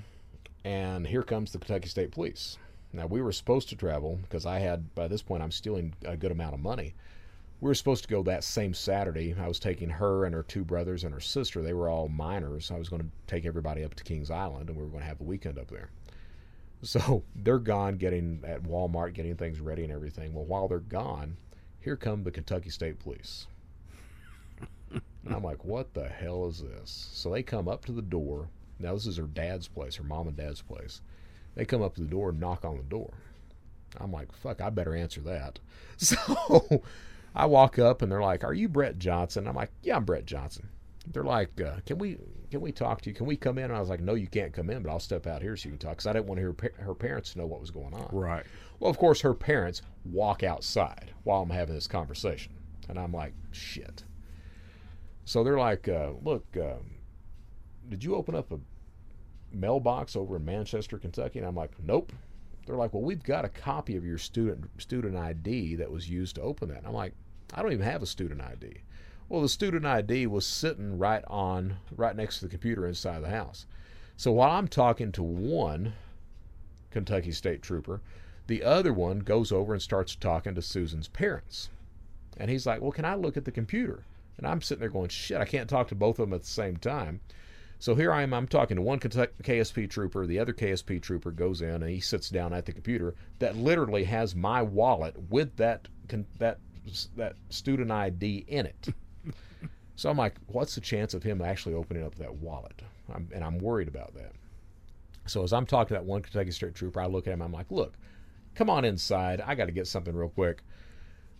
and 0.64 1.07
here 1.07 1.23
comes 1.23 1.53
the 1.53 1.59
Kentucky 1.59 1.88
State 1.88 2.12
Police. 2.12 2.59
Now 2.92 3.07
we 3.07 3.21
were 3.21 3.33
supposed 3.33 3.69
to 3.71 3.77
travel 3.77 4.19
because 4.23 4.47
I 4.47 4.59
had 4.59 4.95
by 4.95 5.09
this 5.09 5.23
point 5.23 5.42
I'm 5.42 5.51
stealing 5.51 5.95
a 6.05 6.16
good 6.16 6.31
amount 6.31 6.55
of 6.55 6.61
money. 6.61 6.95
We 7.61 7.69
were 7.69 7.75
supposed 7.75 8.03
to 8.03 8.09
go 8.09 8.23
that 8.25 8.45
same 8.45 8.75
Saturday. 8.75 9.35
I 9.38 9.49
was 9.49 9.59
taking 9.59 9.88
her 9.88 10.25
and 10.27 10.35
her 10.35 10.42
two 10.42 10.64
brothers 10.64 11.05
and 11.05 11.14
her 11.14 11.21
sister. 11.21 11.62
They 11.62 11.73
were 11.73 11.88
all 11.88 12.09
minors. 12.09 12.71
I 12.71 12.79
was 12.79 12.88
going 12.88 13.03
to 13.03 13.09
take 13.27 13.47
everybody 13.47 13.83
up 13.83 13.95
to 13.95 14.05
Kings 14.05 14.31
Island, 14.31 14.69
and 14.69 14.77
we 14.77 14.85
were 14.85 14.90
going 14.90 15.03
to 15.03 15.09
have 15.09 15.21
a 15.21 15.25
weekend 15.25 15.59
up 15.59 15.69
there. 15.69 15.90
So 16.83 17.25
they're 17.35 17.59
gone, 17.59 17.97
getting 17.97 18.45
at 18.47 18.62
Walmart, 18.62 19.14
getting 19.14 19.35
things 19.35 19.61
ready 19.61 19.83
and 19.83 19.90
everything. 19.90 20.35
Well, 20.35 20.45
while 20.45 20.69
they're 20.69 20.79
gone, 20.79 21.38
here 21.81 21.97
come 21.97 22.23
the 22.23 22.31
Kentucky 22.31 22.69
State 22.69 22.99
Police. 22.99 23.47
And 24.90 25.35
I'm 25.35 25.42
like, 25.42 25.64
what 25.64 25.95
the 25.95 26.07
hell 26.07 26.47
is 26.47 26.62
this? 26.62 27.09
So 27.12 27.31
they 27.31 27.42
come 27.42 27.66
up 27.66 27.85
to 27.87 27.92
the 27.92 28.03
door. 28.03 28.49
Now, 28.79 28.92
this 28.92 29.07
is 29.07 29.16
her 29.16 29.25
dad's 29.25 29.66
place, 29.66 29.97
her 29.97 30.05
mom 30.05 30.29
and 30.29 30.37
dad's 30.37 30.62
place. 30.62 31.01
They 31.55 31.64
come 31.64 31.83
up 31.83 31.95
to 31.95 32.03
the 32.03 32.07
door 32.07 32.29
and 32.29 32.38
knock 32.38 32.64
on 32.64 32.77
the 32.77 32.83
door. 32.85 33.14
I'm 33.97 34.12
like, 34.12 34.31
fuck, 34.33 34.61
I 34.61 34.71
better 34.71 34.95
answer 34.95 35.21
that. 35.23 35.59
So 35.97 36.83
I 37.37 37.44
walk 37.44 37.79
up 37.79 38.01
and 38.01 38.11
they're 38.11 38.22
like, 38.22 38.44
"Are 38.44 38.55
you 38.55 38.66
Brett 38.66 38.99
Johnson?" 38.99 39.46
I'm 39.46 39.55
like, 39.55 39.70
"Yeah, 39.83 39.96
I'm 39.96 40.05
Brett 40.05 40.25
Johnson." 40.25 40.70
They're 41.07 41.22
like, 41.22 41.61
uh, 41.61 41.77
"Can 41.85 41.99
we 41.99 42.16
can 42.51 42.62
we 42.62 42.72
talk 42.72 43.03
to 43.03 43.11
you? 43.11 43.14
Can 43.14 43.27
we 43.27 43.37
come 43.37 43.59
in?" 43.59 43.64
And 43.64 43.75
I 43.75 43.81
was 43.81 43.90
like, 43.90 44.01
"No, 44.01 44.14
you 44.14 44.27
can't 44.27 44.55
come 44.55 44.70
in, 44.70 44.83
but 44.83 44.90
I'll 44.90 44.99
step 44.99 45.27
out 45.27 45.42
here 45.42 45.55
so 45.55 45.68
you 45.68 45.72
can 45.72 45.79
talk." 45.79 45.92
Because 45.92 46.07
I 46.07 46.14
didn't 46.14 46.27
want 46.27 46.40
her 46.40 46.55
her 46.79 46.94
parents 46.94 47.33
to 47.33 47.38
know 47.38 47.46
what 47.46 47.61
was 47.61 47.70
going 47.70 47.92
on. 47.92 48.09
Right. 48.11 48.46
Well, 48.81 48.90
of 48.90 48.96
course, 48.96 49.20
her 49.20 49.35
parents 49.35 49.83
walk 50.05 50.42
outside 50.42 51.12
while 51.25 51.42
I'm 51.42 51.51
having 51.51 51.75
this 51.75 51.87
conversation, 51.87 52.55
and 52.88 52.99
I'm 52.99 53.12
like, 53.12 53.35
"Shit." 53.53 54.05
So 55.27 55.44
they're 55.44 55.59
like, 55.59 55.88
uh, 55.88 56.12
"Look, 56.22 56.46
um, 56.57 57.01
did 57.87 58.03
you 58.03 58.14
open 58.14 58.35
up 58.35 58.51
a 58.51 58.61
mailbox 59.53 60.16
over 60.16 60.37
in 60.37 60.44
Manchester, 60.46 60.99
Kentucky?" 60.99 61.38
And 61.38 61.46
I'm 61.46 61.57
like, 61.57 61.72
"Nope." 61.83 62.12
They're 62.64 62.77
like, 62.77 62.94
"Well, 62.94 63.03
we've 63.03 63.22
got 63.22 63.44
a 63.44 63.51
copy 63.51 63.94
of 63.96 64.07
your 64.07 64.18
student 64.18 64.70
student 64.81 65.16
ID 65.16 65.77
that 65.77 65.90
was 65.90 66.09
used 66.09 66.37
to 66.37 66.42
open 66.42 66.70
that." 66.70 66.79
And 66.79 66.87
I'm 66.87 66.94
like, 66.94 67.12
"I 67.54 67.62
don't 67.62 67.72
even 67.72 67.85
have 67.85 68.02
a 68.02 68.06
student 68.06 68.40
ID." 68.40 68.82
Well, 69.28 69.42
the 69.42 69.48
student 69.48 69.85
ID 69.85 70.26
was 70.26 70.46
sitting 70.46 70.98
right 70.98 71.24
on 71.26 71.78
right 71.94 72.16
next 72.16 72.38
to 72.38 72.44
the 72.46 72.50
computer 72.50 72.87
inside 72.87 73.20
the 73.20 73.30
house. 73.30 73.66
So 74.16 74.32
while 74.32 74.50
I'm 74.50 74.68
talking 74.68 75.12
to 75.12 75.22
one 75.22 75.94
Kentucky 76.90 77.32
State 77.32 77.62
Trooper, 77.62 78.00
the 78.46 78.62
other 78.62 78.92
one 78.92 79.20
goes 79.20 79.52
over 79.52 79.72
and 79.72 79.82
starts 79.82 80.14
talking 80.14 80.54
to 80.54 80.62
Susan's 80.62 81.09
parents. 81.09 81.70
And 82.37 82.50
he's 82.50 82.66
like, 82.66 82.80
"Well, 82.80 82.92
can 82.92 83.04
I 83.04 83.14
look 83.14 83.37
at 83.37 83.44
the 83.44 83.52
computer?" 83.52 84.04
And 84.38 84.46
I'm 84.46 84.61
sitting 84.61 84.80
there 84.80 84.90
going, 84.90 85.09
shit, 85.09 85.40
I 85.40 85.44
can't 85.44 85.68
talk 85.68 85.88
to 85.88 85.94
both 85.94 86.18
of 86.18 86.28
them 86.28 86.35
at 86.35 86.42
the 86.42 86.48
same 86.48 86.76
time. 86.76 87.20
So 87.78 87.94
here 87.94 88.12
I 88.12 88.22
am, 88.22 88.32
I'm 88.32 88.46
talking 88.46 88.76
to 88.76 88.82
one 88.82 88.98
KSP 89.00 89.88
trooper, 89.88 90.26
the 90.26 90.38
other 90.38 90.52
KSP 90.52 91.00
trooper 91.00 91.30
goes 91.30 91.61
in 91.61 91.82
and 91.82 91.88
he 91.88 92.00
sits 92.00 92.30
down 92.30 92.52
at 92.54 92.64
the 92.64 92.72
computer 92.72 93.14
that 93.38 93.56
literally 93.56 94.04
has 94.04 94.35
my 94.35 94.62
wallet 94.62 95.14
with 95.30 95.56
that 95.56 95.88
that 96.38 96.59
that 97.16 97.37
student 97.51 97.90
ID 97.90 98.44
in 98.49 98.66
it. 98.66 98.88
so 99.96 100.11
I'm 100.11 100.16
like, 100.16 100.37
what's 100.46 100.75
the 100.75 100.81
chance 100.81 101.14
of 101.14 101.22
him 101.22 101.42
actually 101.42 101.75
opening 101.75 102.05
up 102.05 102.14
that 102.16 102.35
wallet? 102.35 102.83
I'm, 103.12 103.29
and 103.35 103.44
I'm 103.44 103.59
worried 103.59 103.88
about 103.88 104.14
that. 104.14 104.33
So 105.27 105.42
as 105.42 105.53
I'm 105.53 105.66
talking 105.66 105.88
to 105.88 105.94
that 105.94 106.05
one 106.05 106.22
Kentucky 106.22 106.51
State 106.51 106.75
trooper, 106.75 107.01
I 107.01 107.07
look 107.07 107.27
at 107.27 107.33
him, 107.33 107.42
I'm 107.42 107.53
like, 107.53 107.70
look, 107.70 107.94
come 108.55 108.70
on 108.70 108.85
inside. 108.85 109.40
I 109.40 109.55
got 109.55 109.66
to 109.66 109.72
get 109.72 109.87
something 109.87 110.14
real 110.14 110.29
quick. 110.29 110.62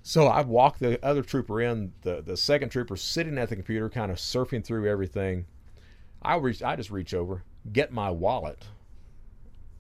So 0.03 0.27
I 0.27 0.43
walk 0.43 0.79
the 0.79 1.05
other 1.05 1.23
trooper 1.23 1.61
in, 1.61 1.93
the, 2.03 2.23
the 2.23 2.37
second 2.37 2.69
trooper 2.69 2.97
sitting 2.97 3.39
at 3.39 3.49
the 3.49 3.57
computer, 3.57 3.89
kind 3.89 4.13
of 4.13 4.19
surfing 4.19 4.65
through 4.65 4.89
everything. 4.89 5.47
I 6.23 6.37
reach, 6.37 6.63
I 6.63 6.77
just 6.77 6.91
reach 6.91 7.15
over, 7.15 7.43
get 7.73 7.93
my 7.93 8.11
wallet. 8.11 8.65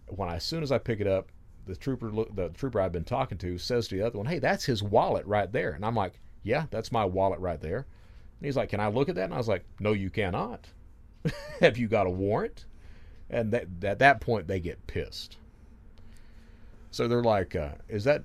When 0.08 0.28
I, 0.28 0.36
as 0.36 0.44
soon 0.44 0.62
as 0.62 0.72
I 0.72 0.78
pick 0.78 1.00
it 1.00 1.06
up, 1.06 1.30
the 1.66 1.76
trooper, 1.76 2.10
the 2.10 2.48
trooper 2.50 2.80
I've 2.80 2.92
been 2.92 3.04
talking 3.04 3.38
to, 3.38 3.58
says 3.58 3.88
to 3.88 3.96
the 3.96 4.02
other 4.02 4.18
one, 4.18 4.26
"Hey, 4.26 4.38
that's 4.38 4.64
his 4.64 4.82
wallet 4.82 5.26
right 5.26 5.50
there." 5.50 5.72
And 5.72 5.84
I'm 5.84 5.94
like, 5.94 6.20
"Yeah, 6.42 6.66
that's 6.70 6.92
my 6.92 7.04
wallet 7.04 7.40
right 7.40 7.60
there." 7.60 7.86
And 8.38 8.46
he's 8.46 8.56
like, 8.56 8.70
"Can 8.70 8.80
I 8.80 8.88
look 8.88 9.08
at 9.08 9.14
that?" 9.16 9.24
And 9.24 9.34
I 9.34 9.38
was 9.38 9.48
like, 9.48 9.64
"No, 9.80 9.92
you 9.92 10.10
cannot. 10.10 10.68
Have 11.60 11.76
you 11.76 11.88
got 11.88 12.06
a 12.06 12.10
warrant?" 12.10 12.66
And 13.28 13.52
that, 13.52 13.66
at 13.82 13.98
that 13.98 14.20
point, 14.20 14.46
they 14.46 14.60
get 14.60 14.86
pissed. 14.86 15.36
So 16.90 17.08
they're 17.08 17.22
like, 17.22 17.56
uh, 17.56 17.72
"Is 17.88 18.04
that 18.04 18.24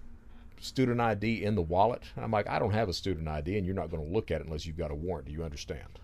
student 0.61 1.01
ID 1.01 1.43
in 1.43 1.55
the 1.55 1.61
wallet? 1.61 2.03
I'm 2.15 2.31
like, 2.31 2.47
I 2.47 2.59
don't 2.59 2.73
have 2.73 2.87
a 2.87 2.93
student 2.93 3.27
ID, 3.27 3.57
and 3.57 3.65
you're 3.65 3.75
not 3.75 3.89
going 3.89 4.05
to 4.05 4.13
look 4.13 4.31
at 4.31 4.41
it 4.41 4.47
unless 4.47 4.65
you've 4.65 4.77
got 4.77 4.91
a 4.91 4.95
warrant. 4.95 5.27
Do 5.27 5.33
you 5.33 5.43
understand? 5.43 5.99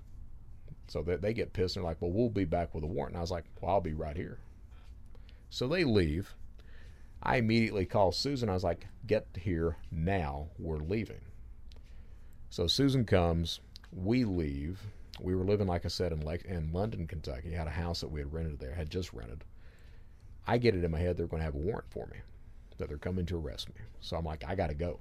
So 0.87 1.01
they, 1.01 1.17
they 1.17 1.33
get 1.33 1.53
pissed 1.53 1.75
and 1.75 1.83
they're 1.83 1.91
like, 1.91 2.01
well, 2.01 2.11
we'll 2.11 2.29
be 2.29 2.45
back 2.45 2.73
with 2.73 2.83
a 2.83 2.87
warrant. 2.87 3.13
And 3.13 3.17
I 3.17 3.21
was 3.21 3.31
like, 3.31 3.45
well, 3.61 3.71
I'll 3.71 3.81
be 3.81 3.93
right 3.93 4.15
here. 4.15 4.39
So 5.49 5.67
they 5.67 5.83
leave. 5.83 6.33
I 7.21 7.37
immediately 7.37 7.85
call 7.85 8.11
Susan. 8.11 8.49
I 8.49 8.53
was 8.53 8.63
like, 8.63 8.87
get 9.05 9.27
here 9.39 9.77
now. 9.91 10.47
We're 10.59 10.77
leaving. 10.77 11.21
So 12.49 12.67
Susan 12.67 13.05
comes. 13.05 13.59
We 13.91 14.23
leave. 14.23 14.79
We 15.19 15.35
were 15.35 15.43
living, 15.43 15.67
like 15.67 15.85
I 15.85 15.89
said, 15.89 16.11
in, 16.11 16.21
Lake, 16.21 16.45
in 16.45 16.71
London, 16.71 17.07
Kentucky. 17.07 17.51
Had 17.51 17.67
a 17.67 17.71
house 17.71 18.01
that 18.01 18.11
we 18.11 18.19
had 18.19 18.31
rented 18.31 18.59
there, 18.59 18.73
had 18.73 18.89
just 18.89 19.13
rented. 19.13 19.43
I 20.45 20.57
get 20.57 20.75
it 20.75 20.83
in 20.83 20.91
my 20.91 20.99
head 20.99 21.17
they're 21.17 21.27
going 21.27 21.41
to 21.41 21.45
have 21.45 21.55
a 21.55 21.59
warrant 21.59 21.89
for 21.89 22.07
me 22.07 22.17
that 22.77 22.87
they're 22.87 22.97
coming 22.97 23.25
to 23.25 23.37
arrest 23.37 23.69
me. 23.69 23.81
So 23.99 24.15
I'm 24.15 24.25
like, 24.25 24.43
I 24.47 24.55
got 24.55 24.67
to 24.67 24.75
go. 24.75 24.99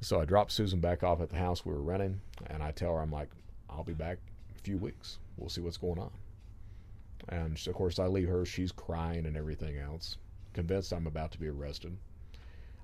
So 0.00 0.20
I 0.20 0.24
drop 0.24 0.50
Susan 0.50 0.80
back 0.80 1.02
off 1.02 1.20
at 1.20 1.28
the 1.28 1.36
house 1.36 1.66
we 1.66 1.74
were 1.74 1.82
renting, 1.82 2.20
and 2.46 2.62
I 2.62 2.70
tell 2.70 2.94
her, 2.94 3.00
I'm 3.00 3.12
like, 3.12 3.28
I'll 3.68 3.84
be 3.84 3.92
back 3.92 4.18
a 4.56 4.62
few 4.62 4.78
weeks. 4.78 5.18
We'll 5.36 5.50
see 5.50 5.60
what's 5.60 5.76
going 5.76 5.98
on. 5.98 6.10
And 7.28 7.60
of 7.66 7.74
course, 7.74 7.98
I 7.98 8.06
leave 8.06 8.28
her. 8.28 8.46
She's 8.46 8.72
crying 8.72 9.26
and 9.26 9.36
everything 9.36 9.76
else, 9.76 10.16
convinced 10.60 10.92
I'm 10.92 11.06
about 11.06 11.32
to 11.32 11.40
be 11.40 11.48
arrested. 11.48 11.96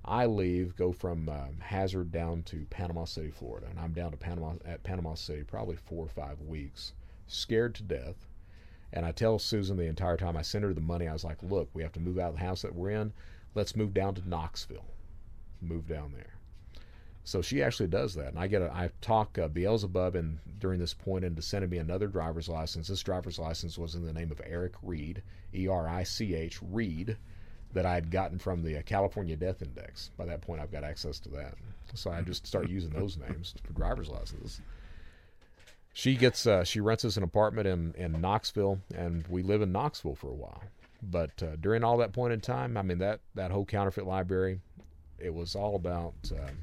I 0.05 0.25
leave, 0.25 0.75
go 0.75 0.91
from 0.91 1.27
uh, 1.27 1.47
Hazard 1.59 2.11
down 2.11 2.43
to 2.43 2.65
Panama 2.69 3.05
City, 3.05 3.31
Florida, 3.31 3.67
and 3.69 3.79
I'm 3.79 3.93
down 3.93 4.11
to 4.11 4.17
Panama 4.17 4.53
at 4.65 4.83
Panama 4.83 5.15
City 5.15 5.43
probably 5.43 5.75
four 5.75 6.05
or 6.05 6.09
five 6.09 6.41
weeks, 6.41 6.93
scared 7.27 7.75
to 7.75 7.83
death. 7.83 8.27
And 8.93 9.05
I 9.05 9.11
tell 9.11 9.37
Susan 9.37 9.77
the 9.77 9.83
entire 9.87 10.17
time 10.17 10.37
I 10.37 10.43
send 10.43 10.63
her 10.63 10.73
the 10.73 10.81
money, 10.81 11.07
I 11.07 11.13
was 11.13 11.25
like, 11.25 11.43
"Look, 11.43 11.69
we 11.73 11.83
have 11.83 11.91
to 11.93 11.99
move 11.99 12.17
out 12.17 12.29
of 12.29 12.35
the 12.35 12.45
house 12.45 12.61
that 12.61 12.75
we're 12.75 12.91
in 12.91 13.11
let's 13.57 13.75
move 13.75 13.93
down 13.93 14.13
to 14.13 14.29
Knoxville. 14.29 14.85
Move 15.61 15.87
down 15.87 16.13
there. 16.13 16.35
So 17.23 17.41
she 17.41 17.61
actually 17.61 17.87
does 17.87 18.13
that, 18.13 18.27
and 18.27 18.39
I 18.39 18.47
get 18.47 18.61
a, 18.61 18.71
I 18.71 18.91
talk 19.01 19.37
uh, 19.37 19.49
Beelzebub 19.49 20.15
and 20.15 20.39
during 20.59 20.79
this 20.79 20.93
point 20.93 21.25
into 21.25 21.41
sending 21.41 21.71
me 21.71 21.77
another 21.77 22.07
driver's 22.07 22.47
license. 22.47 22.87
This 22.87 23.01
driver's 23.01 23.39
license 23.39 23.77
was 23.77 23.95
in 23.95 24.05
the 24.05 24.13
name 24.13 24.31
of 24.31 24.39
Eric 24.45 24.75
Reed, 24.81 25.23
E 25.53 25.67
R 25.67 25.89
I 25.89 26.03
C 26.03 26.35
H 26.35 26.59
Reid, 26.61 27.17
that 27.73 27.85
I 27.85 27.93
had 27.93 28.11
gotten 28.11 28.39
from 28.39 28.63
the 28.63 28.77
uh, 28.77 28.81
California 28.83 29.35
Death 29.35 29.61
Index. 29.61 30.11
By 30.17 30.25
that 30.25 30.41
point, 30.41 30.61
I've 30.61 30.71
got 30.71 30.83
access 30.83 31.19
to 31.21 31.29
that, 31.29 31.55
so 31.93 32.11
I 32.11 32.21
just 32.21 32.47
start 32.47 32.69
using 32.69 32.91
those 32.91 33.17
names 33.17 33.53
for 33.63 33.73
driver's 33.73 34.09
licenses. 34.09 34.61
She 35.93 36.15
gets 36.15 36.45
uh, 36.45 36.63
she 36.63 36.79
rents 36.79 37.05
us 37.05 37.17
an 37.17 37.23
apartment 37.23 37.67
in 37.67 37.93
in 37.97 38.21
Knoxville, 38.21 38.79
and 38.95 39.27
we 39.27 39.43
live 39.43 39.61
in 39.61 39.71
Knoxville 39.71 40.15
for 40.15 40.29
a 40.29 40.35
while. 40.35 40.63
But 41.01 41.41
uh, 41.43 41.55
during 41.59 41.83
all 41.83 41.97
that 41.97 42.13
point 42.13 42.33
in 42.33 42.41
time, 42.41 42.77
I 42.77 42.81
mean 42.81 42.99
that 42.99 43.19
that 43.35 43.51
whole 43.51 43.65
counterfeit 43.65 44.05
library, 44.05 44.59
it 45.19 45.33
was 45.33 45.55
all 45.55 45.75
about 45.75 46.13
um, 46.31 46.57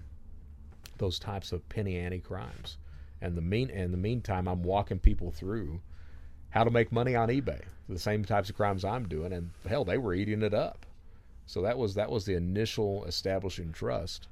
those 0.99 1.19
types 1.19 1.53
of 1.53 1.69
penny 1.69 1.99
ante 1.99 2.21
crimes. 2.21 2.79
And 3.21 3.37
the 3.37 3.43
mean 3.43 3.71
in 3.71 3.91
the 3.91 3.97
meantime, 3.97 4.49
I'm 4.49 4.63
walking 4.63 4.99
people 4.99 5.31
through 5.31 5.81
how 6.51 6.63
to 6.63 6.71
make 6.71 6.93
money 6.93 7.17
on 7.17 7.29
eBay, 7.29 7.63
the 7.89 7.99
same 7.99 8.25
types 8.25 8.49
of 8.49 8.57
crimes 8.57 8.85
I'm 8.85 9.09
doing, 9.09 9.33
and 9.33 9.51
hell, 9.69 9.85
they 9.85 9.99
were 9.99 10.15
eating 10.15 10.43
it 10.43 10.55
up. 10.55 10.87
So 11.47 11.63
that 11.63 11.79
was 11.79 11.95
that 11.95 12.11
was 12.11 12.25
the 12.25 12.35
initial 12.35 13.05
establishing 13.05 13.73
trust 13.73 14.29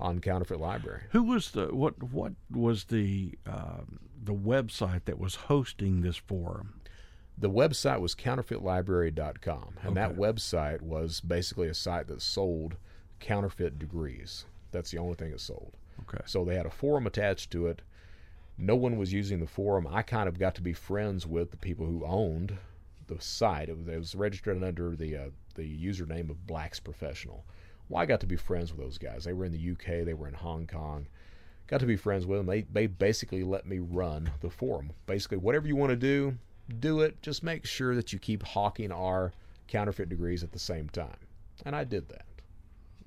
on 0.00 0.20
counterfeit 0.20 0.60
library. 0.60 1.02
Who 1.10 1.22
was 1.22 1.50
the 1.50 1.66
what? 1.66 2.02
What 2.02 2.32
was 2.50 2.84
the 2.84 3.38
um, 3.46 4.00
the 4.22 4.34
website 4.34 5.04
that 5.04 5.18
was 5.18 5.34
hosting 5.34 6.00
this 6.00 6.16
forum? 6.16 6.80
The 7.36 7.50
website 7.50 8.00
was 8.00 8.14
counterfeitlibrary.com, 8.16 9.74
and 9.82 9.96
that 9.96 10.16
website 10.16 10.80
was 10.80 11.20
basically 11.20 11.68
a 11.68 11.74
site 11.74 12.08
that 12.08 12.20
sold 12.20 12.76
counterfeit 13.20 13.78
degrees. 13.78 14.44
That's 14.72 14.90
the 14.90 14.98
only 14.98 15.14
thing 15.14 15.32
it 15.32 15.40
sold. 15.40 15.72
Okay. 16.02 16.22
So 16.26 16.44
they 16.44 16.56
had 16.56 16.66
a 16.66 16.70
forum 16.70 17.06
attached 17.06 17.50
to 17.52 17.66
it. 17.68 17.82
No 18.56 18.74
one 18.74 18.98
was 18.98 19.12
using 19.12 19.38
the 19.38 19.46
forum. 19.46 19.86
I 19.88 20.02
kind 20.02 20.28
of 20.28 20.38
got 20.38 20.56
to 20.56 20.62
be 20.62 20.72
friends 20.72 21.26
with 21.26 21.52
the 21.52 21.56
people 21.56 21.86
who 21.86 22.04
owned 22.04 22.58
the 23.06 23.20
site. 23.20 23.68
It 23.68 23.76
was, 23.76 23.88
it 23.88 23.98
was 23.98 24.14
registered 24.14 24.62
under 24.62 24.96
the 24.96 25.16
uh, 25.16 25.28
the 25.58 25.86
username 25.86 26.30
of 26.30 26.46
Blacks 26.46 26.80
Professional. 26.80 27.44
Well, 27.88 28.02
I 28.02 28.06
got 28.06 28.20
to 28.20 28.26
be 28.26 28.36
friends 28.36 28.72
with 28.72 28.80
those 28.80 28.96
guys. 28.96 29.24
They 29.24 29.32
were 29.32 29.44
in 29.44 29.52
the 29.52 29.72
UK. 29.72 30.04
They 30.04 30.14
were 30.14 30.28
in 30.28 30.34
Hong 30.34 30.66
Kong. 30.66 31.06
Got 31.66 31.80
to 31.80 31.86
be 31.86 31.96
friends 31.96 32.24
with 32.24 32.38
them. 32.38 32.46
They 32.46 32.62
they 32.62 32.86
basically 32.86 33.42
let 33.42 33.66
me 33.66 33.78
run 33.78 34.30
the 34.40 34.48
forum. 34.48 34.92
Basically, 35.06 35.36
whatever 35.36 35.66
you 35.66 35.76
want 35.76 35.90
to 35.90 35.96
do, 35.96 36.38
do 36.80 37.00
it. 37.00 37.20
Just 37.20 37.42
make 37.42 37.66
sure 37.66 37.94
that 37.94 38.12
you 38.12 38.18
keep 38.18 38.42
hawking 38.42 38.92
our 38.92 39.32
counterfeit 39.66 40.08
degrees 40.08 40.42
at 40.42 40.52
the 40.52 40.58
same 40.58 40.88
time. 40.88 41.16
And 41.66 41.74
I 41.74 41.84
did 41.84 42.08
that. 42.08 42.24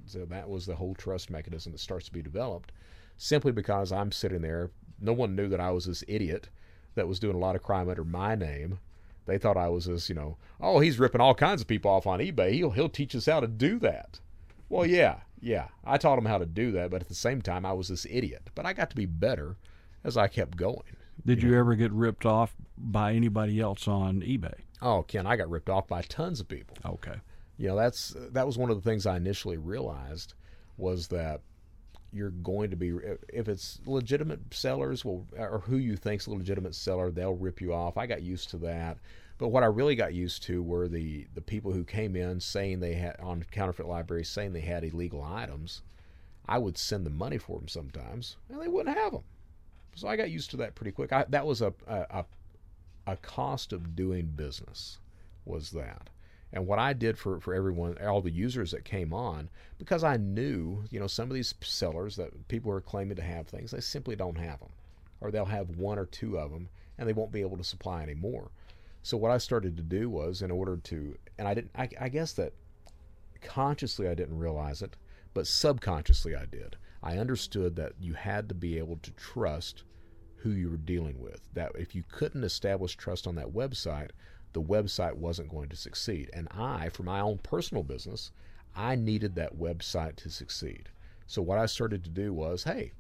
So 0.06 0.26
that 0.26 0.50
was 0.50 0.66
the 0.66 0.76
whole 0.76 0.94
trust 0.94 1.30
mechanism 1.30 1.72
that 1.72 1.80
starts 1.80 2.06
to 2.08 2.12
be 2.12 2.22
developed 2.22 2.72
simply 3.18 3.52
because 3.52 3.92
I'm 3.92 4.12
sitting 4.12 4.42
there. 4.42 4.72
No 5.00 5.14
one 5.14 5.36
knew 5.36 5.48
that 5.50 5.60
I 5.60 5.72
was 5.72 5.86
this 5.86 6.04
idiot 6.08 6.50
that 6.96 7.08
was 7.08 7.20
doing 7.20 7.36
a 7.36 7.40
lot 7.40 7.56
of 7.56 7.64
crime 7.64 7.90
under 7.90 8.04
my 8.04 8.36
name. 8.36 8.80
They 9.26 9.38
thought 9.38 9.58
I 9.58 9.70
was 9.70 9.86
this, 9.86 10.10
you 10.10 10.16
know, 10.16 10.38
oh, 10.60 10.80
he's 10.80 11.00
ripping 11.00 11.22
all 11.22 11.36
kinds 11.36 11.62
of 11.62 11.68
people 11.68 11.92
off 11.92 12.08
on 12.08 12.20
eBay. 12.20 12.54
He'll 12.54 12.72
he'll 12.72 12.90
teach 12.90 13.16
us 13.16 13.26
how 13.28 13.40
to 13.40 13.48
do 13.48 13.80
that. 13.80 14.20
Well, 14.70 14.86
yeah, 14.86 15.18
yeah. 15.40 15.68
I 15.84 15.98
taught 15.98 16.18
him 16.18 16.26
how 16.26 16.38
to 16.38 16.46
do 16.46 16.72
that, 16.74 16.90
but 16.92 17.02
at 17.02 17.08
the 17.08 17.16
same 17.16 17.42
time, 17.42 17.66
I 17.66 17.74
was 17.74 17.88
this 17.90 18.06
idiot. 18.10 18.50
But 18.56 18.66
I 18.66 18.74
got 18.74 18.90
to 18.90 18.96
be 18.96 19.06
better 19.06 19.58
as 20.04 20.18
I 20.18 20.28
kept 20.28 20.58
going. 20.58 20.96
Did 21.26 21.44
you 21.44 21.58
ever 21.58 21.76
get 21.76 21.92
ripped 21.92 22.26
off 22.26 22.56
by 22.78 23.14
anybody 23.14 23.60
else 23.60 23.88
on 23.88 24.22
eBay? 24.22 24.62
Oh, 24.82 25.04
Ken, 25.04 25.28
I 25.28 25.36
got 25.36 25.50
ripped 25.50 25.70
off 25.70 25.88
by 25.88 26.02
tons 26.02 26.40
of 26.40 26.48
people. 26.48 26.78
Okay. 26.86 27.16
you 27.58 27.68
know 27.68 27.76
that's 27.76 28.16
that 28.32 28.48
was 28.48 28.58
one 28.58 28.72
of 28.72 28.76
the 28.82 28.90
things 28.90 29.06
i 29.06 29.16
initially 29.18 29.58
realized 29.58 30.34
was 30.78 31.10
that 31.10 31.42
you're 32.14 32.30
going 32.30 32.70
to 32.70 32.76
be 32.76 32.94
if 33.30 33.48
it's 33.48 33.80
legitimate 33.86 34.54
sellers 34.54 35.06
will 35.06 35.28
or 35.38 35.60
who 35.66 35.78
you 35.78 35.96
think's 35.96 36.28
a 36.28 36.32
legitimate 36.32 36.76
seller 36.76 37.12
they'll 37.12 37.36
rip 37.36 37.62
you 37.62 37.74
off. 37.74 37.98
I 37.98 38.06
got 38.06 38.22
used 38.22 38.50
to 38.52 38.58
that. 38.58 38.98
But 39.38 39.48
what 39.48 39.64
i 39.64 39.68
really 39.68 39.96
got 39.96 40.14
used 40.14 40.44
to 40.44 40.62
were 40.62 40.88
the 40.88 41.28
the 41.34 41.42
people 41.42 41.72
who 41.72 41.84
came 41.84 42.16
in 42.16 42.40
saying 42.40 42.80
they 42.80 42.94
had 42.94 43.20
on 43.20 43.44
counterfeit 43.52 43.88
libraries 43.88 44.30
saying 44.30 44.54
they 44.54 44.62
had 44.62 44.84
illegal 44.84 45.24
items. 45.24 45.82
I 46.48 46.58
would 46.58 46.78
send 46.78 47.06
them 47.06 47.18
money 47.18 47.38
for 47.38 47.58
them 47.60 47.68
sometimes 47.68 48.38
and 48.50 48.62
they 48.62 48.68
wouldn't 48.68 48.98
have 48.98 49.14
them 49.14 49.24
so 49.96 50.08
i 50.08 50.16
got 50.16 50.32
used 50.32 50.52
to 50.52 50.58
that 50.58 50.76
pretty 50.76 50.92
quick. 50.92 51.12
I, 51.12 51.26
that 51.30 51.46
was 51.46 51.62
a, 51.62 51.74
a 51.88 52.06
a 52.10 52.26
a 53.08 53.18
cost 53.18 53.74
of 53.74 53.96
doing 53.96 54.28
business 54.28 55.00
was 55.46 55.72
that 55.72 56.10
and 56.54 56.68
what 56.68 56.80
I 56.80 56.94
did 56.94 57.18
for, 57.18 57.40
for 57.40 57.54
everyone, 57.54 57.98
all 58.06 58.22
the 58.22 58.30
users 58.30 58.72
that 58.72 58.84
came 58.84 59.14
on, 59.14 59.50
because 59.78 60.04
I 60.04 60.18
knew, 60.18 60.84
you 60.90 61.00
know, 61.00 61.08
some 61.08 61.30
of 61.30 61.36
these 61.36 61.54
sellers 61.62 62.16
that 62.18 62.48
people 62.48 62.72
are 62.72 62.82
claiming 62.82 63.16
to 63.16 63.22
have 63.22 63.48
things, 63.48 63.72
they 63.72 63.80
simply 63.80 64.16
don't 64.16 64.38
have 64.38 64.60
them. 64.60 64.72
Or 65.22 65.32
they'll 65.32 65.46
have 65.46 65.78
one 65.78 66.00
or 66.00 66.06
two 66.06 66.38
of 66.38 66.52
them 66.52 66.70
and 66.98 67.08
they 67.08 67.14
won't 67.14 67.32
be 67.32 67.42
able 67.42 67.58
to 67.58 67.64
supply 67.64 68.04
any 68.04 68.16
more. 68.16 68.52
So 69.04 69.18
what 69.18 69.32
I 69.32 69.38
started 69.38 69.78
to 69.78 69.84
do 69.84 70.10
was 70.10 70.42
in 70.42 70.52
order 70.52 70.78
to, 70.78 71.18
and 71.38 71.48
I 71.48 71.54
didn't, 71.54 71.72
I, 71.76 71.90
I 72.00 72.10
guess 72.10 72.34
that 72.34 72.54
consciously 73.42 74.08
I 74.08 74.14
didn't 74.14 74.38
realize 74.38 74.82
it, 74.82 74.96
but 75.34 75.48
subconsciously 75.48 76.36
I 76.36 76.46
did. 76.46 76.76
I 77.02 77.18
understood 77.18 77.76
that 77.78 77.94
you 78.00 78.14
had 78.14 78.50
to 78.50 78.56
be 78.56 78.78
able 78.78 78.98
to 78.98 79.12
trust 79.12 79.84
who 80.38 80.52
you 80.52 80.70
were 80.70 80.78
dealing 80.78 81.20
with. 81.20 81.42
That 81.54 81.72
if 81.76 81.96
you 81.96 82.04
couldn't 82.12 82.44
establish 82.44 82.96
trust 82.96 83.26
on 83.26 83.36
that 83.36 83.54
website, 83.54 84.10
the 84.54 84.62
website 84.62 85.16
wasn't 85.16 85.50
going 85.50 85.70
to 85.70 85.76
succeed. 85.76 86.30
And 86.34 86.48
I, 86.52 86.90
for 86.90 87.04
my 87.04 87.20
own 87.20 87.40
personal 87.40 87.84
business, 87.84 88.32
I 88.76 88.96
needed 88.96 89.36
that 89.36 89.58
website 89.58 90.16
to 90.18 90.30
succeed. 90.30 90.90
So 91.28 91.42
what 91.42 91.58
I 91.58 91.66
started 91.66 92.04
to 92.04 92.10
do 92.10 92.34
was, 92.34 92.64
hey, 92.64 92.92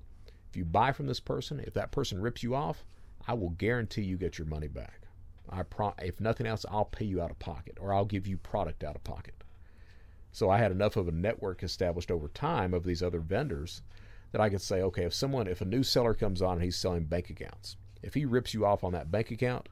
if 0.49 0.55
you 0.55 0.65
buy 0.65 0.91
from 0.91 1.07
this 1.07 1.19
person, 1.19 1.59
if 1.59 1.73
that 1.73 1.91
person 1.91 2.21
rips 2.21 2.43
you 2.43 2.55
off, 2.55 2.85
I 3.27 3.33
will 3.33 3.51
guarantee 3.51 4.01
you 4.01 4.17
get 4.17 4.37
your 4.37 4.47
money 4.47 4.67
back. 4.67 5.01
I 5.49 5.63
pro- 5.63 5.93
if 6.01 6.19
nothing 6.19 6.47
else, 6.47 6.65
I'll 6.69 6.85
pay 6.85 7.05
you 7.05 7.21
out 7.21 7.31
of 7.31 7.39
pocket 7.39 7.77
or 7.79 7.93
I'll 7.93 8.05
give 8.05 8.27
you 8.27 8.37
product 8.37 8.83
out 8.83 8.95
of 8.95 9.03
pocket. 9.03 9.35
So 10.31 10.49
I 10.49 10.57
had 10.57 10.71
enough 10.71 10.95
of 10.95 11.07
a 11.07 11.11
network 11.11 11.61
established 11.61 12.09
over 12.09 12.29
time 12.29 12.73
of 12.73 12.83
these 12.83 13.03
other 13.03 13.19
vendors 13.19 13.81
that 14.31 14.41
I 14.41 14.49
could 14.49 14.61
say, 14.61 14.81
okay, 14.81 15.03
if 15.03 15.13
someone, 15.13 15.47
if 15.47 15.61
a 15.61 15.65
new 15.65 15.83
seller 15.83 16.13
comes 16.13 16.41
on 16.41 16.53
and 16.53 16.63
he's 16.63 16.77
selling 16.77 17.03
bank 17.03 17.29
accounts, 17.29 17.75
if 18.01 18.13
he 18.13 18.25
rips 18.25 18.53
you 18.53 18.65
off 18.65 18.83
on 18.83 18.93
that 18.93 19.11
bank 19.11 19.31
account, 19.31 19.67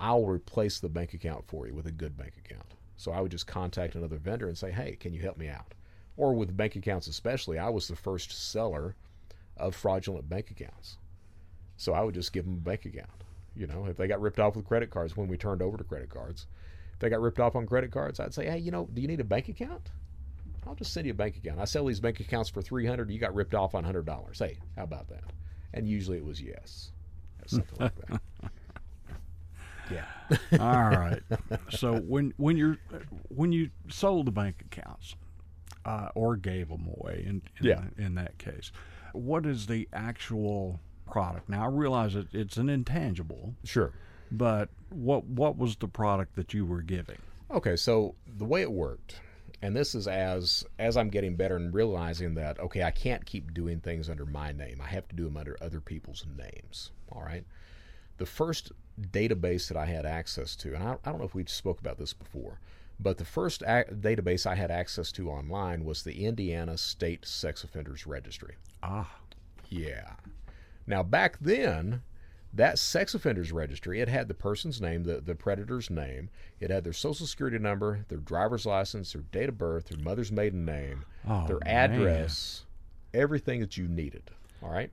I'll 0.00 0.24
replace 0.24 0.80
the 0.80 0.88
bank 0.88 1.12
account 1.12 1.44
for 1.46 1.66
you 1.66 1.74
with 1.74 1.86
a 1.86 1.92
good 1.92 2.16
bank 2.16 2.32
account. 2.38 2.74
So 2.96 3.12
I 3.12 3.20
would 3.20 3.30
just 3.30 3.46
contact 3.46 3.94
another 3.94 4.16
vendor 4.16 4.48
and 4.48 4.56
say, 4.56 4.72
hey, 4.72 4.96
can 4.98 5.12
you 5.12 5.20
help 5.20 5.36
me 5.36 5.48
out? 5.48 5.74
Or 6.16 6.34
with 6.34 6.56
bank 6.56 6.74
accounts 6.74 7.06
especially, 7.06 7.58
I 7.58 7.68
was 7.68 7.86
the 7.86 7.96
first 7.96 8.50
seller 8.50 8.96
of 9.56 9.74
fraudulent 9.74 10.28
bank 10.28 10.50
accounts. 10.50 10.96
So 11.76 11.92
I 11.92 12.02
would 12.02 12.14
just 12.14 12.32
give 12.32 12.44
them 12.44 12.54
a 12.54 12.68
bank 12.68 12.86
account. 12.86 13.08
You 13.54 13.66
know, 13.66 13.86
if 13.86 13.96
they 13.96 14.06
got 14.06 14.20
ripped 14.20 14.40
off 14.40 14.56
with 14.56 14.66
credit 14.66 14.90
cards 14.90 15.16
when 15.16 15.28
we 15.28 15.36
turned 15.36 15.62
over 15.62 15.76
to 15.76 15.84
credit 15.84 16.08
cards, 16.08 16.46
if 16.94 16.98
they 16.98 17.08
got 17.08 17.20
ripped 17.20 17.40
off 17.40 17.56
on 17.56 17.66
credit 17.66 17.90
cards, 17.90 18.20
I'd 18.20 18.34
say, 18.34 18.46
hey, 18.46 18.58
you 18.58 18.70
know, 18.70 18.88
do 18.92 19.02
you 19.02 19.08
need 19.08 19.20
a 19.20 19.24
bank 19.24 19.48
account? 19.48 19.90
I'll 20.66 20.74
just 20.74 20.92
send 20.92 21.06
you 21.06 21.12
a 21.12 21.16
bank 21.16 21.36
account. 21.36 21.58
I 21.58 21.64
sell 21.64 21.86
these 21.86 22.00
bank 22.00 22.20
accounts 22.20 22.50
for 22.50 22.62
300 22.62 23.10
You 23.10 23.18
got 23.18 23.34
ripped 23.34 23.54
off 23.54 23.74
on 23.74 23.84
$100. 23.84 24.38
Hey, 24.38 24.58
how 24.76 24.84
about 24.84 25.08
that? 25.08 25.24
And 25.72 25.88
usually 25.88 26.18
it 26.18 26.24
was 26.24 26.40
yes. 26.40 26.92
Something 27.46 27.78
like 27.80 28.08
that. 28.08 28.20
Yeah. 29.90 30.04
All 30.60 30.90
right. 30.90 31.20
So 31.70 31.96
when 32.00 32.32
when 32.36 32.56
you're 32.56 32.78
when 33.28 33.52
you 33.52 33.70
sold 33.88 34.26
the 34.26 34.30
bank 34.32 34.62
accounts 34.70 35.16
uh, 35.84 36.08
or 36.14 36.36
gave 36.36 36.68
them 36.68 36.88
away 36.98 37.24
in 37.26 37.42
in, 37.60 37.66
Yeah. 37.66 37.82
in 37.98 38.14
that 38.16 38.38
case, 38.38 38.70
what 39.12 39.46
is 39.46 39.66
the 39.66 39.88
actual 39.92 40.80
product? 41.10 41.48
Now 41.48 41.64
I 41.64 41.68
realize 41.68 42.14
it, 42.14 42.28
it's 42.32 42.56
an 42.56 42.68
intangible, 42.68 43.54
Sure. 43.64 43.92
but 44.30 44.68
what 44.90 45.24
what 45.24 45.56
was 45.58 45.76
the 45.76 45.88
product 45.88 46.36
that 46.36 46.54
you 46.54 46.64
were 46.64 46.82
giving? 46.82 47.18
Okay, 47.50 47.74
so 47.76 48.14
the 48.38 48.44
way 48.44 48.62
it 48.62 48.70
worked, 48.70 49.20
and 49.62 49.74
this 49.74 49.96
is 49.96 50.06
as 50.06 50.64
as 50.78 50.96
I'm 50.96 51.08
getting 51.08 51.34
better 51.34 51.56
and 51.56 51.74
realizing 51.74 52.34
that 52.34 52.60
okay, 52.60 52.84
I 52.84 52.92
can't 52.92 53.26
keep 53.26 53.52
doing 53.52 53.80
things 53.80 54.08
under 54.08 54.24
my 54.26 54.52
name. 54.52 54.80
I 54.80 54.86
have 54.86 55.08
to 55.08 55.16
do 55.16 55.24
them 55.24 55.36
under 55.36 55.56
other 55.60 55.80
people's 55.80 56.24
names. 56.36 56.92
All 57.10 57.22
right. 57.22 57.44
The 58.18 58.26
first 58.26 58.70
database 59.00 59.68
that 59.68 59.76
I 59.76 59.86
had 59.86 60.04
access 60.06 60.54
to, 60.56 60.74
and 60.74 60.82
I, 60.82 60.92
I 61.04 61.10
don't 61.10 61.18
know 61.18 61.24
if 61.26 61.34
we 61.34 61.44
spoke 61.46 61.80
about 61.80 61.98
this 61.98 62.12
before, 62.12 62.60
but 62.98 63.18
the 63.18 63.24
first 63.24 63.62
a- 63.62 63.84
database 63.90 64.46
I 64.46 64.54
had 64.54 64.70
access 64.70 65.10
to 65.12 65.30
online 65.30 65.84
was 65.84 66.02
the 66.02 66.24
Indiana 66.24 66.76
State 66.78 67.24
Sex 67.26 67.64
Offenders 67.64 68.06
Registry. 68.06 68.56
Ah, 68.82 69.10
Yeah. 69.68 70.14
Now 70.86 71.02
back 71.02 71.38
then, 71.40 72.02
that 72.52 72.78
sex 72.80 73.14
offenders 73.14 73.52
registry, 73.52 74.00
it 74.00 74.08
had 74.08 74.26
the 74.26 74.34
person's 74.34 74.80
name, 74.80 75.04
the, 75.04 75.20
the 75.20 75.36
predator's 75.36 75.88
name, 75.88 76.30
it 76.58 76.68
had 76.70 76.82
their 76.82 76.92
social 76.92 77.26
security 77.26 77.58
number, 77.60 78.04
their 78.08 78.18
driver's 78.18 78.66
license, 78.66 79.12
their 79.12 79.22
date 79.22 79.48
of 79.48 79.56
birth, 79.56 79.86
their 79.88 80.02
mother's 80.02 80.32
maiden 80.32 80.64
name, 80.64 81.04
Oh, 81.28 81.46
their 81.46 81.60
man. 81.64 81.92
address, 81.92 82.64
everything 83.14 83.60
that 83.60 83.76
you 83.76 83.86
needed. 83.86 84.32
All 84.64 84.70
right. 84.70 84.90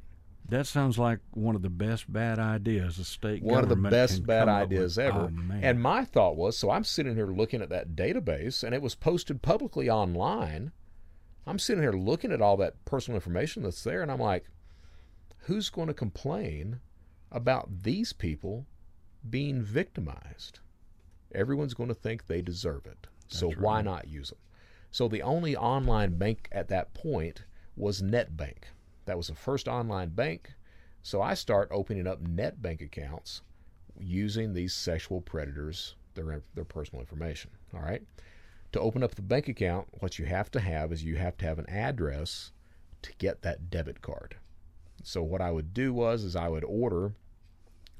That 0.49 0.67
sounds 0.67 0.97
like 0.97 1.19
one 1.31 1.55
of 1.55 1.61
the 1.61 1.69
best 1.69 2.11
bad 2.11 2.39
ideas 2.39 2.97
the 2.97 3.03
state 3.03 3.43
One 3.43 3.63
of 3.63 3.69
the 3.69 3.75
best 3.75 4.25
bad 4.25 4.47
ideas 4.47 4.97
with. 4.97 5.05
ever. 5.07 5.31
Oh, 5.31 5.53
and 5.61 5.81
my 5.81 6.05
thought 6.05 6.35
was 6.35 6.57
so 6.57 6.69
I'm 6.69 6.83
sitting 6.83 7.15
here 7.15 7.27
looking 7.27 7.61
at 7.61 7.69
that 7.69 7.95
database 7.95 8.63
and 8.63 8.73
it 8.73 8.81
was 8.81 8.95
posted 8.95 9.41
publicly 9.41 9.89
online. 9.89 10.71
I'm 11.45 11.59
sitting 11.59 11.81
here 11.83 11.93
looking 11.93 12.31
at 12.31 12.41
all 12.41 12.57
that 12.57 12.83
personal 12.85 13.15
information 13.15 13.63
that's 13.63 13.83
there 13.83 14.01
and 14.01 14.11
I'm 14.11 14.19
like, 14.19 14.45
who's 15.39 15.69
going 15.69 15.87
to 15.87 15.93
complain 15.93 16.79
about 17.31 17.83
these 17.83 18.13
people 18.13 18.65
being 19.29 19.61
victimized? 19.61 20.59
Everyone's 21.33 21.73
going 21.73 21.89
to 21.89 21.95
think 21.95 22.27
they 22.27 22.41
deserve 22.41 22.85
it. 22.85 23.07
So 23.27 23.49
That's 23.49 23.59
why 23.61 23.81
not 23.81 24.07
use 24.07 24.29
them? 24.29 24.39
So 24.91 25.07
the 25.07 25.21
only 25.21 25.55
online 25.55 26.17
bank 26.17 26.47
at 26.51 26.69
that 26.69 26.93
point 26.93 27.43
was 27.75 28.01
NetBank. 28.01 28.63
That 29.07 29.17
was 29.17 29.27
the 29.27 29.35
first 29.35 29.67
online 29.69 30.09
bank. 30.09 30.51
So 31.01 31.21
I 31.21 31.33
start 31.33 31.69
opening 31.71 32.07
up 32.07 32.21
net 32.21 32.61
bank 32.61 32.81
accounts 32.81 33.41
using 33.97 34.53
these 34.53 34.73
sexual 34.73 35.21
predators, 35.21 35.95
their 36.13 36.41
their 36.53 36.65
personal 36.65 37.01
information. 37.01 37.51
All 37.73 37.81
right. 37.81 38.03
To 38.73 38.81
open 38.81 39.03
up 39.03 39.15
the 39.15 39.21
bank 39.21 39.47
account, 39.47 39.87
what 40.01 40.19
you 40.19 40.25
have 40.25 40.51
to 40.51 40.59
have 40.59 40.91
is 40.91 41.05
you 41.05 41.15
have 41.15 41.37
to 41.37 41.45
have 41.45 41.57
an 41.57 41.69
address 41.69 42.51
to 43.01 43.13
get 43.17 43.41
that 43.43 43.69
debit 43.69 44.01
card. 44.01 44.35
So 45.03 45.23
what 45.23 45.41
I 45.41 45.51
would 45.51 45.73
do 45.73 45.93
was 45.93 46.25
is 46.25 46.35
I 46.35 46.49
would 46.49 46.65
order 46.65 47.13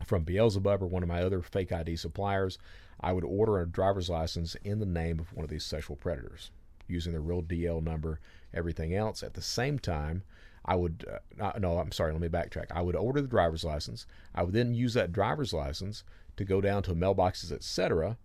from 0.06 0.24
Beelzebub 0.24 0.84
or 0.84 0.88
one 0.88 1.04
of 1.04 1.10
my 1.10 1.24
other 1.24 1.42
fake 1.42 1.72
ID 1.72 1.96
suppliers, 1.96 2.58
I 3.00 3.14
would 3.14 3.24
order 3.24 3.60
a 3.60 3.68
driver's 3.68 4.10
license 4.10 4.56
in 4.56 4.80
the 4.80 4.86
name 4.86 5.20
of 5.20 5.34
one 5.34 5.46
of 5.46 5.50
these 5.50 5.64
sexual 5.64 5.96
predators 5.96 6.52
using 6.88 7.14
the 7.14 7.20
real 7.22 7.42
DL 7.42 7.82
number, 7.82 8.20
everything 8.54 8.94
else. 8.94 9.24
At 9.24 9.34
the 9.34 9.42
same 9.42 9.80
time, 9.80 10.24
I 10.68 10.76
would, 10.76 11.06
uh, 11.40 11.54
no, 11.60 11.80
I'm 11.80 11.92
sorry, 11.92 12.12
let 12.12 12.22
me 12.22 12.28
backtrack. 12.28 12.66
I 12.72 12.82
would 12.82 12.96
order 12.96 13.22
the 13.22 13.28
driver's 13.28 13.64
license. 13.64 14.06
I 14.36 14.44
would 14.44 14.54
then 14.54 14.74
use 14.74 14.94
that 14.96 15.14
driver's 15.14 15.54
license 15.54 16.04
to 16.36 16.44
go 16.44 16.60
down 16.60 16.84
to 16.84 16.94
mailboxes, 16.94 17.52
etc., 17.52 18.18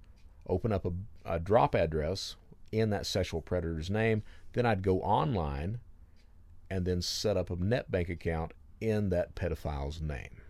open 0.48 0.72
up 0.72 0.84
a, 0.84 0.92
a 1.24 1.38
drop 1.38 1.74
address 1.74 2.34
in 2.72 2.90
that 2.90 3.06
sexual 3.06 3.42
predator's 3.42 3.90
name. 3.90 4.22
Then 4.54 4.66
I'd 4.66 4.82
go 4.82 5.00
online 5.02 5.78
and 6.68 6.84
then 6.84 7.00
set 7.00 7.36
up 7.36 7.50
a 7.50 7.56
net 7.56 7.90
bank 7.90 8.08
account 8.08 8.52
in 8.80 9.10
that 9.10 9.34
pedophile's 9.34 10.00
name. 10.00 10.40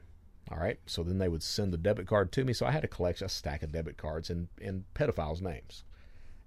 All 0.51 0.59
right. 0.59 0.79
So 0.87 1.03
then 1.03 1.19
they 1.19 1.29
would 1.29 1.43
send 1.43 1.73
the 1.73 1.79
debit 1.79 2.07
card 2.07 2.33
to 2.33 2.45
me. 2.45 2.53
So 2.53 2.65
I 2.65 2.71
had 2.71 2.83
to 2.83 2.89
collect 2.89 3.23
a 3.23 3.29
stack 3.29 3.63
of 3.63 3.73
debit 3.73 3.97
cards 3.97 4.31
in, 4.31 4.49
in 4.61 4.85
pedophiles' 4.95 5.43
names. 5.43 5.85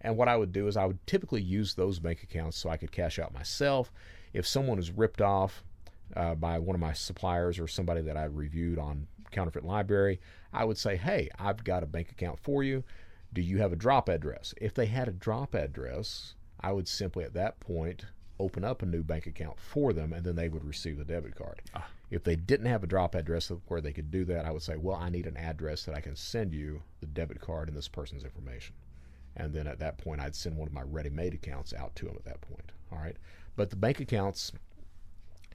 And 0.02 0.18
what 0.18 0.28
I 0.28 0.38
would 0.38 0.52
do 0.52 0.68
is 0.68 0.78
I 0.78 0.86
would 0.86 1.06
typically 1.08 1.42
use 1.42 1.74
those 1.74 2.00
bank 2.00 2.24
accounts 2.24 2.58
so 2.58 2.70
I 2.70 2.78
could 2.78 2.92
cash 2.92 3.20
out 3.20 3.34
myself. 3.34 3.92
If 4.36 4.46
someone 4.46 4.80
is 4.80 4.92
ripped 4.92 5.22
off 5.22 5.64
uh, 6.14 6.36
by 6.36 6.60
one 6.60 6.76
of 6.76 6.82
my 6.82 6.92
suppliers 6.92 7.58
or 7.58 7.70
somebody 7.70 8.02
that 8.02 8.18
I 8.18 8.26
reviewed 8.26 8.78
on 8.78 9.08
Counterfeit 9.32 9.64
Library, 9.64 10.20
I 10.52 10.66
would 10.66 10.78
say, 10.78 10.98
hey, 10.98 11.30
I've 11.40 11.64
got 11.64 11.84
a 11.84 11.88
bank 11.88 12.12
account 12.12 12.40
for 12.40 12.62
you. 12.62 12.84
Do 13.34 13.42
you 13.42 13.60
have 13.60 13.72
a 13.72 13.78
drop 13.78 14.10
address? 14.10 14.54
If 14.60 14.74
they 14.74 14.88
had 14.88 15.08
a 15.08 15.14
drop 15.14 15.56
address, 15.56 16.36
I 16.60 16.74
would 16.74 16.90
simply 16.90 17.24
at 17.24 17.34
that 17.34 17.62
point 17.62 18.06
open 18.38 18.66
up 18.66 18.82
a 18.82 18.86
new 18.86 19.04
bank 19.04 19.26
account 19.26 19.58
for 19.58 19.94
them 19.94 20.12
and 20.12 20.26
then 20.26 20.36
they 20.36 20.50
would 20.50 20.66
receive 20.66 20.98
the 20.98 21.06
debit 21.06 21.36
card. 21.36 21.62
Ah. 21.74 21.88
If 22.12 22.26
they 22.26 22.36
didn't 22.36 22.66
have 22.66 22.84
a 22.84 22.88
drop 22.88 23.16
address 23.16 23.52
where 23.68 23.80
they 23.80 23.94
could 23.94 24.12
do 24.12 24.26
that, 24.26 24.46
I 24.46 24.52
would 24.52 24.62
say, 24.62 24.76
well, 24.76 24.98
I 24.98 25.10
need 25.10 25.28
an 25.28 25.38
address 25.38 25.86
that 25.86 25.96
I 25.96 26.02
can 26.02 26.18
send 26.18 26.54
you 26.54 26.82
the 27.00 27.08
debit 27.08 27.40
card 27.40 27.70
and 27.70 27.78
this 27.78 27.88
person's 27.88 28.26
information. 28.26 28.76
And 29.38 29.54
then 29.54 29.68
at 29.68 29.80
that 29.80 29.98
point, 29.98 30.22
I'd 30.22 30.36
send 30.36 30.58
one 30.58 30.68
of 30.68 30.74
my 30.74 30.84
ready 30.84 31.10
made 31.10 31.34
accounts 31.34 31.74
out 31.74 31.96
to 31.96 32.06
them 32.06 32.16
at 32.16 32.26
that 32.26 32.42
point. 32.42 32.72
All 32.92 33.00
right. 33.00 33.18
But 33.56 33.70
the 33.70 33.76
bank 33.76 34.00
accounts, 34.00 34.52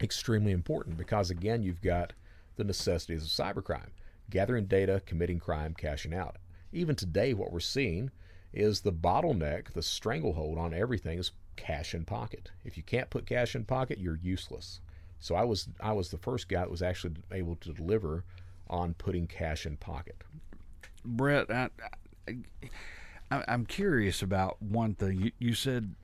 extremely 0.00 0.52
important 0.52 0.96
because, 0.96 1.30
again, 1.30 1.62
you've 1.62 1.82
got 1.82 2.14
the 2.56 2.64
necessities 2.64 3.24
of 3.24 3.28
cybercrime 3.30 3.90
gathering 4.30 4.66
data, 4.66 5.02
committing 5.04 5.40
crime, 5.40 5.74
cashing 5.74 6.14
out. 6.14 6.36
Even 6.72 6.94
today, 6.94 7.34
what 7.34 7.52
we're 7.52 7.60
seeing 7.60 8.10
is 8.52 8.80
the 8.80 8.92
bottleneck, 8.92 9.72
the 9.72 9.82
stranglehold 9.82 10.56
on 10.56 10.72
everything 10.72 11.18
is 11.18 11.32
cash 11.56 11.94
in 11.94 12.04
pocket. 12.04 12.50
If 12.64 12.76
you 12.76 12.82
can't 12.82 13.10
put 13.10 13.26
cash 13.26 13.54
in 13.54 13.64
pocket, 13.64 13.98
you're 13.98 14.16
useless. 14.22 14.80
So 15.18 15.34
I 15.34 15.44
was 15.44 15.68
I 15.80 15.92
was 15.92 16.10
the 16.10 16.18
first 16.18 16.48
guy 16.48 16.60
that 16.60 16.70
was 16.70 16.82
actually 16.82 17.16
able 17.32 17.56
to 17.56 17.72
deliver 17.72 18.24
on 18.70 18.94
putting 18.94 19.26
cash 19.26 19.66
in 19.66 19.76
pocket. 19.76 20.16
Brett, 21.04 21.50
I, 21.50 21.68
I, 23.30 23.44
am 23.48 23.66
curious 23.66 24.22
about 24.22 24.60
one 24.62 24.94
thing. 24.94 25.20
You, 25.20 25.32
you, 25.38 25.54
said, 25.54 25.94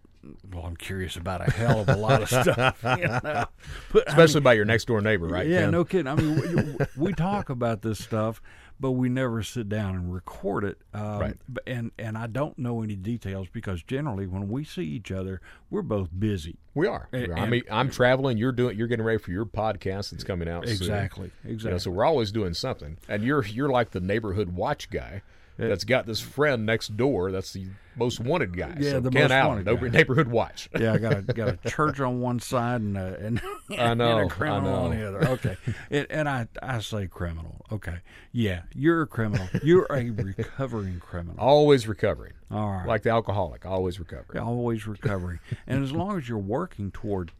well, 0.53 0.65
I'm 0.65 0.77
curious 0.77 1.17
about 1.17 1.47
a 1.47 1.51
hell 1.51 1.81
of 1.81 1.89
a 1.89 1.97
lot 1.97 2.23
of 2.23 2.29
stuff, 2.29 2.79
you 2.99 3.09
know? 3.09 3.47
but, 3.93 4.09
especially 4.09 4.37
I 4.37 4.41
mean, 4.41 4.43
by 4.45 4.53
your 4.55 4.65
next 4.65 4.87
door 4.87 5.01
neighbor, 5.01 5.27
right? 5.27 5.47
Yeah, 5.47 5.63
Ken? 5.63 5.71
no 5.71 5.85
kidding. 5.85 6.07
I 6.07 6.15
mean, 6.15 6.77
we, 6.79 6.87
we 7.07 7.13
talk 7.13 7.51
about 7.51 7.83
this 7.83 8.03
stuff, 8.03 8.41
but 8.79 8.93
we 8.93 9.09
never 9.09 9.43
sit 9.43 9.69
down 9.69 9.95
and 9.95 10.13
record 10.13 10.65
it. 10.65 10.79
Um, 10.93 11.19
right. 11.19 11.37
And 11.67 11.91
and 11.99 12.19
I 12.19 12.27
don't 12.27 12.59
know 12.59 12.83
any 12.83 12.97
details 12.97 13.49
because 13.53 13.83
generally 13.83 14.27
when 14.27 14.49
we 14.49 14.65
see 14.65 14.85
each 14.85 15.11
other, 15.11 15.41
we're 15.71 15.83
both 15.83 16.11
busy. 16.17 16.59
We 16.75 16.87
are. 16.87 17.09
And, 17.13 17.33
I 17.35 17.47
mean, 17.47 17.63
I'm 17.71 17.91
traveling. 17.91 18.39
You're 18.39 18.53
doing. 18.53 18.77
You're 18.77 18.89
getting 18.89 19.05
ready 19.05 19.19
for 19.19 19.31
your 19.31 19.47
podcast 19.47 20.11
that's 20.11 20.25
coming 20.25 20.49
out. 20.49 20.69
Exactly. 20.69 21.31
Soon. 21.43 21.53
Exactly. 21.53 21.69
You 21.69 21.75
know, 21.75 21.79
so 21.79 21.91
we're 21.91 22.05
always 22.05 22.31
doing 22.33 22.55
something. 22.55 22.99
And 23.09 23.25
you're 23.25 23.45
you're 23.47 23.71
like 23.71 23.93
the 23.93 24.01
neighborhood 24.01 24.51
watch 24.51 24.91
guy 24.91 25.23
that's 25.57 25.85
got 25.85 26.07
this 26.07 26.21
friend 26.21 26.67
next 26.67 26.97
door 26.97 27.33
that's 27.33 27.53
the 27.53 27.67
most 27.97 28.21
wanted 28.21 28.55
guy. 28.57 28.77
Yeah, 28.79 28.91
so 28.93 29.01
the 29.01 29.11
Ken 29.11 29.23
most 29.23 29.31
Allen, 29.31 29.65
wanted 29.65 29.81
guy. 29.81 29.89
neighborhood 29.89 30.29
watch. 30.29 30.69
yeah, 30.79 30.93
I 30.93 30.99
got 30.99 31.13
a 31.17 31.23
got 31.35 31.49
a 31.65 31.69
church 31.71 31.99
on 32.01 32.21
one 32.21 32.41
side 32.41 32.83
and 32.83 32.97
a, 32.97 33.17
and, 33.19 33.41
I 33.79 33.95
know, 33.95 34.19
and 34.19 34.31
a 34.31 34.35
criminal 34.35 34.69
I 34.69 34.79
know. 34.79 34.85
on 34.85 34.91
the 34.99 35.09
other. 35.09 35.29
Okay, 35.29 35.57
it, 35.91 36.07
and 36.11 36.29
I 36.29 36.47
I 36.63 36.81
say 36.81 37.07
criminal. 37.07 37.65
Okay, 37.73 37.97
yeah, 38.33 38.63
you're 38.75 39.03
a 39.03 39.07
criminal. 39.07 39.49
You're 39.63 39.87
a 39.91 40.11
recovering 40.11 41.01
criminal. 41.01 41.37
Always 41.39 41.89
recovering. 41.89 42.35
All 42.51 42.71
right, 42.71 42.87
Like 42.87 43.03
the 43.03 43.11
alcoholic, 43.11 43.65
always 43.65 43.99
recovering. 43.99 44.43
always 44.43 44.87
recovering. 44.87 45.41
and 45.67 45.83
as 45.83 45.91
long 45.93 46.19
as 46.19 46.29
you're 46.29 46.39
working 46.39 46.91
toward 46.91 47.33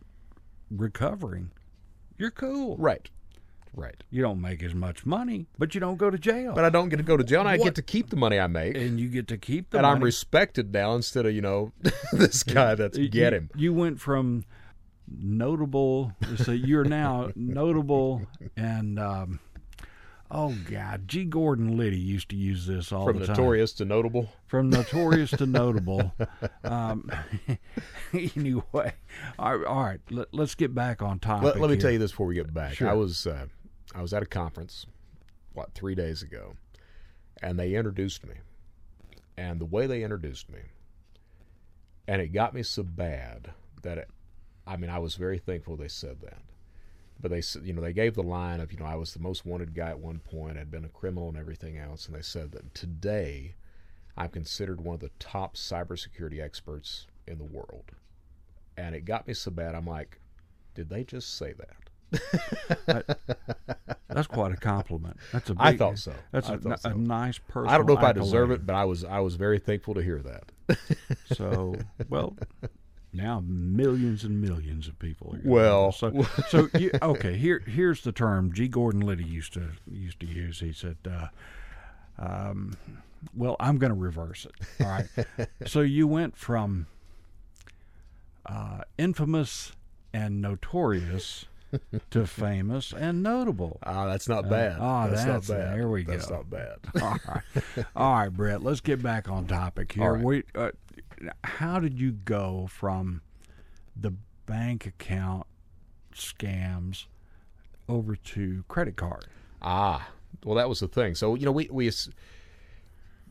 recovering, 0.71 1.51
you're 2.19 2.31
cool. 2.31 2.77
Right. 2.77 3.11
Right. 3.77 4.03
You 4.11 4.23
don't 4.23 4.41
make 4.41 4.63
as 4.63 4.75
much 4.75 5.05
money, 5.05 5.47
but 5.59 5.75
you 5.75 5.81
don't 5.81 5.99
go 5.99 6.09
to 6.11 6.17
jail. 6.19 6.55
But 6.55 6.65
I 6.65 6.71
don't 6.71 6.89
get 6.89 6.97
to 6.97 7.03
go 7.03 7.17
to 7.17 7.23
jail, 7.23 7.41
and 7.41 7.49
I 7.49 7.59
What? 7.59 7.65
get 7.65 7.75
to 7.75 7.83
keep 7.83 8.09
the 8.09 8.17
money 8.17 8.41
I 8.41 8.47
make. 8.47 8.75
and 8.77 8.99
you 8.99 9.09
get 9.09 9.29
to 9.29 9.37
keep 9.37 9.69
the 9.71 9.83
money. 9.83 9.95
I'm 9.97 10.03
respected 10.03 10.73
now 10.73 10.95
instead 10.95 11.27
of, 11.27 11.35
you 11.35 11.43
know, 11.43 11.73
this 12.13 12.43
guy 12.43 12.75
that's 12.75 12.97
You- 12.97 13.09
get 13.11 13.35
him. 13.35 13.51
You 13.55 13.75
went 13.75 14.01
from 14.01 14.45
notable. 15.09 16.13
So 16.37 16.53
you're 16.53 16.85
now 16.85 17.31
notable, 17.37 18.23
and 18.57 18.99
um, 18.99 19.41
oh 20.31 20.55
god, 20.71 21.07
G. 21.07 21.25
Gordon 21.25 21.77
Liddy 21.77 21.99
used 21.99 22.31
to 22.31 22.37
use 22.37 22.67
this 22.67 22.91
all 22.93 23.05
From 23.05 23.19
the 23.19 23.27
time. 23.27 23.37
notorious 23.37 23.73
to 23.75 23.85
notable. 23.85 24.31
From 24.47 24.71
notorious 24.71 25.31
to 25.33 25.47
notable. 25.47 26.13
Um, 26.65 27.11
anyway, 28.13 28.93
all 29.39 29.57
right, 29.59 29.67
all 29.67 29.83
right 29.85 30.01
let, 30.11 30.29
us 30.39 30.55
get 30.55 30.75
back 30.75 31.03
on 31.03 31.19
topic. 31.19 31.45
Let, 31.45 31.61
let 31.61 31.69
me 31.71 31.75
here. 31.77 31.83
tell 31.83 31.91
you 31.91 31.99
this 31.99 32.11
before 32.11 32.27
we 32.27 32.35
get 32.35 32.53
back. 32.53 32.81
I 32.83 32.95
was 32.95 33.27
uh, 33.27 33.47
I 33.95 34.03
was 34.03 34.13
at 34.13 34.23
a 34.23 34.27
conference, 34.27 34.87
what 35.53 35.73
three 35.75 35.95
days 35.95 36.23
ago, 36.23 36.55
and 37.43 37.59
they 37.59 37.75
introduced 37.75 38.27
me, 38.27 38.35
and 39.37 39.61
the 39.61 39.65
way 39.65 39.87
they 39.87 40.03
introduced 40.03 40.51
me, 40.51 40.61
and 42.09 42.21
it 42.21 42.29
got 42.29 42.55
me 42.55 42.63
so 42.63 42.83
bad 42.83 43.53
that 43.83 43.99
it, 43.99 44.09
I 44.67 44.77
mean 44.77 44.91
I 44.91 44.99
was 44.99 45.17
very 45.17 45.39
thankful 45.39 45.77
they 45.77 45.89
said 45.89 46.21
that, 46.23 46.43
but 47.21 47.31
they 47.31 47.41
said 47.41 47.65
you 47.65 47.73
know 47.73 47.83
they 47.83 47.93
gave 47.93 48.15
the 48.15 48.23
line 48.23 48.61
of 48.61 48.73
you 48.73 48.79
know 48.79 48.87
I 48.87 48.97
was 48.97 49.13
the 49.13 49.21
most 49.21 49.47
wanted 49.47 49.75
guy 49.75 49.91
at 49.91 50.01
one 50.01 50.19
point, 50.19 50.59
I'd 50.59 50.71
been 50.71 50.85
a 50.85 50.89
criminal 50.89 51.29
and 51.29 51.39
everything 51.39 51.79
else, 51.79 52.07
and 52.07 52.15
they 52.15 52.23
said 52.23 52.53
that 52.53 52.75
today 52.75 53.55
I'm 54.17 54.31
considered 54.31 54.81
one 54.81 54.95
of 54.95 55.01
the 55.01 55.11
top 55.19 55.57
cybersecurity 55.57 56.43
experts 56.43 57.07
in 57.27 57.39
the 57.39 57.45
world, 57.45 57.93
and 58.77 58.95
it 58.95 59.05
got 59.05 59.27
me 59.27 59.35
so 59.35 59.51
bad 59.51 59.75
I'm 59.75 59.87
like, 59.87 60.21
did 60.75 60.89
they 60.89 61.05
just 61.05 61.37
say 61.37 61.53
that? 61.53 61.86
That's 64.17 64.29
quite 64.29 64.53
a 64.53 64.57
compliment. 64.57 65.19
That's 65.33 65.51
a 65.51 65.55
big, 65.55 65.61
I 65.61 65.77
thought 65.77 65.99
so. 65.99 66.15
That's 66.33 66.49
a, 66.49 66.57
thought 66.57 66.81
so. 66.81 66.91
a 66.91 66.95
nice 66.95 67.39
person. 67.39 67.69
I 67.69 67.77
don't 67.77 67.87
know 67.87 67.99
if 67.99 68.03
I 68.03 68.13
deserve 68.13 68.51
it, 68.51 68.65
but 68.65 68.75
I 68.75 68.85
was 68.85 69.05
I 69.05 69.21
was 69.21 69.35
very 69.35 69.59
thankful 69.59 69.95
to 69.95 70.03
hear 70.03 70.23
that. 70.23 70.45
So, 71.35 71.75
well, 72.09 72.37
now 73.13 73.43
millions 73.47 74.25
and 74.25 74.41
millions 74.41 74.89
of 74.89 74.99
people. 74.99 75.35
Are 75.35 75.41
Well- 75.45 75.93
so 75.93 76.27
so 76.49 76.69
you, 76.79 76.91
okay. 77.03 77.37
Here 77.37 77.63
here's 77.67 78.03
the 78.03 78.13
term 78.13 78.53
G. 78.53 78.69
Gordon 78.69 79.01
Liddy 79.01 79.25
used 79.25 79.53
to 79.55 79.71
used 79.91 80.21
to 80.21 80.27
use. 80.27 80.61
He 80.61 80.73
said, 80.73 80.97
uh, 81.07 81.29
um, 82.19 82.73
"Well, 83.35 83.57
I'm 83.61 83.79
going 83.79 83.93
to 83.93 83.99
reverse 83.99 84.47
it. 84.47 84.85
All 84.85 84.91
right. 84.91 85.49
so 85.67 85.81
you 85.81 86.07
went 86.07 86.37
from 86.37 86.87
uh, 88.47 88.83
infamous 88.97 89.73
and 90.15 90.41
notorious 90.41 91.45
to 92.11 92.27
famous 92.27 92.93
and 92.93 93.23
notable. 93.23 93.79
Ah, 93.83 94.07
that's 94.07 94.29
not 94.29 94.49
bad. 94.49 94.77
Oh, 94.81 95.09
that's, 95.11 95.25
that's- 95.25 95.49
not 95.49 95.57
bad. 95.59 95.77
there 95.77 95.89
we 95.89 96.05
That's 96.05 96.27
go. 96.27 96.45
That's 96.51 96.51
not 96.51 96.51
bad. 96.51 96.79
All 97.03 97.19
right, 97.35 97.87
all 97.97 98.15
right, 98.15 98.29
Brett. 98.29 98.63
Let's 98.63 98.81
get 98.81 99.03
back 99.03 99.29
on 99.29 99.47
topic 99.47 99.93
here. 99.93 100.13
Right. 100.15 100.25
We, 100.25 100.43
uh, 100.55 100.71
how 101.45 101.81
did 101.81 101.99
you 101.99 102.13
go 102.13 102.69
from 102.71 103.23
the 103.95 104.13
bank 104.47 104.87
account 104.87 105.47
scams 106.15 107.07
over 107.89 108.17
to 108.17 108.65
credit 108.69 108.97
card? 108.97 109.27
Ah, 109.63 110.09
well, 110.45 110.55
that 110.57 110.69
was 110.69 110.81
the 110.81 110.89
thing. 110.89 111.15
So 111.15 111.35
you 111.35 111.45
know, 111.45 111.53
we 111.53 111.69
we 111.71 111.91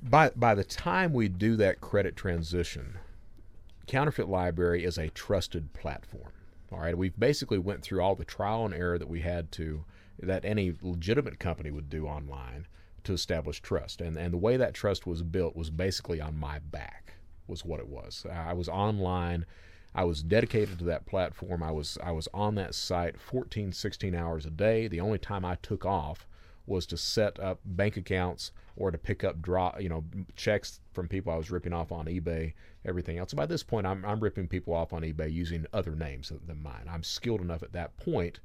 by 0.02 0.30
by 0.36 0.56
the 0.56 0.64
time 0.64 1.14
we 1.14 1.28
do 1.28 1.56
that 1.58 1.82
credit 1.82 2.16
transition, 2.16 2.98
Counterfeit 3.88 4.28
Library 4.28 4.84
is 4.84 4.98
a 4.98 5.10
trusted 5.10 5.74
platform. 5.74 6.32
All 6.76 6.82
right, 6.82 6.98
we've 6.98 7.18
basically 7.18 7.58
went 7.58 7.84
through 7.84 8.02
all 8.02 8.16
the 8.16 8.26
trial 8.26 8.66
and 8.66 8.74
error 8.74 8.98
that 8.98 9.08
we 9.08 9.22
had 9.22 9.50
to 9.54 9.86
that 10.20 10.44
any 10.44 10.74
legitimate 10.82 11.40
company 11.40 11.72
would 11.72 11.90
do 11.90 12.06
online 12.06 12.68
to 13.06 13.14
establish 13.14 13.62
trust, 13.62 14.02
and 14.02 14.18
and 14.18 14.34
the 14.34 14.38
way 14.38 14.58
that 14.58 14.74
trust 14.74 15.08
was 15.08 15.24
built 15.24 15.56
was 15.56 15.70
basically 15.70 16.20
on 16.20 16.38
my 16.38 16.60
back 16.60 17.14
was 17.48 17.64
what 17.64 17.80
it 17.80 17.88
was. 17.88 18.26
I 18.30 18.52
was 18.52 18.68
online. 18.68 19.46
I 19.94 20.04
was 20.04 20.22
dedicated 20.22 20.78
to 20.80 20.86
that 20.86 21.06
platform. 21.06 21.64
I 21.64 21.72
was 21.72 21.98
I 22.04 22.12
was 22.12 22.28
on 22.34 22.56
that 22.56 22.76
site 22.76 23.22
14, 23.22 23.72
16 23.72 24.14
hours 24.14 24.46
a 24.46 24.50
day. 24.50 24.90
The 24.90 25.00
only 25.00 25.18
time 25.18 25.46
I 25.46 25.56
took 25.56 25.86
off 25.86 26.28
was 26.68 26.86
to 26.88 26.98
set 26.98 27.40
up 27.40 27.60
bank 27.66 27.98
accounts 27.98 28.52
or 28.76 28.92
to 28.92 28.98
pick 28.98 29.24
up 29.24 29.42
draw, 29.42 29.78
you 29.80 29.90
know, 29.90 30.04
checks 30.36 30.80
from 30.92 31.08
people 31.08 31.32
I 31.32 31.38
was 31.38 31.52
ripping 31.52 31.74
off 31.74 31.92
on 31.92 32.06
eBay, 32.06 32.54
everything 32.84 33.18
else. 33.18 33.34
by 33.34 33.46
this 33.46 33.64
point, 33.64 33.88
I'm, 33.88 34.04
I'm 34.04 34.20
ripping 34.20 34.48
people 34.48 34.74
off 34.74 34.94
on 34.94 35.04
eBay 35.04 35.32
using 35.32 35.66
other 35.74 35.96
names 35.96 36.32
than 36.46 36.62
mine. 36.62 36.86
I'm 36.90 37.04
skilled 37.04 37.42
enough 37.42 37.64
at 37.64 37.74
that 37.74 37.96
point 37.98 38.40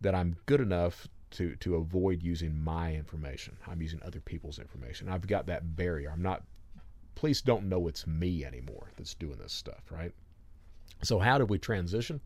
that 0.00 0.14
I'm 0.14 0.36
good 0.46 0.60
enough 0.60 1.08
to 1.32 1.56
to 1.56 1.76
avoid 1.76 2.22
using 2.22 2.62
my 2.62 2.94
information. 2.94 3.56
I'm 3.66 3.82
using 3.82 4.00
other 4.04 4.20
people's 4.20 4.58
information. 4.58 5.08
I've 5.08 5.26
got 5.26 5.46
that 5.46 5.76
barrier. 5.76 6.10
I'm 6.12 6.22
not. 6.22 6.44
Police 7.16 7.40
don't 7.40 7.68
know 7.68 7.88
it's 7.88 8.06
me 8.06 8.44
anymore 8.44 8.90
that's 8.96 9.14
doing 9.14 9.38
this 9.38 9.52
stuff, 9.52 9.82
right? 9.90 10.12
So 11.02 11.18
how 11.18 11.38
did 11.38 11.50
we 11.50 11.58
transition? 11.58 12.20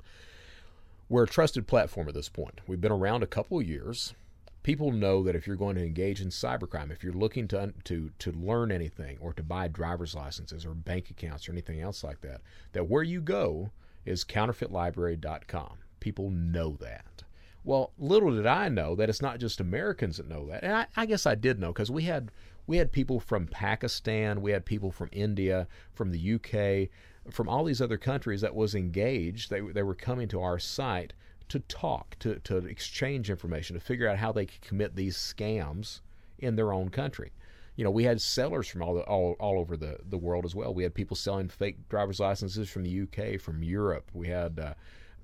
We're 1.08 1.24
a 1.24 1.28
trusted 1.28 1.66
platform 1.66 2.08
at 2.08 2.14
this 2.14 2.28
point. 2.28 2.60
We've 2.66 2.80
been 2.80 2.92
around 2.92 3.22
a 3.22 3.26
couple 3.26 3.58
of 3.58 3.66
years 3.66 4.14
people 4.62 4.92
know 4.92 5.22
that 5.22 5.36
if 5.36 5.46
you're 5.46 5.56
going 5.56 5.76
to 5.76 5.84
engage 5.84 6.20
in 6.20 6.28
cybercrime, 6.28 6.90
if 6.90 7.02
you're 7.02 7.12
looking 7.12 7.48
to 7.48 7.72
to 7.84 8.10
to 8.18 8.32
learn 8.32 8.70
anything 8.70 9.18
or 9.20 9.32
to 9.32 9.42
buy 9.42 9.68
driver's 9.68 10.14
licenses 10.14 10.66
or 10.66 10.74
bank 10.74 11.10
accounts 11.10 11.48
or 11.48 11.52
anything 11.52 11.80
else 11.80 12.02
like 12.04 12.20
that, 12.22 12.40
that 12.72 12.88
where 12.88 13.02
you 13.02 13.20
go 13.20 13.70
is 14.04 14.24
counterfeitlibrary.com. 14.24 15.78
People 16.00 16.30
know 16.30 16.76
that. 16.80 17.24
Well, 17.64 17.92
little 17.98 18.34
did 18.34 18.46
I 18.46 18.68
know 18.68 18.94
that 18.94 19.10
it's 19.10 19.20
not 19.20 19.40
just 19.40 19.60
Americans 19.60 20.16
that 20.16 20.28
know 20.28 20.46
that, 20.46 20.64
and 20.64 20.74
I, 20.74 20.86
I 20.96 21.06
guess 21.06 21.26
I 21.26 21.34
did 21.34 21.58
know 21.58 21.72
because 21.72 21.90
we 21.90 22.04
had 22.04 22.30
we 22.66 22.76
had 22.76 22.92
people 22.92 23.20
from 23.20 23.46
Pakistan, 23.46 24.40
we 24.40 24.52
had 24.52 24.64
people 24.64 24.90
from 24.90 25.08
India, 25.12 25.66
from 25.92 26.10
the 26.10 26.34
UK, 26.34 26.90
from 27.32 27.48
all 27.48 27.64
these 27.64 27.82
other 27.82 27.98
countries 27.98 28.40
that 28.42 28.54
was 28.54 28.74
engaged. 28.74 29.50
They 29.50 29.60
they 29.60 29.82
were 29.82 29.94
coming 29.94 30.28
to 30.28 30.40
our 30.40 30.58
site 30.58 31.12
to 31.48 31.60
talk, 31.60 32.16
to, 32.20 32.38
to 32.40 32.58
exchange 32.58 33.30
information, 33.30 33.74
to 33.74 33.80
figure 33.80 34.08
out 34.08 34.18
how 34.18 34.32
they 34.32 34.46
could 34.46 34.60
commit 34.60 34.96
these 34.96 35.16
scams 35.16 36.00
in 36.38 36.56
their 36.56 36.72
own 36.72 36.88
country. 36.90 37.32
You 37.76 37.84
know, 37.84 37.90
we 37.90 38.04
had 38.04 38.20
sellers 38.20 38.66
from 38.66 38.82
all, 38.82 38.94
the, 38.94 39.02
all, 39.02 39.36
all 39.38 39.58
over 39.58 39.76
the, 39.76 39.98
the 40.08 40.18
world 40.18 40.44
as 40.44 40.54
well. 40.54 40.74
We 40.74 40.82
had 40.82 40.94
people 40.94 41.16
selling 41.16 41.48
fake 41.48 41.88
driver's 41.88 42.20
licenses 42.20 42.68
from 42.68 42.82
the 42.82 43.02
UK, 43.02 43.40
from 43.40 43.62
Europe. 43.62 44.10
We 44.12 44.28
had 44.28 44.58
uh, 44.58 44.74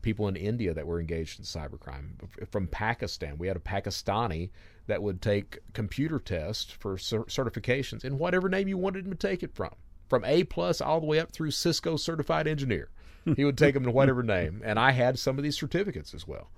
people 0.03 0.29
in 0.29 0.37
India 0.37 0.73
that 0.73 0.87
were 0.87 1.01
engaged 1.01 1.41
in 1.41 1.45
cybercrime. 1.45 2.11
From 2.51 2.69
Pakistan, 2.69 3.39
we 3.39 3.49
had 3.49 3.57
a 3.57 3.61
Pakistani 3.61 4.51
that 4.87 5.03
would 5.03 5.21
take 5.21 5.59
computer 5.73 6.19
tests 6.19 6.71
for 6.71 6.97
certifications 6.97 8.05
in 8.05 8.19
whatever 8.19 8.49
name 8.49 8.69
you 8.69 8.79
wanted 8.79 9.07
him 9.07 9.13
to 9.13 9.19
take 9.19 9.43
it 9.43 9.55
from, 9.55 9.71
from 10.09 10.25
A 10.25 10.45
plus 10.45 10.81
all 10.81 11.01
the 11.01 11.07
way 11.07 11.19
up 11.19 11.33
through 11.33 11.51
Cisco 11.51 11.97
certified 11.97 12.47
engineer 12.47 12.91
he 13.37 13.45
would 13.45 13.59
take 13.59 13.75
them 13.75 13.85
to 13.85 13.91
whatever 13.91 14.23
name, 14.23 14.61
and 14.65 14.79
I 14.79 14.93
had 14.93 15.19
some 15.19 15.39
of 15.39 15.45
these 15.45 15.59
certificates 15.59 16.15
as 16.15 16.27
well. 16.27 16.51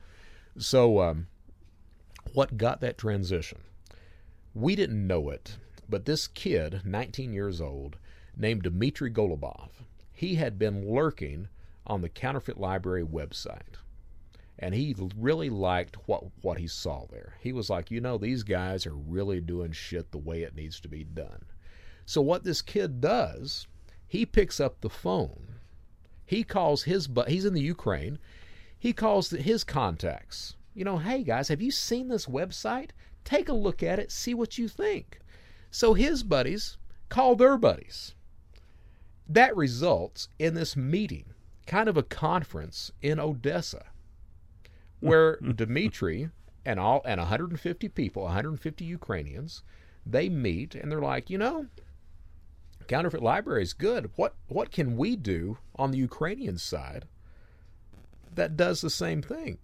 So, 0.59 1.01
um, 1.01 1.29
what 2.33 2.57
got 2.57 2.81
that 2.81 2.99
transition? 2.99 3.59
We 4.55 4.75
didn't 4.75 5.07
know 5.07 5.29
it, 5.31 5.59
but 5.89 6.07
this 6.07 6.27
kid, 6.27 6.83
19 6.85 7.33
years 7.33 7.61
old, 7.61 7.97
named 8.37 8.63
Dmitry 8.63 9.11
Golubov, 9.11 9.69
he 10.13 10.37
had 10.37 10.59
been 10.59 10.89
lurking 10.89 11.49
on 11.87 12.01
the 12.01 12.09
Counterfeit 12.09 12.59
Library 12.59 13.05
website. 13.05 13.77
And 14.59 14.75
he 14.75 14.97
really 15.17 15.51
liked 15.51 15.97
what, 16.07 16.25
what 16.41 16.59
he 16.59 16.67
saw 16.67 17.07
there. 17.11 17.35
He 17.41 17.53
was 17.53 17.69
like, 17.69 17.91
you 17.91 18.01
know, 18.01 18.17
these 18.17 18.43
guys 18.43 18.87
are 18.87 18.95
really 18.95 19.41
doing 19.41 19.73
shit 19.73 20.11
the 20.11 20.19
way 20.19 20.43
it 20.43 20.57
needs 20.57 20.81
to 20.81 20.89
be 20.89 21.05
done. 21.05 21.45
So, 22.07 22.23
what 22.23 22.45
this 22.45 22.63
kid 22.63 23.01
does, 23.01 23.67
he 24.07 24.25
picks 24.25 24.59
up 24.59 24.81
the 24.81 24.89
phone 24.89 25.56
he 26.27 26.43
calls 26.43 26.83
his 26.83 27.07
but 27.07 27.29
he's 27.29 27.45
in 27.45 27.55
the 27.55 27.61
Ukraine. 27.63 28.19
He 28.79 28.93
calls 28.93 29.31
his 29.31 29.65
contacts. 29.65 30.57
You 30.75 30.85
know, 30.85 30.99
hey 30.99 31.23
guys, 31.23 31.49
have 31.49 31.63
you 31.63 31.71
seen 31.71 32.09
this 32.09 32.27
website? 32.27 32.91
Take 33.25 33.49
a 33.49 33.55
look 33.55 33.83
at 33.83 33.99
it, 33.99 34.13
see 34.13 34.35
what 34.35 34.59
you 34.59 34.69
think. 34.69 35.21
So 35.71 35.95
his 35.95 36.23
buddies 36.23 36.77
call 37.09 37.37
their 37.37 37.57
buddies. 37.57 38.15
That 39.29 39.57
results 39.57 40.29
in 40.39 40.55
this 40.55 40.77
meeting, 40.77 41.33
kind 41.67 41.89
of 41.89 41.97
a 41.97 42.03
conference 42.03 42.93
in 43.01 43.19
Odessa, 43.19 43.87
where 45.01 45.37
Dmitry 45.55 46.31
and 46.65 46.79
all 46.79 47.03
and 47.05 47.19
150 47.19 47.89
people, 47.91 48.25
150 48.25 48.85
Ukrainians, 48.85 49.63
they 50.05 50.29
meet 50.29 50.75
and 50.75 50.91
they're 50.91 51.01
like, 51.01 51.31
you 51.31 51.39
know, 51.39 51.67
counterfeit 52.89 53.23
library 53.23 53.63
is 53.63 53.73
good. 53.73 54.11
What 54.17 54.35
what 54.49 54.71
can 54.71 54.97
we 54.97 55.17
do 55.17 55.59
on 55.77 55.91
the 55.91 55.99
Ukrainian 55.99 56.59
side 56.59 57.07
that 58.35 58.57
does 58.57 58.81
the 58.81 58.91
same 58.91 59.23
thing? 59.23 59.59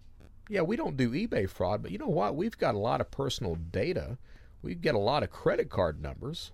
Yeah, 0.48 0.62
we 0.62 0.76
don't 0.76 0.96
do 0.96 1.10
eBay 1.10 1.48
fraud, 1.48 1.82
but 1.82 1.92
you 1.92 1.98
know 1.98 2.08
what? 2.08 2.36
We've 2.36 2.58
got 2.58 2.74
a 2.74 2.78
lot 2.78 3.00
of 3.00 3.10
personal 3.10 3.54
data. 3.54 4.18
We 4.60 4.74
get 4.74 4.94
a 4.94 4.98
lot 4.98 5.22
of 5.22 5.30
credit 5.30 5.70
card 5.70 6.02
numbers. 6.02 6.52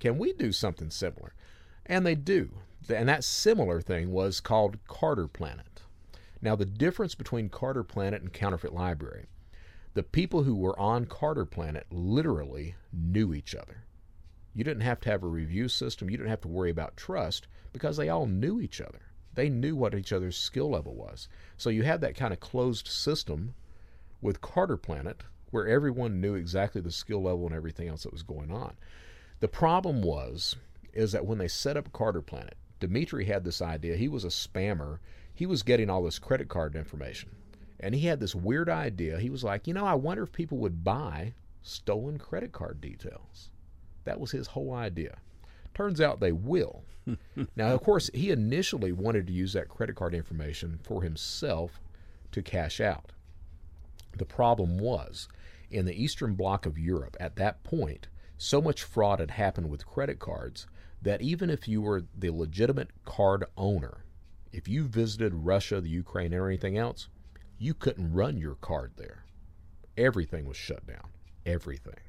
Can 0.00 0.18
we 0.18 0.32
do 0.32 0.52
something 0.52 0.90
similar? 0.90 1.34
And 1.86 2.06
they 2.06 2.14
do. 2.14 2.50
And 2.88 3.08
that 3.08 3.24
similar 3.24 3.80
thing 3.80 4.12
was 4.12 4.40
called 4.40 4.84
CarderPlanet. 4.86 5.82
Now, 6.40 6.54
the 6.54 6.64
difference 6.64 7.14
between 7.14 7.48
CarderPlanet 7.48 8.20
and 8.20 8.32
Counterfeit 8.32 8.72
Library, 8.72 9.26
the 9.94 10.04
people 10.04 10.44
who 10.44 10.54
were 10.54 10.78
on 10.78 11.06
CarderPlanet 11.06 11.84
literally 11.90 12.76
knew 12.92 13.34
each 13.34 13.54
other. 13.54 13.84
You 14.54 14.64
didn't 14.64 14.82
have 14.82 15.00
to 15.00 15.10
have 15.10 15.22
a 15.22 15.28
review 15.28 15.68
system. 15.68 16.10
You 16.10 16.16
didn't 16.16 16.30
have 16.30 16.40
to 16.42 16.48
worry 16.48 16.70
about 16.70 16.96
trust 16.96 17.46
because 17.72 17.96
they 17.96 18.08
all 18.08 18.26
knew 18.26 18.60
each 18.60 18.80
other. 18.80 19.00
They 19.34 19.48
knew 19.48 19.76
what 19.76 19.94
each 19.94 20.12
other's 20.12 20.36
skill 20.36 20.70
level 20.70 20.94
was. 20.94 21.28
So 21.56 21.70
you 21.70 21.84
had 21.84 22.00
that 22.00 22.16
kind 22.16 22.32
of 22.32 22.40
closed 22.40 22.88
system 22.88 23.54
with 24.20 24.40
CarderPlanet 24.40 25.20
where 25.50 25.68
everyone 25.68 26.20
knew 26.20 26.34
exactly 26.34 26.80
the 26.80 26.90
skill 26.90 27.22
level 27.22 27.46
and 27.46 27.54
everything 27.54 27.88
else 27.88 28.02
that 28.02 28.12
was 28.12 28.22
going 28.22 28.50
on. 28.50 28.74
The 29.40 29.48
problem 29.48 30.02
was 30.02 30.56
is 30.92 31.12
that 31.12 31.26
when 31.26 31.38
they 31.38 31.48
set 31.48 31.76
up 31.76 31.92
CarderPlanet, 31.92 32.54
Dimitri 32.80 33.24
had 33.24 33.44
this 33.44 33.62
idea. 33.62 33.96
He 33.96 34.08
was 34.08 34.24
a 34.24 34.28
spammer. 34.28 34.98
He 35.34 35.46
was 35.46 35.62
getting 35.62 35.88
all 35.90 36.02
this 36.02 36.18
credit 36.18 36.48
card 36.48 36.74
information. 36.74 37.30
And 37.80 37.94
he 37.94 38.06
had 38.06 38.18
this 38.18 38.34
weird 38.34 38.68
idea. 38.68 39.20
He 39.20 39.30
was 39.30 39.44
like, 39.44 39.66
you 39.66 39.74
know, 39.74 39.86
I 39.86 39.94
wonder 39.94 40.24
if 40.24 40.32
people 40.32 40.58
would 40.58 40.82
buy 40.82 41.34
stolen 41.62 42.18
credit 42.18 42.50
card 42.50 42.80
details. 42.80 43.50
That 44.08 44.20
was 44.20 44.30
his 44.30 44.46
whole 44.46 44.72
idea. 44.72 45.18
Turns 45.74 46.00
out 46.00 46.18
they 46.18 46.32
will. 46.32 46.82
now, 47.56 47.74
of 47.74 47.82
course, 47.82 48.08
he 48.14 48.30
initially 48.30 48.90
wanted 48.90 49.26
to 49.26 49.34
use 49.34 49.52
that 49.52 49.68
credit 49.68 49.96
card 49.96 50.14
information 50.14 50.78
for 50.82 51.02
himself 51.02 51.78
to 52.32 52.40
cash 52.40 52.80
out. 52.80 53.12
The 54.16 54.24
problem 54.24 54.78
was, 54.78 55.28
in 55.70 55.84
the 55.84 56.02
eastern 56.02 56.36
bloc 56.36 56.64
of 56.64 56.78
Europe 56.78 57.18
at 57.20 57.36
that 57.36 57.62
point, 57.64 58.08
so 58.38 58.62
much 58.62 58.82
fraud 58.82 59.20
had 59.20 59.32
happened 59.32 59.68
with 59.68 59.86
credit 59.86 60.18
cards 60.18 60.66
that 61.02 61.20
even 61.20 61.50
if 61.50 61.68
you 61.68 61.82
were 61.82 62.04
the 62.16 62.30
legitimate 62.30 62.88
card 63.04 63.44
owner, 63.58 64.04
if 64.52 64.68
you 64.68 64.84
visited 64.84 65.34
Russia, 65.34 65.82
the 65.82 65.90
Ukraine, 65.90 66.32
or 66.32 66.46
anything 66.46 66.78
else, 66.78 67.08
you 67.58 67.74
couldn't 67.74 68.14
run 68.14 68.38
your 68.38 68.54
card 68.54 68.92
there. 68.96 69.26
Everything 69.98 70.46
was 70.48 70.56
shut 70.56 70.86
down. 70.86 71.10
Everything. 71.44 72.00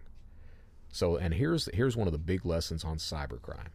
So, 0.91 1.17
and 1.17 1.33
here's 1.33 1.69
here's 1.73 1.95
one 1.95 2.07
of 2.07 2.13
the 2.13 2.17
big 2.17 2.45
lessons 2.45 2.83
on 2.83 2.97
cybercrime. 2.97 3.69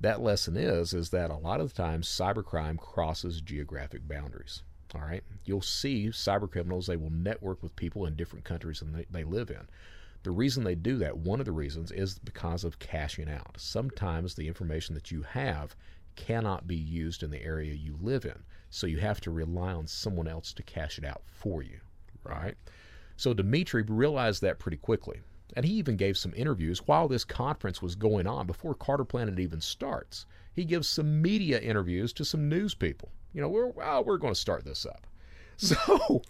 That 0.00 0.20
lesson 0.20 0.56
is 0.56 0.94
is 0.94 1.10
that 1.10 1.30
a 1.30 1.36
lot 1.36 1.60
of 1.60 1.74
the 1.74 1.82
times 1.82 2.08
cybercrime 2.08 2.78
crosses 2.78 3.40
geographic 3.40 4.06
boundaries. 4.06 4.62
All 4.94 5.02
right, 5.02 5.22
you'll 5.44 5.62
see 5.62 6.08
cyber 6.08 6.50
criminals; 6.50 6.86
they 6.86 6.96
will 6.96 7.10
network 7.10 7.62
with 7.62 7.76
people 7.76 8.06
in 8.06 8.16
different 8.16 8.44
countries 8.44 8.80
than 8.80 8.92
they, 8.92 9.06
they 9.10 9.24
live 9.24 9.50
in. 9.50 9.68
The 10.22 10.30
reason 10.30 10.64
they 10.64 10.74
do 10.74 10.98
that, 10.98 11.16
one 11.16 11.40
of 11.40 11.46
the 11.46 11.52
reasons, 11.52 11.90
is 11.92 12.18
because 12.18 12.64
of 12.64 12.78
cashing 12.78 13.30
out. 13.30 13.56
Sometimes 13.58 14.34
the 14.34 14.48
information 14.48 14.94
that 14.94 15.10
you 15.10 15.22
have 15.22 15.74
cannot 16.16 16.66
be 16.66 16.76
used 16.76 17.22
in 17.22 17.30
the 17.30 17.42
area 17.42 17.72
you 17.72 17.96
live 18.00 18.24
in, 18.24 18.42
so 18.68 18.86
you 18.86 18.98
have 18.98 19.20
to 19.22 19.30
rely 19.30 19.72
on 19.72 19.86
someone 19.86 20.28
else 20.28 20.52
to 20.52 20.62
cash 20.62 20.98
it 20.98 21.04
out 21.04 21.22
for 21.26 21.62
you. 21.62 21.80
Right. 22.22 22.56
So 23.16 23.32
Dimitri 23.32 23.82
realized 23.82 24.42
that 24.42 24.58
pretty 24.58 24.76
quickly. 24.76 25.20
And 25.56 25.64
he 25.64 25.72
even 25.74 25.96
gave 25.96 26.16
some 26.16 26.32
interviews 26.36 26.86
while 26.86 27.08
this 27.08 27.24
conference 27.24 27.82
was 27.82 27.94
going 27.94 28.26
on, 28.26 28.46
before 28.46 28.74
CarderPlanet 28.74 29.38
even 29.38 29.60
starts. 29.60 30.26
He 30.52 30.64
gives 30.64 30.88
some 30.88 31.20
media 31.22 31.60
interviews 31.60 32.12
to 32.14 32.24
some 32.24 32.48
news 32.48 32.74
people. 32.74 33.10
You 33.32 33.40
know, 33.40 33.48
we're 33.48 33.68
well, 33.68 34.04
we're 34.04 34.18
going 34.18 34.34
to 34.34 34.40
start 34.40 34.64
this 34.64 34.86
up. 34.86 35.06
So, 35.56 36.22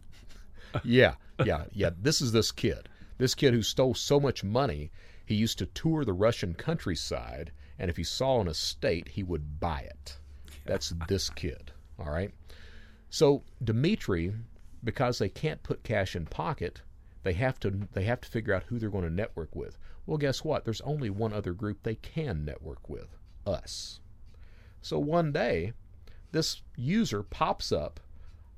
yeah, 0.83 1.15
yeah, 1.45 1.65
yeah. 1.73 1.91
This 2.01 2.21
is 2.21 2.33
this 2.33 2.51
kid. 2.51 2.89
This 3.19 3.35
kid 3.35 3.55
who 3.55 3.63
stole 3.63 3.95
so 3.95 4.19
much 4.19 4.43
money, 4.43 4.91
he 5.25 5.37
used 5.37 5.59
to 5.59 5.67
tour 5.67 6.05
the 6.05 6.13
Russian 6.13 6.55
countryside, 6.55 7.53
and 7.79 7.89
if 7.89 7.97
he 7.97 8.03
saw 8.03 8.41
an 8.41 8.49
estate, 8.49 9.07
he 9.09 9.23
would 9.23 9.61
buy 9.61 9.81
it. 9.81 10.19
That's 10.65 10.93
this 11.09 11.31
kid. 11.31 11.71
All 11.99 12.11
right. 12.11 12.33
So 13.09 13.45
Dimitri, 13.63 14.33
because 14.83 15.19
they 15.19 15.29
can't 15.29 15.63
put 15.63 15.85
cash 15.85 16.17
in 16.17 16.27
pocket, 16.27 16.83
they 17.23 17.35
have 17.35 17.61
to 17.61 17.89
they 17.93 18.05
have 18.05 18.21
to 18.23 18.29
figure 18.29 18.55
out 18.55 18.65
who 18.65 18.79
they're 18.79 18.91
going 18.91 19.05
to 19.05 19.11
network 19.11 19.55
with. 19.55 19.79
Well, 20.07 20.19
guess 20.19 20.43
what? 20.45 20.65
There's 20.65 20.81
only 20.81 21.11
one 21.11 21.33
other 21.33 21.53
group 21.53 21.83
they 21.83 21.97
can 21.97 22.45
network 22.45 22.89
with, 22.89 23.17
us. 23.47 24.01
So 24.83 24.99
one 24.99 25.33
day, 25.33 25.73
this 26.33 26.63
user 26.77 27.23
pops 27.23 27.71
up 27.73 28.01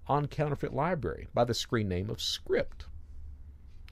on 0.06 0.26
Counterfeit 0.28 0.72
Library 0.72 1.28
by 1.34 1.44
the 1.44 1.54
screen 1.54 1.88
name 1.88 2.10
of 2.10 2.20
Script. 2.22 2.86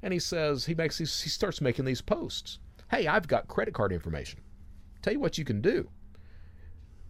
and 0.03 0.13
he 0.13 0.19
says 0.19 0.67
he 0.67 0.75
makes 0.75 0.99
these, 0.99 1.21
he 1.23 1.29
starts 1.29 1.61
making 1.61 1.85
these 1.85 2.01
posts. 2.01 2.59
Hey, 2.91 3.07
I've 3.07 3.29
got 3.29 3.49
credit 3.49 3.75
card 3.75 3.93
information. 3.93 4.41
Tell 5.03 5.13
you 5.13 5.21
what 5.21 5.39
you 5.39 5.45
can 5.45 5.61
do. 5.61 5.89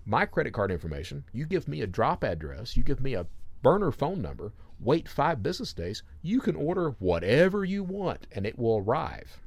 My 0.04 0.26
credit 0.26 0.52
card 0.52 0.70
information. 0.70 1.24
You 1.32 1.46
give 1.46 1.68
me 1.68 1.80
a 1.82 1.86
drop 1.86 2.24
address. 2.24 2.76
You 2.76 2.82
give 2.82 3.00
me 3.00 3.14
a 3.14 3.26
burner 3.62 3.92
phone 3.92 4.20
number. 4.22 4.52
Wait 4.80 5.08
five 5.08 5.42
business 5.42 5.72
days. 5.72 6.02
You 6.22 6.40
can 6.40 6.56
order 6.56 6.96
whatever 6.98 7.64
you 7.64 7.84
want, 7.84 8.26
and 8.32 8.46
it 8.46 8.58
will 8.58 8.78
arrive. 8.78 9.40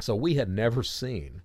So 0.00 0.14
we 0.14 0.34
had 0.34 0.48
never 0.48 0.82
seen 0.82 1.42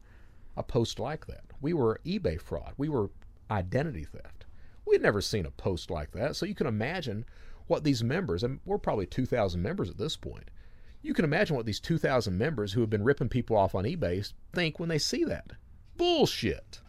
a 0.58 0.64
post 0.64 1.00
like 1.00 1.26
that. 1.28 1.46
We 1.62 1.74
were 1.74 2.02
eBay 2.06 2.42
fraud. 2.42 2.74
We 2.78 2.90
were 2.90 3.10
identity 3.50 4.04
theft. 4.04 4.46
We 4.86 4.96
had 4.96 5.02
never 5.02 5.22
seen 5.22 5.46
a 5.46 5.52
post 5.52 5.90
like 5.90 6.12
that. 6.12 6.36
So 6.36 6.46
you 6.46 6.56
can 6.56 6.68
imagine 6.68 7.26
what 7.68 7.84
these 7.84 8.04
members, 8.04 8.44
and 8.44 8.60
we're 8.66 8.78
probably 8.78 9.06
2,000 9.06 9.62
members 9.62 9.90
at 9.90 9.98
this 9.98 10.18
point, 10.18 10.50
you 11.02 11.14
can 11.14 11.24
imagine 11.24 11.56
what 11.56 11.66
these 11.66 11.80
2,000 11.80 12.38
members 12.38 12.74
who 12.74 12.82
have 12.82 12.90
been 12.90 13.04
ripping 13.04 13.30
people 13.30 13.56
off 13.56 13.76
on 13.76 13.86
eBay 13.86 14.34
think 14.52 14.80
when 14.80 14.90
they 14.90 14.98
see 14.98 15.24
that. 15.24 15.52
Bullshit. 15.96 16.82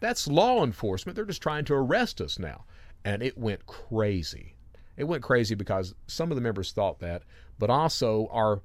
That's 0.00 0.26
law 0.26 0.64
enforcement. 0.64 1.16
They're 1.16 1.24
just 1.24 1.42
trying 1.42 1.64
to 1.66 1.74
arrest 1.74 2.20
us 2.20 2.38
now. 2.38 2.64
And 3.04 3.22
it 3.22 3.36
went 3.36 3.66
crazy. 3.66 4.53
It 4.96 5.04
went 5.04 5.22
crazy 5.22 5.54
because 5.54 5.94
some 6.06 6.30
of 6.30 6.36
the 6.36 6.42
members 6.42 6.72
thought 6.72 7.00
that, 7.00 7.22
but 7.58 7.70
also 7.70 8.28
our 8.30 8.62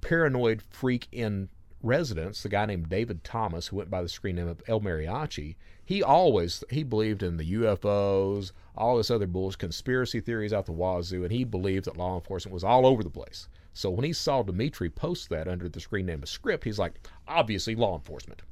paranoid 0.00 0.62
freak 0.62 1.08
in 1.12 1.48
residence, 1.82 2.42
the 2.42 2.48
guy 2.48 2.66
named 2.66 2.88
David 2.88 3.22
Thomas, 3.22 3.68
who 3.68 3.76
went 3.76 3.90
by 3.90 4.02
the 4.02 4.08
screen 4.08 4.36
name 4.36 4.48
of 4.48 4.62
El 4.66 4.80
Mariachi, 4.80 5.56
he 5.84 6.02
always 6.02 6.62
he 6.70 6.82
believed 6.82 7.22
in 7.22 7.36
the 7.36 7.52
UFOs, 7.54 8.52
all 8.76 8.96
this 8.96 9.10
other 9.10 9.26
bullshit, 9.26 9.60
conspiracy 9.60 10.20
theories 10.20 10.52
out 10.52 10.66
the 10.66 10.72
wazoo, 10.72 11.22
and 11.22 11.32
he 11.32 11.44
believed 11.44 11.86
that 11.86 11.96
law 11.96 12.14
enforcement 12.16 12.52
was 12.52 12.64
all 12.64 12.86
over 12.86 13.02
the 13.02 13.10
place. 13.10 13.48
So 13.72 13.90
when 13.90 14.04
he 14.04 14.12
saw 14.12 14.42
Dimitri 14.42 14.90
post 14.90 15.28
that 15.30 15.46
under 15.46 15.68
the 15.68 15.80
screen 15.80 16.06
name 16.06 16.22
of 16.22 16.28
Script, 16.28 16.64
he's 16.64 16.78
like, 16.78 16.94
obviously 17.28 17.74
law 17.76 17.94
enforcement. 17.94 18.42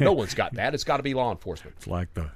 No 0.00 0.12
one's 0.12 0.34
got 0.34 0.54
that. 0.54 0.74
It's 0.74 0.84
got 0.84 0.96
to 0.96 1.02
be 1.02 1.14
law 1.14 1.30
enforcement. 1.30 1.76
It's 1.76 1.86
like 1.86 2.12
the 2.14 2.30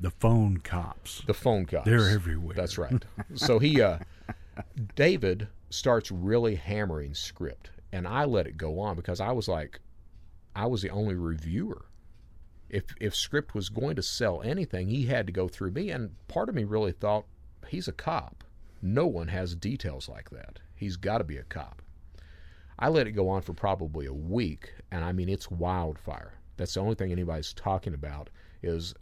the 0.00 0.10
phone 0.10 0.58
cops. 0.58 1.22
The 1.26 1.34
phone 1.34 1.66
cops. 1.66 1.86
They're 1.86 2.10
everywhere. 2.10 2.54
That's 2.54 2.78
right. 2.78 3.04
So 3.34 3.58
he, 3.58 3.80
uh, 3.80 3.98
David 4.94 5.48
starts 5.70 6.10
really 6.10 6.54
hammering 6.54 7.14
Script, 7.14 7.70
and 7.92 8.06
I 8.06 8.24
let 8.24 8.46
it 8.46 8.56
go 8.56 8.78
on 8.78 8.96
because 8.96 9.20
I 9.20 9.32
was 9.32 9.48
like, 9.48 9.80
I 10.54 10.66
was 10.66 10.82
the 10.82 10.90
only 10.90 11.14
reviewer. 11.14 11.86
If 12.68 12.84
if 13.00 13.14
Script 13.14 13.54
was 13.54 13.68
going 13.68 13.96
to 13.96 14.02
sell 14.02 14.42
anything, 14.42 14.88
he 14.88 15.06
had 15.06 15.26
to 15.26 15.32
go 15.32 15.48
through 15.48 15.70
me, 15.72 15.90
and 15.90 16.14
part 16.28 16.48
of 16.48 16.54
me 16.54 16.64
really 16.64 16.92
thought 16.92 17.26
he's 17.68 17.88
a 17.88 17.92
cop. 17.92 18.44
No 18.82 19.06
one 19.06 19.28
has 19.28 19.54
details 19.54 20.08
like 20.08 20.30
that. 20.30 20.58
He's 20.74 20.96
got 20.96 21.18
to 21.18 21.24
be 21.24 21.38
a 21.38 21.44
cop. 21.44 21.82
I 22.78 22.88
let 22.88 23.06
it 23.06 23.12
go 23.12 23.28
on 23.28 23.42
for 23.42 23.54
probably 23.54 24.06
a 24.06 24.12
week, 24.12 24.74
and 24.90 25.02
I 25.04 25.12
mean 25.12 25.28
it's 25.28 25.50
wildfire. 25.50 26.34
That's 26.56 26.74
the 26.74 26.80
only 26.80 26.94
thing 26.94 27.12
anybody's 27.12 27.52
talking 27.52 27.94
about 27.94 28.28
is 28.62 28.94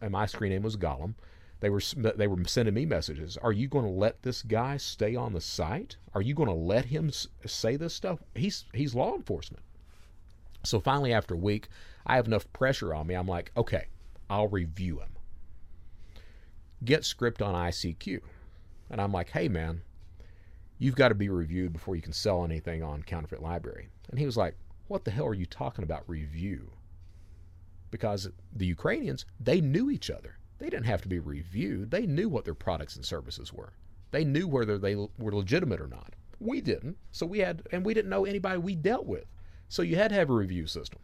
and 0.00 0.12
my 0.12 0.26
screen 0.26 0.52
name 0.52 0.62
was 0.62 0.76
Gollum. 0.76 1.14
They 1.60 1.70
were 1.70 1.80
they 1.96 2.26
were 2.26 2.44
sending 2.46 2.74
me 2.74 2.84
messages. 2.84 3.36
Are 3.38 3.52
you 3.52 3.68
going 3.68 3.86
to 3.86 3.90
let 3.90 4.22
this 4.22 4.42
guy 4.42 4.76
stay 4.76 5.16
on 5.16 5.32
the 5.32 5.40
site? 5.40 5.96
Are 6.14 6.20
you 6.20 6.34
going 6.34 6.48
to 6.48 6.54
let 6.54 6.86
him 6.86 7.10
say 7.46 7.76
this 7.76 7.94
stuff? 7.94 8.22
He's 8.34 8.66
he's 8.74 8.94
law 8.94 9.14
enforcement. 9.14 9.64
So 10.64 10.80
finally, 10.80 11.12
after 11.12 11.34
a 11.34 11.38
week, 11.38 11.68
I 12.06 12.16
have 12.16 12.26
enough 12.26 12.52
pressure 12.52 12.94
on 12.94 13.06
me. 13.06 13.14
I'm 13.14 13.28
like, 13.28 13.50
okay, 13.56 13.86
I'll 14.28 14.48
review 14.48 15.00
him. 15.00 15.16
Get 16.84 17.04
script 17.04 17.40
on 17.40 17.54
ICQ, 17.54 18.20
and 18.90 19.00
I'm 19.00 19.12
like, 19.12 19.30
hey 19.30 19.48
man, 19.48 19.82
you've 20.78 20.96
got 20.96 21.08
to 21.08 21.14
be 21.14 21.28
reviewed 21.28 21.72
before 21.72 21.96
you 21.96 22.02
can 22.02 22.12
sell 22.12 22.44
anything 22.44 22.82
on 22.82 23.02
Counterfeit 23.02 23.42
Library. 23.42 23.88
And 24.10 24.18
he 24.18 24.26
was 24.26 24.36
like, 24.36 24.56
what 24.86 25.04
the 25.04 25.10
hell 25.10 25.26
are 25.26 25.34
you 25.34 25.46
talking 25.46 25.82
about 25.82 26.08
review? 26.08 26.72
Because 27.94 28.28
the 28.52 28.66
Ukrainians, 28.66 29.24
they 29.38 29.60
knew 29.60 29.88
each 29.88 30.10
other. 30.10 30.36
They 30.58 30.68
didn't 30.68 30.86
have 30.86 31.00
to 31.02 31.08
be 31.08 31.20
reviewed. 31.20 31.92
They 31.92 32.06
knew 32.06 32.28
what 32.28 32.44
their 32.44 32.52
products 32.52 32.96
and 32.96 33.04
services 33.04 33.52
were. 33.52 33.72
They 34.10 34.24
knew 34.24 34.48
whether 34.48 34.78
they 34.78 34.96
were 34.96 35.32
legitimate 35.32 35.80
or 35.80 35.86
not. 35.86 36.14
We 36.40 36.60
didn't. 36.60 36.96
So 37.12 37.24
we 37.24 37.38
had, 37.38 37.62
and 37.70 37.86
we 37.86 37.94
didn't 37.94 38.10
know 38.10 38.24
anybody 38.24 38.58
we 38.58 38.74
dealt 38.74 39.06
with. 39.06 39.26
So 39.68 39.82
you 39.82 39.94
had 39.94 40.08
to 40.08 40.16
have 40.16 40.28
a 40.28 40.34
review 40.34 40.66
system. 40.66 40.98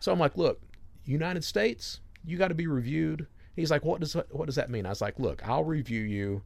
So 0.00 0.10
I'm 0.10 0.18
like, 0.18 0.38
look, 0.38 0.62
United 1.04 1.44
States, 1.44 2.00
you 2.24 2.38
got 2.38 2.48
to 2.48 2.54
be 2.54 2.66
reviewed. 2.66 3.26
He's 3.54 3.70
like, 3.70 3.84
what 3.84 4.00
does 4.00 4.14
what 4.30 4.46
does 4.46 4.54
that 4.54 4.70
mean? 4.70 4.86
I 4.86 4.88
was 4.88 5.02
like, 5.02 5.18
look, 5.18 5.46
I'll 5.46 5.64
review 5.64 6.00
you. 6.00 6.40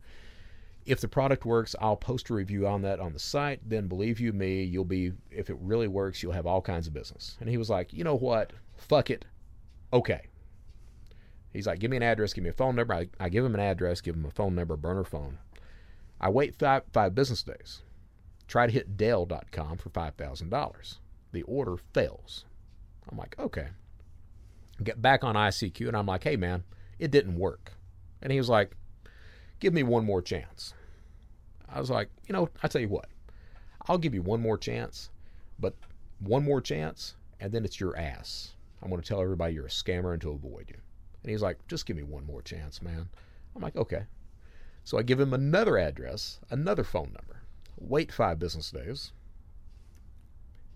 If 0.86 1.00
the 1.00 1.06
product 1.06 1.44
works, 1.44 1.76
I'll 1.80 1.96
post 1.96 2.30
a 2.30 2.34
review 2.34 2.66
on 2.66 2.82
that 2.82 2.98
on 2.98 3.12
the 3.12 3.20
site. 3.20 3.60
Then 3.64 3.86
believe 3.86 4.18
you 4.18 4.32
me, 4.32 4.64
you'll 4.64 4.84
be 4.84 5.12
if 5.30 5.50
it 5.50 5.56
really 5.60 5.86
works, 5.86 6.20
you'll 6.20 6.32
have 6.32 6.46
all 6.46 6.60
kinds 6.60 6.88
of 6.88 6.92
business. 6.92 7.36
And 7.38 7.48
he 7.48 7.58
was 7.58 7.70
like, 7.70 7.92
you 7.92 8.02
know 8.02 8.16
what? 8.16 8.52
Fuck 8.76 9.10
it. 9.10 9.24
Okay. 9.92 10.28
He's 11.52 11.66
like, 11.66 11.80
give 11.80 11.90
me 11.90 11.98
an 11.98 12.02
address, 12.02 12.32
give 12.32 12.44
me 12.44 12.50
a 12.50 12.54
phone 12.54 12.76
number. 12.76 12.94
I, 12.94 13.08
I 13.20 13.28
give 13.28 13.44
him 13.44 13.54
an 13.54 13.60
address, 13.60 14.00
give 14.00 14.14
him 14.14 14.24
a 14.24 14.30
phone 14.30 14.54
number, 14.54 14.76
burner 14.76 15.04
phone. 15.04 15.38
I 16.20 16.30
wait 16.30 16.54
five, 16.54 16.84
five 16.92 17.14
business 17.14 17.42
days. 17.42 17.82
Try 18.48 18.66
to 18.66 18.72
hit 18.72 18.96
Dell.com 18.96 19.78
for 19.78 19.90
$5,000. 19.90 20.98
The 21.32 21.42
order 21.42 21.76
fails. 21.92 22.44
I'm 23.10 23.18
like, 23.18 23.34
okay. 23.38 23.68
Get 24.82 25.02
back 25.02 25.24
on 25.24 25.34
ICQ 25.34 25.88
and 25.88 25.96
I'm 25.96 26.06
like, 26.06 26.24
hey, 26.24 26.36
man, 26.36 26.64
it 26.98 27.10
didn't 27.10 27.36
work. 27.36 27.72
And 28.22 28.32
he 28.32 28.38
was 28.38 28.48
like, 28.48 28.72
give 29.60 29.74
me 29.74 29.82
one 29.82 30.04
more 30.04 30.22
chance. 30.22 30.74
I 31.68 31.80
was 31.80 31.90
like, 31.90 32.10
you 32.26 32.32
know, 32.32 32.48
I 32.62 32.68
tell 32.68 32.80
you 32.80 32.88
what, 32.88 33.08
I'll 33.88 33.98
give 33.98 34.14
you 34.14 34.22
one 34.22 34.40
more 34.40 34.58
chance, 34.58 35.10
but 35.58 35.74
one 36.18 36.44
more 36.44 36.60
chance, 36.60 37.16
and 37.40 37.52
then 37.52 37.64
it's 37.64 37.80
your 37.80 37.96
ass. 37.96 38.54
I'm 38.82 38.90
going 38.90 39.00
to 39.00 39.06
tell 39.08 39.22
everybody 39.22 39.54
you're 39.54 39.66
a 39.66 39.70
scammer 39.70 40.12
and 40.12 40.20
to 40.22 40.32
avoid 40.32 40.68
you. 40.68 40.76
And 41.22 41.30
he's 41.30 41.42
like, 41.42 41.66
just 41.68 41.86
give 41.86 41.96
me 41.96 42.02
one 42.02 42.26
more 42.26 42.42
chance, 42.42 42.82
man. 42.82 43.08
I'm 43.54 43.62
like, 43.62 43.76
okay. 43.76 44.06
So 44.84 44.98
I 44.98 45.02
give 45.02 45.20
him 45.20 45.32
another 45.32 45.78
address, 45.78 46.40
another 46.50 46.82
phone 46.82 47.12
number. 47.12 47.42
Wait 47.78 48.10
five 48.10 48.38
business 48.38 48.70
days. 48.70 49.12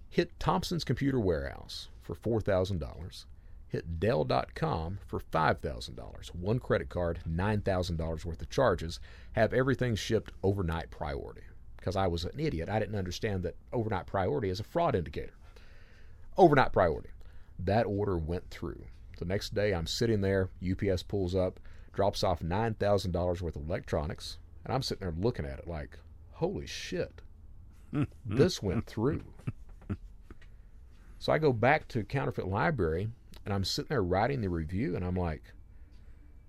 Hit 0.09 0.39
Thompson's 0.39 0.85
Computer 0.85 1.19
Warehouse 1.19 1.89
for 2.01 2.15
$4,000. 2.15 3.25
Hit 3.69 3.99
Dell.com 3.99 4.99
for 5.05 5.19
$5,000. 5.19 6.35
One 6.35 6.61
credit 6.61 6.89
card, 6.89 7.19
$9,000 7.29 8.25
worth 8.25 8.41
of 8.41 8.49
charges. 8.49 9.01
Have 9.33 9.53
everything 9.53 9.97
shipped 9.97 10.33
overnight 10.43 10.91
priority. 10.91 11.43
Because 11.77 11.97
I 11.97 12.07
was 12.07 12.25
an 12.25 12.39
idiot. 12.39 12.69
I 12.69 12.79
didn't 12.79 12.95
understand 12.95 13.43
that 13.43 13.57
overnight 13.73 14.07
priority 14.07 14.49
is 14.49 14.61
a 14.61 14.65
fraud 14.65 14.95
indicator. 14.95 15.35
Overnight 16.37 16.73
priority. 16.73 17.11
That 17.59 17.87
order 17.87 18.19
went 18.19 18.51
through. 18.51 18.85
The 19.19 19.25
next 19.25 19.55
day, 19.55 19.73
I'm 19.73 19.87
sitting 19.87 20.21
there. 20.21 20.51
UPS 20.63 21.03
pulls 21.03 21.35
up, 21.35 21.59
drops 21.93 22.23
off 22.23 22.41
$9,000 22.41 23.41
worth 23.41 23.57
of 23.57 23.69
electronics, 23.69 24.39
and 24.65 24.75
I'm 24.75 24.83
sitting 24.83 25.07
there 25.07 25.15
looking 25.19 25.47
at 25.47 25.59
it 25.59 25.67
like, 25.67 25.99
holy 26.33 26.67
shit, 26.67 27.23
this 28.27 28.63
went 28.63 28.87
through. 28.87 29.23
So 31.19 31.33
I 31.33 31.39
go 31.39 31.53
back 31.53 31.89
to 31.89 32.05
Counterfeit 32.05 32.47
Library, 32.47 33.09
and 33.45 33.55
I'm 33.55 33.65
sitting 33.65 33.89
there 33.89 34.03
writing 34.03 34.41
the 34.41 34.49
review, 34.49 34.97
and 34.97 35.05
I'm 35.05 35.17
like, 35.17 35.43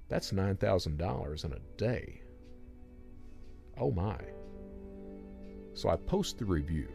that's 0.09 0.31
$9,000 0.31 1.45
in 1.45 1.53
a 1.53 1.59
day. 1.77 2.21
Oh 3.77 3.91
my. 3.91 4.19
So 5.73 5.89
I 5.89 5.95
post 5.95 6.37
the 6.37 6.45
review 6.45 6.89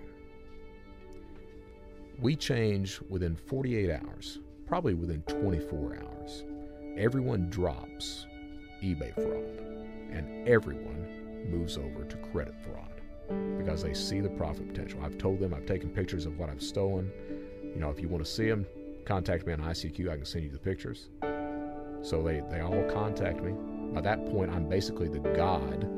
we 2.23 2.37
change 2.37 3.01
within 3.09 3.35
48 3.35 3.91
hours, 3.91 4.39
probably 4.67 4.95
within 4.95 5.23
24 5.23 5.97
hours. 5.97 6.45
Everyone 6.97 7.51
drops 7.51 8.27
eBay 8.81 9.13
fraud, 9.13 9.45
and 10.13 10.49
everyone 10.49 11.51
moves 11.51 11.77
over 11.77 12.05
to 12.05 12.17
credit 12.17 12.55
fraud 12.63 13.59
because 13.59 13.83
they 13.83 13.93
see 13.93 14.21
the 14.21 14.29
profit 14.29 14.69
potential. 14.69 15.01
I've 15.03 15.19
told 15.19 15.41
them, 15.41 15.53
I've 15.53 15.67
taken 15.67 15.91
pictures 15.91 16.25
of 16.25 16.39
what 16.39 16.49
I've 16.49 16.63
stolen. 16.63 17.11
You 17.63 17.81
know, 17.81 17.91
if 17.91 17.99
you 17.99 18.07
want 18.09 18.25
to 18.25 18.31
see 18.31 18.49
them, 18.49 18.67
contact 19.05 19.45
me 19.45 19.53
on 19.55 19.59
ICQ. 19.59 20.09
I 20.09 20.17
can 20.17 20.25
send 20.25 20.45
you 20.45 20.51
the 20.51 20.59
pictures. 20.59 21.09
So 22.03 22.23
they, 22.23 22.43
they 22.51 22.61
all 22.61 22.85
contact 22.93 23.43
me. 23.43 23.53
By 23.93 24.01
that 24.03 24.25
point, 24.31 24.53
I'm 24.53 24.69
basically 24.69 25.09
the 25.09 25.19
god 25.19 25.89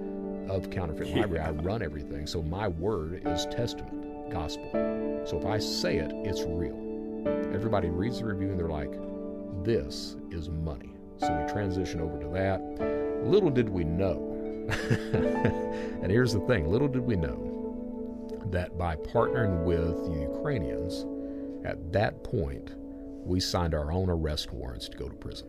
of 0.49 0.71
counterfeit 0.71 1.09
yeah. 1.09 1.21
library. 1.21 1.45
I 1.45 1.51
run 1.51 1.83
everything. 1.83 2.27
So 2.27 2.43
my 2.43 2.69
word 2.69 3.23
is 3.27 3.47
testament, 3.47 4.04
gospel. 4.35 4.69
So 5.25 5.39
if 5.39 5.47
I 5.47 5.59
say 5.59 5.99
it, 5.99 6.13
it's 6.25 6.43
real. 6.43 6.77
Everybody 7.55 7.89
reads 7.89 8.19
the 8.19 8.27
review 8.27 8.51
and 8.51 8.59
they're 8.59 8.69
like, 8.69 8.93
this 9.65 10.17
is 10.31 10.51
money. 10.51 10.93
So 11.19 11.33
we 11.33 11.51
transition 11.53 12.01
over 12.01 12.19
to 12.21 12.29
that. 12.31 12.61
Little 13.25 13.51
did 13.51 13.69
we 13.69 13.85
know, 13.85 14.33
and 15.13 16.11
here's 16.11 16.33
the 16.33 16.41
thing 16.41 16.69
little 16.71 16.89
did 16.89 17.03
we 17.03 17.17
know 17.17 17.51
that 18.51 18.77
by 18.77 18.97
partnering 18.97 19.65
with 19.65 20.05
the 20.05 20.21
Ukrainians, 20.21 21.07
at 21.65 21.93
that 21.93 22.23
point, 22.25 22.75
we 23.25 23.41
signed 23.41 23.75
our 23.75 23.91
own 23.91 24.11
arrest 24.11 24.53
warrants 24.53 24.89
to 24.89 24.99
go 24.99 25.09
to 25.09 25.15
prison. 25.15 25.49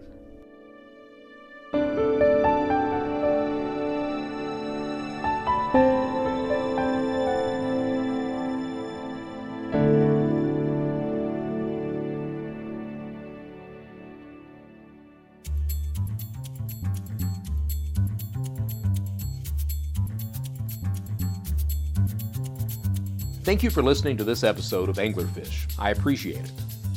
Thank 23.56 23.64
you 23.64 23.70
for 23.70 23.84
listening 23.84 24.18
to 24.18 24.26
this 24.26 24.44
episode 24.44 24.90
of 24.90 24.98
Anglerphish. 24.98 25.74
I 25.80 25.92
appreciate 25.92 26.44
it. 26.44 26.52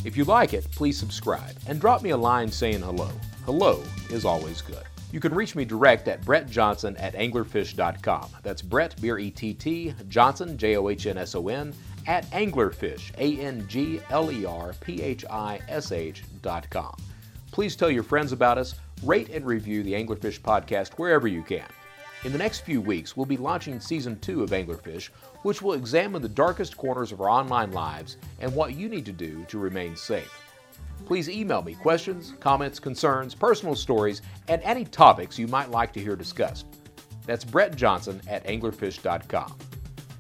If 0.04 0.16
you 0.16 0.24
like 0.24 0.54
it, 0.54 0.68
please 0.72 0.98
subscribe 0.98 1.56
and 1.68 1.80
drop 1.80 2.02
me 2.02 2.11
a 2.11 2.16
line 2.16 2.50
saying 2.50 2.80
hello. 2.80 3.12
Hello 3.44 3.80
is 4.11 4.24
always 4.24 4.61
good. 4.61 4.82
You 5.12 5.20
can 5.20 5.32
reach 5.32 5.54
me 5.54 5.64
direct 5.64 6.09
at 6.09 6.24
Brett 6.24 6.50
Johnson 6.50 6.96
at 6.96 7.14
anglerphish.com. 7.14 8.30
That's 8.42 8.61
Brett, 8.61 9.00
B 9.00 9.09
R 9.09 9.20
E 9.20 9.30
T 9.30 9.54
T, 9.54 9.94
Johnson, 10.09 10.59
J 10.59 10.76
O 10.76 10.88
H 10.88 11.06
N 11.06 11.16
S 11.16 11.36
O 11.36 11.46
N, 11.46 11.72
at 12.09 12.28
anglerphish, 12.32 13.12
A 13.18 13.40
N 13.40 13.64
G 13.68 14.00
L 14.11 14.32
E 14.32 14.44
R 14.44 14.74
P 14.80 15.00
H 15.00 15.24
I 15.30 15.61
S 15.68 15.92
H.com. 15.92 16.96
Please 17.52 17.76
tell 17.76 17.88
your 17.88 18.02
friends 18.02 18.32
about 18.32 18.59
us, 18.59 18.74
rate 19.04 19.28
and 19.28 19.46
review 19.46 19.84
the 19.84 19.92
Anglerphish 19.92 20.40
podcast 20.40 20.94
wherever 20.94 21.28
you 21.28 21.44
can. 21.44 21.68
In 22.24 22.32
the 22.32 22.38
next 22.38 22.60
few 22.60 22.80
weeks, 22.80 23.16
we'll 23.16 23.26
be 23.26 23.36
launching 23.36 23.78
season 23.78 24.18
two 24.18 24.42
of 24.42 24.50
Anglerphish, 24.50 25.10
which 25.42 25.62
will 25.62 25.74
examine 25.74 26.20
the 26.20 26.28
darkest 26.28 26.76
corners 26.76 27.12
of 27.12 27.20
our 27.20 27.28
online 27.28 27.70
lives 27.70 28.16
and 28.40 28.52
what 28.52 28.74
you 28.74 28.88
need 28.88 29.06
to 29.06 29.12
do 29.12 29.44
to 29.48 29.58
remain 29.58 29.94
safe. 29.94 30.42
Please 31.06 31.30
email 31.30 31.62
me 31.62 31.74
questions, 31.74 32.34
comments, 32.40 32.80
concerns, 32.80 33.36
personal 33.36 33.76
stories, 33.76 34.20
and 34.48 34.60
any 34.62 34.84
topics 34.84 35.38
you 35.38 35.46
might 35.46 35.70
like 35.70 35.92
to 35.92 36.00
hear 36.00 36.16
discussed. 36.16 36.66
That's 37.24 37.44
Brett 37.44 37.76
Johnson 37.76 38.20
at 38.26 38.44
anglerphish.com. 38.44 39.56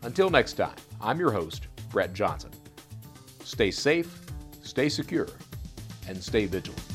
Until 0.02 0.30
next 0.30 0.52
time, 0.52 0.76
I'm 1.00 1.18
your 1.18 1.32
host, 1.32 1.66
Brett 1.90 2.12
Johnson. 2.12 2.50
Stay 3.42 3.72
safe, 3.72 4.20
stay 4.62 4.88
secure, 4.88 5.28
and 6.06 6.22
stay 6.22 6.46
vigilant. 6.46 6.87